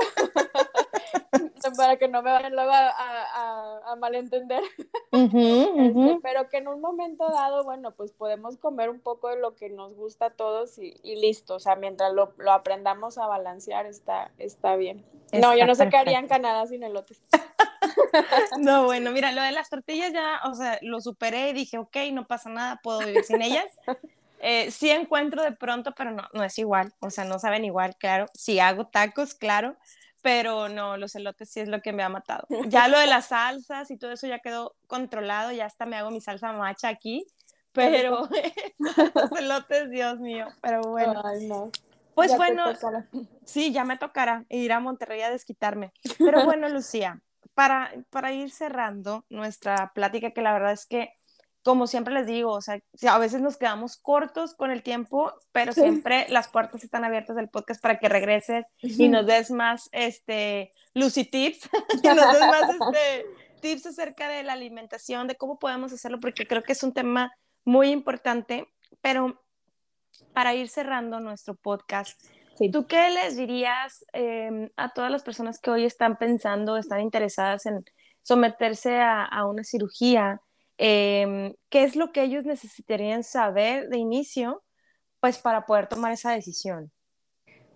para 1.73 1.97
que 1.97 2.09
no 2.09 2.23
me 2.23 2.31
vayan 2.31 2.55
luego 2.55 2.71
a, 2.73 2.89
a- 2.89 3.93
a- 3.93 3.97
malentender. 3.97 4.63
Este, 5.13 6.19
pero 6.23 6.49
que 6.49 6.57
en 6.59 6.67
un 6.69 6.81
momento 6.81 7.29
dado, 7.31 7.63
bueno, 7.63 7.93
pues 7.93 8.11
podemos 8.13 8.57
comer 8.57 8.91
un 8.91 9.01
poco 9.01 9.29
de 9.29 9.37
lo 9.39 9.55
que 9.55 9.69
nos 9.71 9.95
gusta 9.95 10.27
a 10.27 10.31
todos 10.31 10.79
y, 10.79 10.95
y 11.05 11.17
listo, 11.17 11.55
o 11.55 11.61
sea, 11.61 11.77
mientras 11.77 12.13
lo, 12.13 12.33
lo 12.39 12.53
aprendamos 12.53 13.17
a 13.19 13.27
balancear 13.27 13.87
está, 13.87 14.33
está 14.39 14.75
bien. 14.77 15.05
no, 15.33 15.53
yo 15.55 15.65
Está 15.65 15.67
no 15.67 15.75
sé 15.77 15.89
qué 15.89 15.97
haría 15.97 16.19
en. 16.19 16.27
Canadá 16.29 16.67
sin 16.67 16.83
elotes. 16.83 17.23
No, 18.59 18.85
bueno, 18.85 19.11
mira, 19.11 19.33
lo 19.33 19.43
de 19.43 19.53
las 19.53 19.69
tortillas 19.71 20.13
ya, 20.13 20.41
o 20.45 20.55
sea, 20.55 20.79
lo 20.83 21.01
superé 21.01 21.51
y 21.51 21.53
dije, 21.53 21.79
ok, 21.79 21.97
no 22.13 22.27
pasa 22.27 22.49
nada, 22.49 22.81
puedo 22.83 23.01
vivir 23.01 23.25
sin 23.25 23.43
ellas. 23.43 23.67
Eh, 24.47 24.71
sí 24.71 24.91
encuentro 24.91 25.43
de 25.43 25.53
pronto, 25.53 25.95
pero 25.97 26.11
no, 26.11 26.25
no 26.35 26.45
es 26.45 26.59
igual, 26.59 26.93
o 27.01 27.09
sea, 27.09 27.25
no 27.25 27.39
saben 27.39 27.65
igual, 27.65 27.95
claro. 27.97 28.27
Sí 28.35 28.61
hago 28.61 28.87
tacos, 28.87 29.35
claro, 29.35 29.75
pero 30.25 30.71
no, 30.71 30.97
los 30.97 31.15
elotes 31.17 31.51
sí 31.51 31.61
es 31.61 31.69
lo 31.69 31.83
que 31.83 31.93
me 31.93 32.03
ha 32.03 32.09
matado. 32.09 32.47
Ya 32.71 32.89
lo 32.89 32.99
de 32.99 33.07
las 33.07 33.27
salsas 33.27 33.91
y 33.91 33.99
todo 33.99 34.11
eso 34.11 34.27
ya 34.27 34.39
quedó 34.39 34.75
controlado, 34.87 35.53
ya 35.53 35.67
hasta 35.67 35.85
me 35.85 35.97
hago 35.97 36.11
mi 36.11 36.23
salsa 36.23 36.51
macha 36.55 36.89
aquí, 36.89 37.27
pero 37.73 38.27
los 39.15 39.33
elotes, 39.39 39.91
Dios 39.91 40.19
mío, 40.21 40.47
pero 40.63 40.81
bueno. 40.81 41.21
Ay, 41.23 41.47
no. 41.47 41.71
Pues 42.15 42.31
Ya 42.31 42.37
bueno. 42.39 42.73
Sí, 43.45 43.71
ya 43.73 43.85
me 43.85 43.99
tocará 43.99 44.47
ir 44.49 44.73
a 44.73 44.81
Monterrey 44.81 45.21
a 45.21 45.31
desquitarme. 45.31 45.93
Pero 46.17 46.45
bueno, 46.45 46.69
Lucía, 46.69 47.21
para, 47.55 47.93
para 48.09 48.33
ir 48.33 48.51
cerrando 48.51 49.27
nuestra 49.29 49.93
plática, 49.95 50.31
que 50.31 50.41
la 50.41 50.53
verdad 50.53 50.73
es 50.73 50.87
que, 50.87 51.13
como 51.65 51.87
siempre 51.87 52.13
les 52.15 52.27
digo, 52.27 52.53
o 52.53 52.61
sea, 52.61 52.79
a 53.09 53.19
veces 53.19 53.41
nos 53.41 53.57
quedamos 53.57 53.97
cortos 53.97 54.55
con 54.55 54.71
el 54.71 54.83
tiempo, 54.83 55.33
pero 55.51 55.73
Sí. 55.73 55.81
siempre 55.81 56.27
las 56.29 56.49
puertas 56.49 56.85
están 56.85 57.05
abiertas 57.05 57.35
del 57.37 57.49
podcast 57.49 57.81
para 57.83 57.99
que 57.99 58.09
regreses 58.09 58.67
y 58.83 59.09
nos 59.09 59.27
des 59.27 59.51
más, 59.51 59.89
este, 59.93 60.73
Lucy 60.93 61.25
tips, 61.25 61.69
y 62.05 62.07
nos 62.09 62.33
des 62.33 62.41
más, 62.41 62.71
este, 62.71 63.27
tips 63.63 63.87
acerca 63.87 64.29
de 64.29 64.43
la 64.43 64.53
alimentación, 64.53 65.27
de 65.27 65.37
cómo 65.37 65.59
podemos 65.59 65.93
hacerlo, 65.93 66.21
porque 66.21 66.47
creo 66.47 66.63
que 66.63 66.73
es 66.73 66.83
un 66.83 66.93
tema 66.93 67.33
muy 67.65 67.89
importante, 67.91 68.69
pero 69.01 69.43
para 70.35 70.55
ir 70.55 70.69
cerrando 70.69 71.19
nuestro 71.19 71.55
podcast, 71.57 72.21
Sí. 72.57 72.71
¿Tú 72.71 72.87
qué 72.87 73.11
les 73.11 73.35
dirías 73.37 74.05
eh, 74.13 74.71
a 74.77 74.91
todas 74.93 75.11
las 75.11 75.25
personas 75.25 75.59
que 75.59 75.73
hoy 75.73 75.85
están 75.85 76.19
pensando, 76.19 76.77
están 76.77 77.01
interesadas 77.01 77.67
en 77.67 77.85
someterse 78.23 79.01
a, 79.01 79.25
a 79.25 79.45
una 79.47 79.65
cirugía? 79.65 80.41
Eh, 80.79 81.55
¿Qué 81.69 81.85
es 81.85 81.97
lo 81.97 82.13
que 82.13 82.23
ellos 82.23 82.45
necesitarían 82.45 83.25
saber 83.25 83.89
de 83.89 83.99
inicio, 83.99 84.63
pues 85.21 85.39
para 85.39 85.67
poder 85.67 85.89
tomar 85.89 86.13
esa 86.13 86.33
decisión? 86.33 86.93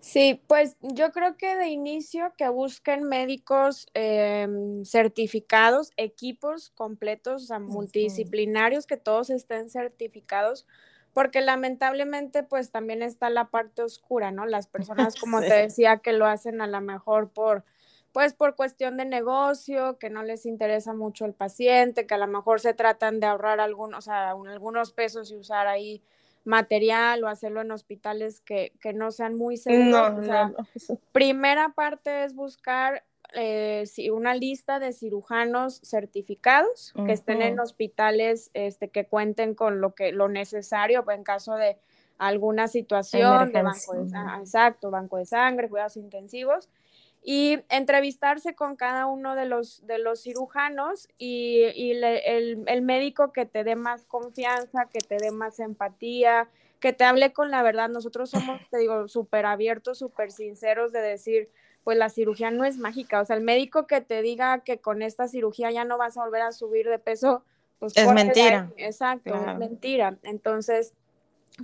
Sí, 0.01 0.41
pues 0.47 0.77
yo 0.79 1.11
creo 1.11 1.35
que 1.35 1.57
de 1.57 1.67
inicio 1.67 2.33
que 2.37 2.47
busquen 2.47 3.03
médicos 3.03 3.85
eh, 3.93 4.47
certificados, 4.85 5.91
equipos 5.97 6.69
completos, 6.69 7.43
o 7.43 7.45
sea, 7.47 7.59
multidisciplinarios, 7.59 8.85
que 8.85 8.95
todos 8.95 9.29
estén 9.29 9.69
certificados, 9.69 10.65
porque 11.13 11.41
lamentablemente 11.41 12.43
pues 12.43 12.71
también 12.71 13.01
está 13.03 13.29
la 13.29 13.49
parte 13.49 13.81
oscura, 13.81 14.31
¿no? 14.31 14.45
Las 14.45 14.67
personas, 15.07 15.19
como 15.19 15.41
te 15.41 15.53
decía, 15.53 15.97
que 15.97 16.13
lo 16.13 16.25
hacen 16.25 16.61
a 16.61 16.67
lo 16.67 16.79
mejor 16.79 17.31
por, 17.31 17.65
pues 18.11 18.33
por 18.33 18.55
cuestión 18.55 18.97
de 18.97 19.05
negocio, 19.05 19.97
que 19.99 20.09
no 20.09 20.23
les 20.23 20.45
interesa 20.45 20.93
mucho 20.93 21.25
el 21.25 21.33
paciente, 21.33 22.07
que 22.07 22.13
a 22.15 22.17
lo 22.17 22.27
mejor 22.27 22.59
se 22.59 22.73
tratan 22.73 23.19
de 23.19 23.27
ahorrar 23.27 23.59
algún, 23.59 23.93
o 23.93 24.01
sea, 24.01 24.33
un- 24.35 24.47
algunos 24.49 24.91
pesos 24.93 25.31
y 25.31 25.35
usar 25.37 25.67
ahí 25.67 26.01
material 26.43 27.23
o 27.23 27.27
hacerlo 27.27 27.61
en 27.61 27.71
hospitales 27.71 28.39
que, 28.41 28.73
que 28.81 28.93
no 28.93 29.11
sean 29.11 29.35
muy 29.35 29.57
seguros. 29.57 30.13
o 30.17 30.23
sea, 30.23 30.47
primera 31.11 31.69
parte 31.69 32.23
es 32.23 32.33
buscar 32.33 33.03
eh, 33.33 33.83
si- 33.85 34.09
una 34.09 34.33
lista 34.33 34.79
de 34.79 34.91
cirujanos 34.91 35.81
certificados 35.83 36.93
que 37.05 37.11
estén 37.13 37.41
en 37.43 37.59
hospitales 37.59 38.49
este, 38.55 38.89
que 38.89 39.05
cuenten 39.05 39.53
con 39.53 39.81
lo 39.81 39.93
que 39.93 40.11
lo 40.11 40.29
necesario 40.29 41.05
en 41.11 41.23
caso 41.23 41.53
de 41.53 41.77
alguna 42.17 42.67
situación 42.67 43.51
de 43.53 43.61
banco 43.61 43.93
de, 43.93 43.99
ah, 44.15 44.39
exacto, 44.41 44.89
banco 44.89 45.17
de 45.17 45.25
sangre, 45.25 45.69
cuidados 45.69 45.95
intensivos 45.97 46.69
y 47.31 47.59
entrevistarse 47.69 48.55
con 48.55 48.75
cada 48.75 49.05
uno 49.05 49.35
de 49.35 49.45
los, 49.45 49.85
de 49.85 49.99
los 49.99 50.23
cirujanos 50.23 51.07
y, 51.19 51.65
y 51.75 51.93
le- 51.93 52.37
el, 52.37 52.63
el 52.65 52.81
médico 52.81 53.31
que 53.31 53.45
te 53.45 53.63
dé 53.63 53.75
más 53.75 54.03
confianza, 54.05 54.85
que 54.91 54.97
te 55.01 55.17
dé 55.19 55.29
más 55.29 55.59
empatía, 55.59 56.49
que 56.79 56.91
te 56.91 57.03
hable 57.03 57.31
con 57.31 57.51
la 57.51 57.61
verdad. 57.61 57.87
Nosotros 57.87 58.31
somos, 58.31 58.67
te 58.71 58.79
digo, 58.79 59.07
súper 59.07 59.45
abiertos, 59.45 59.99
súper 59.99 60.31
sinceros 60.31 60.91
de 60.91 61.01
decir, 61.01 61.49
pues 61.83 61.99
la 61.99 62.09
cirugía 62.09 62.49
no 62.49 62.65
es 62.65 62.79
mágica. 62.79 63.21
O 63.21 63.25
sea, 63.25 63.35
el 63.35 63.43
médico 63.43 63.85
que 63.85 64.01
te 64.01 64.23
diga 64.23 64.61
que 64.63 64.79
con 64.79 65.03
esta 65.03 65.27
cirugía 65.27 65.69
ya 65.69 65.85
no 65.85 65.99
vas 65.99 66.17
a 66.17 66.23
volver 66.25 66.41
a 66.41 66.51
subir 66.51 66.89
de 66.89 66.97
peso, 66.97 67.43
pues 67.77 67.95
Es 67.95 68.11
mentira. 68.11 68.71
Exacto, 68.77 69.35
es 69.35 69.57
mentira. 69.59 70.17
Entonces, 70.23 70.95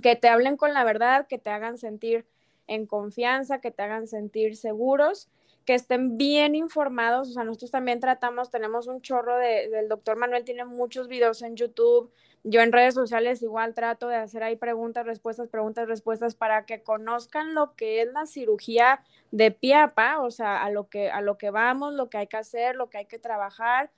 que 0.00 0.14
te 0.14 0.28
hablen 0.28 0.56
con 0.56 0.72
la 0.74 0.84
verdad, 0.84 1.26
que 1.26 1.38
te 1.38 1.50
hagan 1.50 1.76
sentir 1.76 2.24
en 2.68 2.86
confianza, 2.86 3.60
que 3.60 3.72
te 3.72 3.82
hagan 3.82 4.06
sentir 4.06 4.56
seguros, 4.56 5.28
que 5.66 5.74
estén 5.74 6.16
bien 6.16 6.54
informados. 6.54 7.28
O 7.28 7.32
sea, 7.32 7.44
nosotros 7.44 7.72
también 7.72 8.00
tratamos, 8.00 8.50
tenemos 8.50 8.86
un 8.86 9.02
chorro 9.02 9.36
de, 9.36 9.68
del 9.68 9.88
doctor 9.88 10.16
Manuel, 10.16 10.44
tiene 10.44 10.64
muchos 10.64 11.08
videos 11.08 11.42
en 11.42 11.56
YouTube. 11.56 12.10
Yo 12.44 12.60
en 12.60 12.70
redes 12.70 12.94
sociales 12.94 13.42
igual 13.42 13.74
trato 13.74 14.06
de 14.06 14.14
hacer 14.14 14.44
ahí 14.44 14.54
preguntas, 14.54 15.04
respuestas, 15.04 15.48
preguntas, 15.48 15.88
respuestas 15.88 16.36
para 16.36 16.64
que 16.64 16.82
conozcan 16.82 17.54
lo 17.54 17.74
que 17.74 18.02
es 18.02 18.12
la 18.12 18.26
cirugía 18.26 19.02
de 19.32 19.50
pie 19.50 19.74
a 19.74 19.94
pa, 19.94 20.20
o 20.20 20.30
sea, 20.30 20.62
a 20.62 20.70
lo 20.70 20.88
que, 20.88 21.10
a 21.10 21.20
lo 21.20 21.36
que 21.36 21.50
vamos, 21.50 21.92
lo 21.94 22.08
que 22.08 22.18
hay 22.18 22.28
que 22.28 22.36
hacer, 22.36 22.76
lo 22.76 22.88
que 22.88 22.98
hay 22.98 23.06
que 23.06 23.18
trabajar 23.18 23.90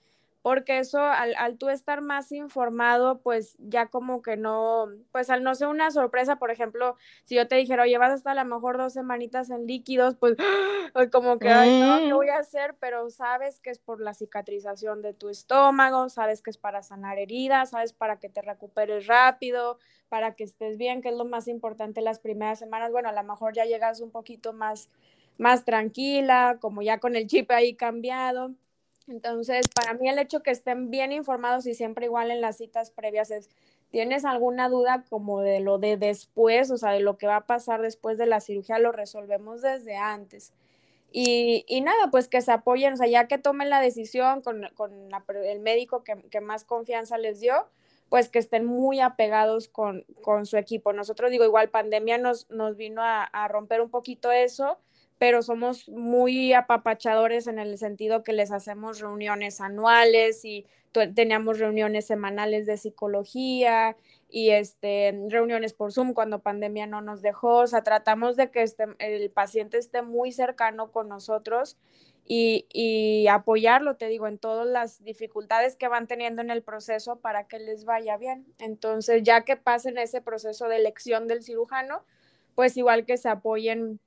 porque 0.42 0.78
eso 0.78 1.00
al, 1.00 1.34
al 1.36 1.58
tú 1.58 1.68
estar 1.68 2.00
más 2.00 2.30
informado, 2.32 3.20
pues 3.20 3.56
ya 3.58 3.86
como 3.86 4.22
que 4.22 4.36
no, 4.36 4.86
pues 5.10 5.30
al 5.30 5.42
no 5.42 5.54
ser 5.54 5.68
una 5.68 5.90
sorpresa, 5.90 6.36
por 6.36 6.50
ejemplo, 6.50 6.96
si 7.24 7.34
yo 7.34 7.48
te 7.48 7.56
dijera, 7.56 7.82
oye, 7.82 7.98
vas 7.98 8.12
a 8.12 8.14
estar 8.14 8.38
a 8.38 8.44
lo 8.44 8.54
mejor 8.54 8.78
dos 8.78 8.92
semanitas 8.92 9.50
en 9.50 9.66
líquidos, 9.66 10.14
pues 10.16 10.36
como 11.12 11.38
que, 11.38 11.48
ay, 11.48 11.80
no, 11.80 11.98
¿qué 11.98 12.12
voy 12.12 12.28
a 12.28 12.38
hacer? 12.38 12.76
Pero 12.78 13.10
sabes 13.10 13.60
que 13.60 13.70
es 13.70 13.78
por 13.78 14.00
la 14.00 14.14
cicatrización 14.14 15.02
de 15.02 15.12
tu 15.12 15.28
estómago, 15.28 16.08
sabes 16.08 16.40
que 16.40 16.50
es 16.50 16.58
para 16.58 16.82
sanar 16.82 17.18
heridas, 17.18 17.70
sabes 17.70 17.92
para 17.92 18.18
que 18.18 18.28
te 18.28 18.40
recuperes 18.40 19.06
rápido, 19.06 19.78
para 20.08 20.34
que 20.34 20.44
estés 20.44 20.78
bien, 20.78 21.02
que 21.02 21.08
es 21.08 21.16
lo 21.16 21.24
más 21.24 21.48
importante 21.48 22.00
las 22.00 22.20
primeras 22.20 22.58
semanas. 22.60 22.92
Bueno, 22.92 23.08
a 23.08 23.12
lo 23.12 23.22
mejor 23.24 23.54
ya 23.54 23.64
llegas 23.64 24.00
un 24.00 24.10
poquito 24.10 24.52
más, 24.52 24.88
más 25.36 25.64
tranquila, 25.64 26.58
como 26.60 26.80
ya 26.82 26.98
con 26.98 27.16
el 27.16 27.26
chip 27.26 27.50
ahí 27.50 27.74
cambiado. 27.74 28.54
Entonces, 29.08 29.66
para 29.74 29.94
mí 29.94 30.08
el 30.08 30.18
hecho 30.18 30.42
que 30.42 30.50
estén 30.50 30.90
bien 30.90 31.12
informados 31.12 31.66
y 31.66 31.74
siempre 31.74 32.06
igual 32.06 32.30
en 32.30 32.40
las 32.40 32.58
citas 32.58 32.90
previas 32.90 33.30
es, 33.30 33.48
¿tienes 33.90 34.24
alguna 34.24 34.68
duda 34.68 35.04
como 35.08 35.40
de 35.40 35.60
lo 35.60 35.78
de 35.78 35.96
después, 35.96 36.70
o 36.70 36.76
sea, 36.76 36.92
de 36.92 37.00
lo 37.00 37.16
que 37.16 37.26
va 37.26 37.36
a 37.36 37.46
pasar 37.46 37.80
después 37.80 38.18
de 38.18 38.26
la 38.26 38.40
cirugía? 38.40 38.78
Lo 38.78 38.92
resolvemos 38.92 39.62
desde 39.62 39.96
antes. 39.96 40.52
Y, 41.10 41.64
y 41.66 41.80
nada, 41.80 42.10
pues 42.10 42.28
que 42.28 42.42
se 42.42 42.52
apoyen, 42.52 42.92
o 42.92 42.96
sea, 42.96 43.06
ya 43.06 43.28
que 43.28 43.38
tomen 43.38 43.70
la 43.70 43.80
decisión 43.80 44.42
con, 44.42 44.68
con 44.74 44.92
el 45.42 45.60
médico 45.60 46.04
que, 46.04 46.16
que 46.30 46.42
más 46.42 46.64
confianza 46.64 47.16
les 47.16 47.40
dio, 47.40 47.66
pues 48.10 48.28
que 48.28 48.38
estén 48.38 48.66
muy 48.66 49.00
apegados 49.00 49.68
con, 49.68 50.04
con 50.22 50.44
su 50.44 50.58
equipo. 50.58 50.92
Nosotros 50.92 51.30
digo, 51.30 51.44
igual 51.44 51.70
pandemia 51.70 52.18
nos, 52.18 52.50
nos 52.50 52.76
vino 52.76 53.00
a 53.02 53.48
romper 53.48 53.80
un 53.80 53.90
poquito 53.90 54.32
eso, 54.32 54.78
pero 55.18 55.42
somos 55.42 55.88
muy 55.88 56.52
apapachadores 56.52 57.46
en 57.46 57.58
el 57.58 57.76
sentido 57.76 58.22
que 58.22 58.32
les 58.32 58.52
hacemos 58.52 59.00
reuniones 59.00 59.60
anuales 59.60 60.44
y 60.44 60.66
teníamos 61.14 61.58
reuniones 61.58 62.06
semanales 62.06 62.66
de 62.66 62.76
psicología 62.76 63.96
y 64.30 64.50
este, 64.50 65.18
reuniones 65.28 65.72
por 65.72 65.92
Zoom 65.92 66.12
cuando 66.12 66.40
pandemia 66.40 66.86
no 66.86 67.00
nos 67.00 67.22
dejó. 67.22 67.58
O 67.58 67.66
sea, 67.66 67.82
tratamos 67.82 68.36
de 68.36 68.50
que 68.50 68.62
este, 68.62 68.84
el 68.98 69.30
paciente 69.30 69.78
esté 69.78 70.02
muy 70.02 70.32
cercano 70.32 70.90
con 70.92 71.08
nosotros 71.08 71.76
y, 72.26 72.66
y, 72.72 73.26
apoyarlo, 73.28 73.96
te 73.96 74.06
digo, 74.08 74.26
en 74.26 74.38
todas 74.38 74.66
las 74.66 75.02
dificultades 75.02 75.76
que 75.76 75.88
van 75.88 76.06
teniendo 76.06 76.42
en 76.42 76.50
el 76.50 76.62
proceso 76.62 77.20
para 77.20 77.48
que 77.48 77.58
les 77.58 77.86
vaya 77.86 78.18
bien. 78.18 78.46
Entonces, 78.58 79.22
ya 79.22 79.44
que 79.44 79.56
pasen 79.56 79.96
ese 79.96 80.20
proceso 80.20 80.68
de 80.68 80.76
elección 80.76 81.26
del 81.26 81.42
cirujano, 81.42 82.04
pues 82.54 82.76
igual 82.76 83.06
que 83.06 83.16
se 83.16 83.30
apoyen 83.30 83.98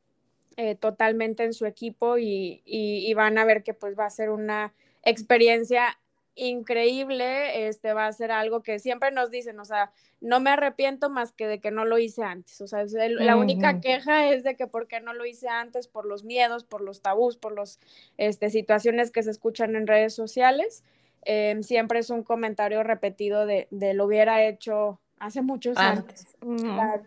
eh, 0.58 0.76
totalmente 0.76 1.44
en 1.44 1.54
su 1.54 1.66
equipo 1.66 2.18
y, 2.18 2.62
y, 2.66 3.06
y, 3.08 3.14
van 3.14 3.38
a 3.38 3.46
ver 3.46 3.64
que 3.64 3.74
pues 3.74 3.98
va 3.98 4.06
a 4.06 4.10
ser 4.10 4.30
una 4.30 4.74
experiencia 5.04 5.98
increíble, 6.36 7.68
este 7.68 7.94
va 7.94 8.08
a 8.08 8.14
ser 8.14 8.32
algo 8.32 8.62
que 8.62 8.80
siempre 8.80 9.12
nos 9.12 9.32
dicen, 9.32 9.60
o 9.60 9.66
sea, 9.66 9.92
no 10.22 10.40
me 10.40 10.50
arrepiento 10.50 11.10
más 11.10 11.32
que 11.34 11.48
de 11.48 11.60
que 11.60 11.72
no 11.72 11.86
lo 11.86 11.98
hice 11.98 12.24
antes, 12.24 12.62
o 12.62 12.68
sea, 12.68 12.82
el, 12.82 13.16
la 13.16 13.36
única 13.36 13.82
queja 13.82 14.30
es 14.32 14.44
de 14.44 14.56
que 14.56 14.68
por 14.68 14.88
qué 14.88 15.02
no 15.02 15.14
lo 15.14 15.26
hice 15.26 15.50
antes, 15.50 15.88
por 15.88 16.06
los 16.06 16.24
miedos, 16.24 16.64
por 16.64 16.82
los 16.82 17.02
tabús, 17.02 17.38
por 17.38 17.56
las 17.56 17.80
este, 18.18 18.50
situaciones 18.50 19.12
que 19.12 19.24
se 19.24 19.32
escuchan 19.32 19.76
en 19.76 19.88
redes 19.88 20.16
sociales, 20.16 20.84
eh, 21.24 21.58
siempre 21.62 22.00
es 22.00 22.10
un 22.10 22.24
comentario 22.24 22.82
repetido 22.84 23.46
de, 23.46 23.68
de, 23.72 23.94
lo 23.94 24.06
hubiera 24.06 24.44
hecho 24.44 25.00
hace 25.20 25.42
muchos 25.42 25.78
años. 25.78 26.06
Claro. 26.40 27.04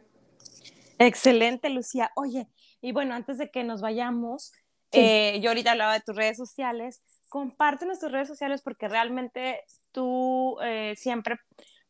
Excelente, 0.99 1.69
Lucía. 1.71 2.13
Oye, 2.15 2.47
y 2.85 2.93
bueno, 2.93 3.15
antes 3.15 3.39
de 3.39 3.51
que 3.51 3.65
nos 3.65 3.81
vayamos, 3.81 4.53
sí. 4.93 5.01
eh, 5.01 5.41
yo 5.41 5.49
ahorita 5.49 5.71
hablaba 5.71 5.95
de 5.95 6.03
tus 6.03 6.15
redes 6.15 6.37
sociales, 6.37 7.03
comparte 7.31 7.87
nuestras 7.87 8.13
redes 8.13 8.29
sociales 8.29 8.61
porque 8.63 8.89
realmente 8.89 9.63
tú 9.91 10.59
eh, 10.63 10.93
siempre 10.95 11.39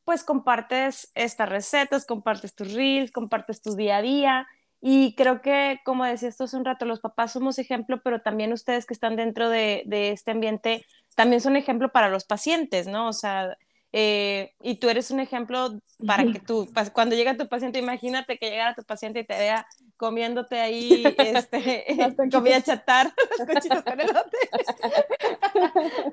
pues 0.04 0.22
compartes 0.22 1.10
estas 1.16 1.48
recetas, 1.48 2.06
compartes 2.06 2.54
tus 2.54 2.72
reels, 2.74 3.10
compartes 3.10 3.60
tu 3.60 3.74
día 3.74 3.96
a 3.96 4.02
día 4.02 4.46
y 4.80 5.16
creo 5.16 5.42
que 5.42 5.80
como 5.84 6.04
decía 6.04 6.28
esto 6.28 6.44
hace 6.44 6.56
un 6.56 6.64
rato, 6.64 6.84
los 6.84 7.00
papás 7.00 7.32
somos 7.32 7.58
ejemplo, 7.58 8.00
pero 8.04 8.22
también 8.22 8.52
ustedes 8.52 8.86
que 8.86 8.94
están 8.94 9.16
dentro 9.16 9.48
de, 9.48 9.82
de 9.86 10.12
este 10.12 10.30
ambiente 10.30 10.86
también 11.16 11.40
son 11.40 11.56
ejemplo 11.56 11.90
para 11.90 12.08
los 12.08 12.24
pacientes, 12.24 12.86
¿no? 12.86 13.08
O 13.08 13.12
sea, 13.12 13.56
eh, 13.96 14.56
y 14.60 14.80
tú 14.80 14.88
eres 14.88 15.12
un 15.12 15.20
ejemplo 15.20 15.78
para 16.04 16.24
que 16.24 16.40
tú, 16.40 16.68
cuando 16.92 17.14
llega 17.14 17.36
tu 17.36 17.48
paciente, 17.48 17.78
imagínate 17.78 18.38
que 18.38 18.50
llegara 18.50 18.74
tu 18.74 18.82
paciente 18.82 19.20
y 19.20 19.24
te 19.24 19.38
vea 19.38 19.68
comiéndote 19.96 20.58
ahí 20.58 21.04
este, 21.18 21.86
comida 22.32 22.60
chatar, 22.60 23.14
los 23.38 23.46
cochitos 23.46 23.84
con 23.84 24.00
elote, 24.00 24.36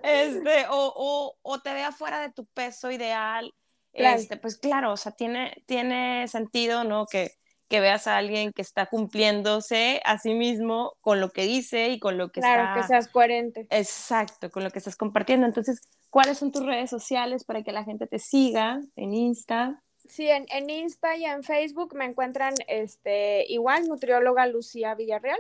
este, 0.04 0.68
o, 0.70 0.94
o, 0.96 1.36
o, 1.42 1.60
te 1.62 1.74
vea 1.74 1.92
fuera 1.92 2.22
de 2.22 2.32
tu 2.32 2.46
peso 2.54 2.92
ideal, 2.92 3.52
claro. 3.92 4.20
Este, 4.20 4.38
pues 4.38 4.58
claro, 4.60 4.94
o 4.94 4.98
sea, 4.98 5.14
tiene, 5.14 5.64
tiene 5.66 6.28
sentido, 6.28 6.84
¿no? 6.84 7.08
Que, 7.08 7.32
que 7.72 7.80
veas 7.80 8.06
a 8.06 8.18
alguien 8.18 8.52
que 8.52 8.62
está 8.62 8.88
cumpliéndose 8.88 10.02
a 10.04 10.18
sí 10.18 10.34
mismo 10.34 10.92
con 11.00 11.22
lo 11.22 11.30
que 11.30 11.44
dice 11.44 11.88
y 11.88 12.00
con 12.00 12.18
lo 12.18 12.30
que 12.30 12.42
claro, 12.42 12.64
está... 12.64 12.74
Claro, 12.74 12.82
que 12.82 12.88
seas 12.90 13.08
coherente. 13.08 13.68
Exacto, 13.70 14.52
con 14.52 14.66
lo 14.66 14.72
que 14.72 14.80
estás 14.80 14.98
compartiendo. 14.98 15.48
Entonces, 15.48 15.80
¿cuáles 16.10 16.38
son 16.38 16.52
tus 16.52 16.66
redes 16.66 16.90
sociales 16.90 17.46
para 17.46 17.64
que 17.64 17.72
la 17.72 17.86
gente 17.86 18.08
te 18.08 18.20
siga 18.20 18.82
en 18.98 19.14
Insta? 19.14 19.82
Sí, 20.06 20.30
en, 20.30 20.46
en 20.50 20.70
Insta 20.70 21.16
y 21.16 21.24
en 21.24 21.44
Facebook 21.44 21.96
me 21.96 22.04
encuentran 22.04 22.54
este, 22.68 23.46
igual, 23.48 23.88
nutrióloga 23.88 24.46
Lucía 24.48 24.94
Villarreal. 24.94 25.40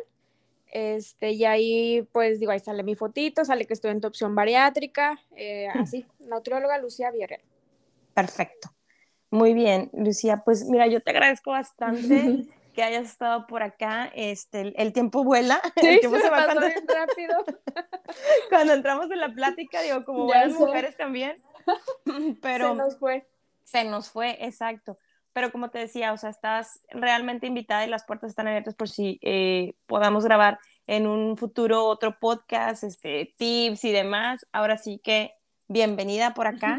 Este, 0.72 1.32
y 1.32 1.44
ahí, 1.44 2.08
pues 2.14 2.40
digo, 2.40 2.54
ahí 2.54 2.62
sale 2.62 2.82
mi 2.82 2.96
fotito, 2.96 3.44
sale 3.44 3.68
que 3.68 3.74
estoy 3.74 3.92
en 3.92 4.00
tu 4.00 4.08
opción 4.08 4.36
bariátrica, 4.36 5.20
eh, 5.36 5.68
así, 5.68 6.06
nutrióloga 6.20 6.78
Lucía 6.78 7.12
Villarreal. 7.12 7.42
Perfecto. 8.14 8.70
Muy 9.32 9.54
bien, 9.54 9.90
Lucía, 9.94 10.42
pues 10.44 10.66
mira, 10.66 10.88
yo 10.88 11.00
te 11.00 11.12
agradezco 11.12 11.52
bastante 11.52 12.46
que 12.76 12.84
hayas 12.84 13.06
estado 13.06 13.48
por 13.48 13.64
acá. 13.64 14.12
Este, 14.14 14.60
el, 14.60 14.74
el 14.78 14.92
tiempo 14.92 15.24
vuela, 15.24 15.62
sí, 15.80 15.88
el 15.88 16.00
tiempo 16.02 16.20
se, 16.20 16.30
va 16.30 16.44
cuando, 16.44 16.68
bien 16.68 16.86
rápido. 16.86 17.46
cuando 18.50 18.74
entramos 18.74 19.10
en 19.10 19.22
la 19.22 19.30
plática, 19.30 19.82
digo, 19.82 20.04
como 20.04 20.26
buenas 20.26 20.52
mujeres 20.52 20.98
también, 20.98 21.38
pero 22.42 22.72
se 22.72 22.76
nos 22.76 23.00
fue. 23.00 23.26
Se 23.64 23.86
nos 23.86 24.10
fue, 24.10 24.38
exacto. 24.46 24.98
Pero 25.32 25.54
como 25.54 25.70
te 25.70 25.80
decía, 25.80 26.12
o 26.12 26.18
sea, 26.18 26.30
estás 26.30 26.82
realmente 26.90 27.48
invitada 27.48 27.86
y 27.86 27.90
las 27.90 28.04
puertas 28.04 28.32
están 28.32 28.50
abiertas 28.50 28.76
por 28.76 28.90
si 28.90 29.18
eh, 29.22 29.76
podamos 29.86 30.26
grabar 30.26 30.60
en 30.88 31.08
un 31.08 31.38
futuro 31.38 31.86
otro 31.86 32.20
podcast, 32.20 32.84
este, 32.84 33.34
tips 33.38 33.86
y 33.86 33.94
demás. 33.94 34.46
Ahora 34.52 34.76
sí 34.76 35.00
que 35.02 35.32
bienvenida 35.70 36.34
por 36.34 36.48
acá. 36.48 36.78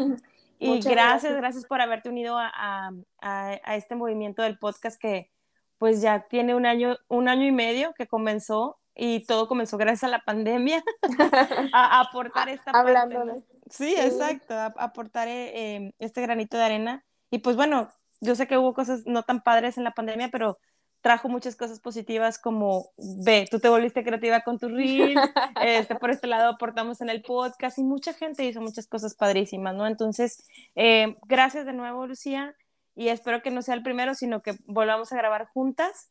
Y 0.63 0.81
gracias, 0.81 0.95
gracias, 0.95 1.37
gracias, 1.37 1.67
por 1.67 1.81
haberte 1.81 2.09
unido 2.09 2.39
a, 2.39 2.51
a, 2.55 2.91
a, 3.21 3.77
este 3.77 3.97
movimiento 3.97 4.43
del 4.43 4.59
podcast 4.59 5.01
que 5.01 5.31
pues 5.79 6.01
ya 6.01 6.29
tiene 6.29 6.55
un 6.55 6.67
año, 6.67 6.97
un 7.09 7.29
año 7.29 7.45
y 7.45 7.51
medio 7.53 7.93
que 7.95 8.07
comenzó 8.07 8.79
y 8.95 9.27
todo 9.27 9.49
comenzó 9.49 9.79
gracias 9.79 10.05
a 10.05 10.09
la 10.09 10.21
pandemia 10.21 10.85
a, 11.73 12.01
aportar 12.01 12.49
esta 12.49 12.71
Hablando. 12.71 13.35
Sí, 13.69 13.95
sí, 13.95 13.95
exacto, 13.97 14.55
a, 14.55 14.67
aportar 14.67 15.27
eh, 15.29 15.93
este 15.99 16.23
granito 16.23 16.57
de 16.57 16.63
arena. 16.63 17.05
Y 17.31 17.39
pues 17.39 17.57
bueno, 17.57 17.89
yo 18.21 18.37
sé 18.37 18.47
que 18.47 18.59
hubo 18.59 18.75
cosas 18.75 19.03
no 19.05 19.25
tan 19.25 19.43
padres 19.43 19.79
en 19.79 19.85
la 19.85 19.93
pandemia, 19.93 20.29
pero 20.31 20.59
trajo 21.03 21.29
muchas 21.29 21.57
cosas 21.57 21.81
positivas 21.81 22.39
como, 22.39 22.87
ve, 22.97 23.47
tú 23.51 23.59
te 23.59 23.69
volviste 23.69 24.05
creativa 24.05 24.41
con 24.41 24.59
tu 24.59 24.69
reel, 24.69 25.15
este, 25.63 25.97
por 25.97 26.11
este 26.11 26.27
lado 26.27 26.49
aportamos 26.49 27.01
en 27.01 27.11
el 27.11 27.23
podcast 27.23 27.77
y 27.79 27.85
mucha 27.85 28.15
gente 28.15 28.45
hizo 28.45 28.61
muchas 28.61 28.87
cosas 28.87 29.15
padrísimas, 29.15 29.75
¿no? 29.75 29.87
Entonces, 29.87 30.47
eh, 30.75 31.17
gracias 31.27 31.67
de 31.67 31.73
nuevo, 31.73 32.07
Lucía, 32.07 32.55
y 32.95 33.09
espero 33.09 33.43
que 33.43 33.51
no 33.51 33.63
sea 33.63 33.75
el 33.75 33.83
primero, 33.83 34.15
sino 34.15 34.43
que 34.43 34.55
volvamos 34.67 35.13
a 35.13 35.17
grabar 35.17 35.47
juntas. 35.49 36.11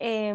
Eh, 0.00 0.34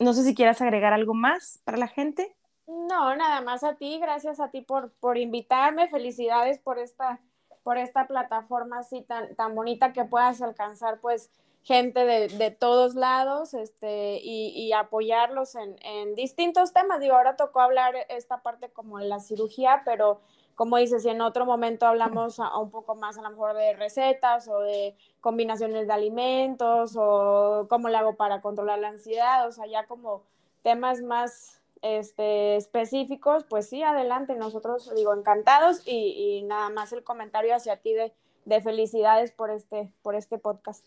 no 0.00 0.14
sé 0.14 0.24
si 0.24 0.34
quieras 0.34 0.60
agregar 0.60 0.92
algo 0.92 1.14
más 1.14 1.60
para 1.64 1.78
la 1.78 1.88
gente. 1.88 2.34
No, 2.66 3.14
nada 3.16 3.40
más 3.42 3.64
a 3.64 3.74
ti, 3.74 3.98
gracias 4.00 4.40
a 4.40 4.50
ti 4.50 4.62
por, 4.62 4.92
por 4.94 5.18
invitarme, 5.18 5.88
felicidades 5.88 6.58
por 6.58 6.78
esta, 6.78 7.20
por 7.62 7.78
esta 7.78 8.06
plataforma 8.06 8.78
así 8.78 9.02
tan, 9.02 9.34
tan 9.36 9.54
bonita 9.54 9.92
que 9.92 10.04
puedas 10.04 10.40
alcanzar, 10.40 11.00
pues, 11.00 11.30
gente 11.62 12.04
de, 12.06 12.28
de, 12.28 12.50
todos 12.50 12.94
lados 12.94 13.54
este, 13.54 14.18
y, 14.22 14.48
y 14.56 14.72
apoyarlos 14.72 15.54
en, 15.54 15.76
en, 15.82 16.14
distintos 16.14 16.72
temas. 16.72 17.00
Digo, 17.00 17.14
ahora 17.14 17.36
tocó 17.36 17.60
hablar 17.60 17.94
esta 18.08 18.42
parte 18.42 18.70
como 18.70 18.98
de 18.98 19.06
la 19.06 19.20
cirugía, 19.20 19.82
pero 19.84 20.20
como 20.54 20.76
dices, 20.76 21.02
si 21.02 21.08
en 21.08 21.20
otro 21.20 21.46
momento 21.46 21.86
hablamos 21.86 22.40
a, 22.40 22.58
un 22.58 22.70
poco 22.70 22.94
más 22.94 23.16
a 23.18 23.22
lo 23.22 23.30
mejor 23.30 23.54
de 23.54 23.74
recetas 23.74 24.48
o 24.48 24.60
de 24.60 24.94
combinaciones 25.20 25.86
de 25.86 25.92
alimentos 25.92 26.96
o 26.98 27.66
cómo 27.68 27.88
le 27.88 27.96
hago 27.96 28.16
para 28.16 28.40
controlar 28.40 28.78
la 28.78 28.88
ansiedad, 28.88 29.46
o 29.46 29.52
sea, 29.52 29.66
ya 29.66 29.86
como 29.86 30.22
temas 30.62 31.02
más 31.02 31.60
este, 31.82 32.56
específicos, 32.56 33.44
pues 33.44 33.68
sí, 33.68 33.82
adelante, 33.82 34.34
nosotros 34.34 34.94
digo 34.94 35.14
encantados 35.14 35.82
y, 35.86 36.40
y 36.40 36.42
nada 36.42 36.68
más 36.68 36.92
el 36.92 37.04
comentario 37.04 37.54
hacia 37.54 37.78
ti 37.78 37.94
de, 37.94 38.12
de 38.44 38.60
felicidades 38.60 39.32
por 39.32 39.50
este, 39.50 39.92
por 40.02 40.14
este 40.14 40.38
podcast. 40.38 40.84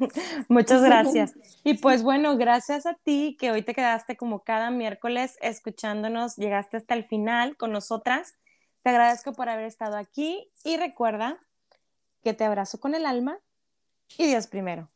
Muchas 0.48 0.82
gracias. 0.82 1.34
Y 1.64 1.74
pues 1.74 2.02
bueno, 2.02 2.36
gracias 2.36 2.86
a 2.86 2.94
ti 2.94 3.36
que 3.40 3.50
hoy 3.50 3.62
te 3.62 3.74
quedaste 3.74 4.16
como 4.16 4.44
cada 4.44 4.70
miércoles 4.70 5.36
escuchándonos, 5.40 6.36
llegaste 6.36 6.76
hasta 6.76 6.94
el 6.94 7.04
final 7.04 7.56
con 7.56 7.72
nosotras. 7.72 8.34
Te 8.82 8.90
agradezco 8.90 9.32
por 9.32 9.48
haber 9.48 9.64
estado 9.66 9.96
aquí 9.96 10.48
y 10.64 10.76
recuerda 10.76 11.38
que 12.22 12.34
te 12.34 12.44
abrazo 12.44 12.78
con 12.78 12.94
el 12.94 13.04
alma 13.04 13.38
y 14.16 14.26
Dios 14.26 14.46
primero. 14.46 14.88